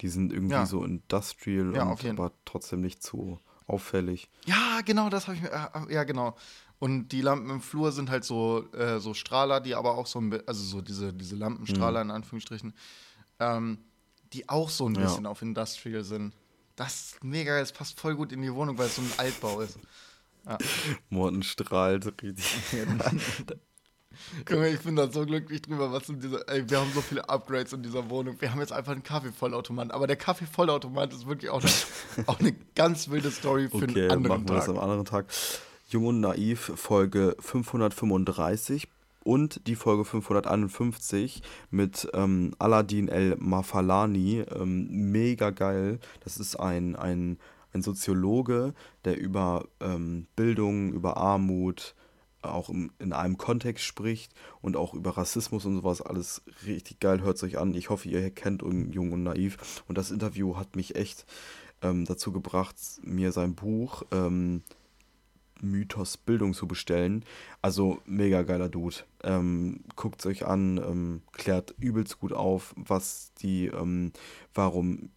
Die 0.00 0.08
sind 0.08 0.32
irgendwie 0.32 0.54
Ja. 0.54 0.66
so 0.66 0.84
industrial 0.84 1.74
Ja, 1.74 1.84
und 1.84 2.04
aber 2.06 2.30
trotzdem 2.44 2.82
nicht 2.82 3.02
zu 3.02 3.40
auffällig. 3.66 4.28
Ja, 4.44 4.80
genau, 4.84 5.08
das 5.08 5.26
habe 5.26 5.36
ich 5.36 5.42
mir. 5.42 5.50
äh, 5.50 5.92
Ja, 5.92 6.04
genau. 6.04 6.36
Und 6.78 7.08
die 7.08 7.22
Lampen 7.22 7.48
im 7.50 7.60
Flur 7.60 7.90
sind 7.92 8.10
halt 8.10 8.24
so, 8.24 8.70
äh, 8.72 9.00
so 9.00 9.14
Strahler, 9.14 9.60
die 9.60 9.74
aber 9.74 9.96
auch 9.96 10.06
so 10.06 10.20
ein 10.20 10.46
also 10.46 10.62
so 10.62 10.82
diese, 10.82 11.12
diese 11.12 11.34
Lampenstrahler 11.36 12.02
in 12.02 12.10
Anführungsstrichen, 12.10 12.74
ähm, 13.40 13.78
die 14.32 14.48
auch 14.48 14.68
so 14.68 14.88
ein 14.88 14.94
Ja. 14.94 15.00
bisschen 15.02 15.26
auf 15.26 15.40
Industrial 15.42 16.04
sind. 16.04 16.34
Das 16.76 17.12
ist 17.12 17.24
mega, 17.24 17.54
geil, 17.54 17.62
es 17.62 17.72
passt 17.72 17.98
voll 17.98 18.14
gut 18.14 18.32
in 18.32 18.42
die 18.42 18.52
Wohnung, 18.52 18.76
weil 18.76 18.86
es 18.86 18.96
so 18.96 19.02
ein 19.02 19.10
Altbau 19.16 19.60
ist. 19.62 19.78
Morten 21.08 21.42
strahlt 21.42 22.06
richtig. 22.22 22.44
Guck 24.44 24.58
mal, 24.58 24.68
ich 24.68 24.80
bin 24.80 24.96
da 24.96 25.10
so 25.10 25.26
glücklich 25.26 25.62
drüber, 25.62 25.92
was 25.92 26.08
in 26.08 26.20
dieser. 26.20 26.48
Ey, 26.48 26.68
wir 26.68 26.80
haben 26.80 26.90
so 26.94 27.00
viele 27.00 27.28
Upgrades 27.28 27.72
in 27.72 27.82
dieser 27.82 28.08
Wohnung. 28.10 28.40
Wir 28.40 28.50
haben 28.50 28.60
jetzt 28.60 28.72
einfach 28.72 28.92
einen 28.92 29.02
Kaffeevollautomat. 29.02 29.92
Aber 29.92 30.06
der 30.06 30.16
Kaffeevollautomat 30.16 31.12
ist 31.12 31.26
wirklich 31.26 31.50
auch 31.50 31.62
eine, 31.62 31.70
auch 32.26 32.38
eine 32.38 32.52
ganz 32.74 33.08
wilde 33.10 33.30
Story 33.30 33.68
für 33.68 33.84
Okay, 33.84 34.02
einen 34.02 34.10
anderen 34.10 34.22
machen 34.28 34.48
wir 34.48 34.54
das 34.54 34.68
Tag. 34.68 34.76
am 34.76 34.78
anderen 34.78 35.04
Tag. 35.04 35.26
Jung 35.88 36.06
und 36.06 36.20
Naiv, 36.20 36.72
Folge 36.74 37.36
535 37.38 38.88
und 39.22 39.68
die 39.68 39.76
Folge 39.76 40.04
551 40.04 41.42
mit 41.70 42.08
ähm, 42.12 42.56
Aladdin 42.58 43.06
El 43.06 43.36
Mafalani. 43.38 44.44
Ähm, 44.52 44.88
mega 45.12 45.50
geil. 45.50 46.00
Das 46.24 46.38
ist 46.38 46.56
ein, 46.56 46.96
ein, 46.96 47.38
ein 47.72 47.82
Soziologe, 47.82 48.74
der 49.04 49.16
über 49.16 49.68
ähm, 49.78 50.26
Bildung, 50.34 50.92
über 50.92 51.18
Armut, 51.18 51.94
auch 52.42 52.68
im, 52.68 52.90
in 52.98 53.12
einem 53.12 53.38
Kontext 53.38 53.84
spricht 53.84 54.32
und 54.60 54.76
auch 54.76 54.92
über 54.92 55.16
Rassismus 55.16 55.66
und 55.66 55.76
sowas. 55.76 56.02
Alles 56.02 56.42
richtig 56.66 56.98
geil. 56.98 57.20
Hört 57.20 57.36
es 57.36 57.44
euch 57.44 57.58
an. 57.58 57.74
Ich 57.74 57.90
hoffe, 57.90 58.08
ihr 58.08 58.28
kennt 58.30 58.62
Jung 58.62 59.12
und 59.12 59.22
Naiv. 59.22 59.84
Und 59.86 59.98
das 59.98 60.10
Interview 60.10 60.56
hat 60.56 60.74
mich 60.74 60.96
echt 60.96 61.26
ähm, 61.80 62.06
dazu 62.06 62.32
gebracht, 62.32 62.74
mir 63.02 63.30
sein 63.30 63.54
Buch 63.54 64.02
ähm, 64.10 64.62
Mythos 65.60 66.16
Bildung 66.16 66.54
zu 66.54 66.66
bestellen. 66.66 67.24
Also 67.62 68.00
mega 68.06 68.42
geiler 68.42 68.68
Dude. 68.68 68.96
Ähm, 69.22 69.80
Guckt 69.96 70.20
es 70.20 70.26
euch 70.26 70.46
an, 70.46 70.78
ähm, 70.78 71.22
klärt 71.32 71.74
übelst 71.78 72.20
gut 72.20 72.32
auf, 72.32 72.74
was 72.76 73.32
die, 73.40 73.66
ähm, 73.66 74.12
warum 74.54 75.10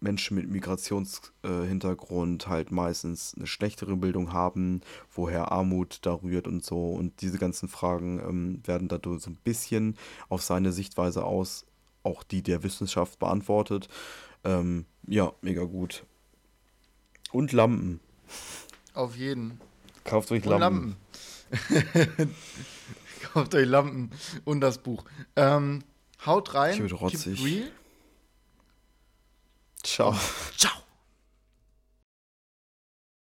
Menschen 0.00 0.36
mit 0.36 0.48
Migrationshintergrund 0.48 2.48
halt 2.48 2.72
meistens 2.72 3.34
eine 3.36 3.46
schlechtere 3.46 3.96
Bildung 3.96 4.32
haben, 4.32 4.80
woher 5.12 5.52
Armut 5.52 5.98
da 6.02 6.14
rührt 6.14 6.48
und 6.48 6.64
so. 6.64 6.92
Und 6.92 7.20
diese 7.20 7.38
ganzen 7.38 7.68
Fragen 7.68 8.18
ähm, 8.20 8.62
werden 8.64 8.88
dadurch 8.88 9.22
so 9.22 9.30
ein 9.30 9.38
bisschen 9.44 9.96
auf 10.28 10.42
seine 10.42 10.72
Sichtweise 10.72 11.24
aus, 11.24 11.66
auch 12.02 12.22
die 12.22 12.42
der 12.42 12.62
Wissenschaft 12.62 13.18
beantwortet. 13.18 13.88
Ähm, 14.42 14.86
ja, 15.06 15.32
mega 15.42 15.64
gut. 15.64 16.04
Und 17.30 17.52
Lampen. 17.52 18.00
Auf 18.94 19.16
jeden. 19.16 19.60
Kauft 20.04 20.32
euch 20.32 20.44
Lampen. 20.44 20.96
Lampen. 21.50 22.34
Kauft 23.32 23.54
euch 23.54 23.66
Lampen 23.66 24.10
und 24.44 24.60
das 24.60 24.78
Buch. 24.78 25.04
Ähm, 25.36 25.84
haut 26.24 26.54
rein. 26.54 26.74
Ich 26.74 26.80
werd 26.80 27.00
rotzig. 27.00 27.36
Keep 27.36 27.46
real. 27.46 27.70
Ciao. 29.82 30.16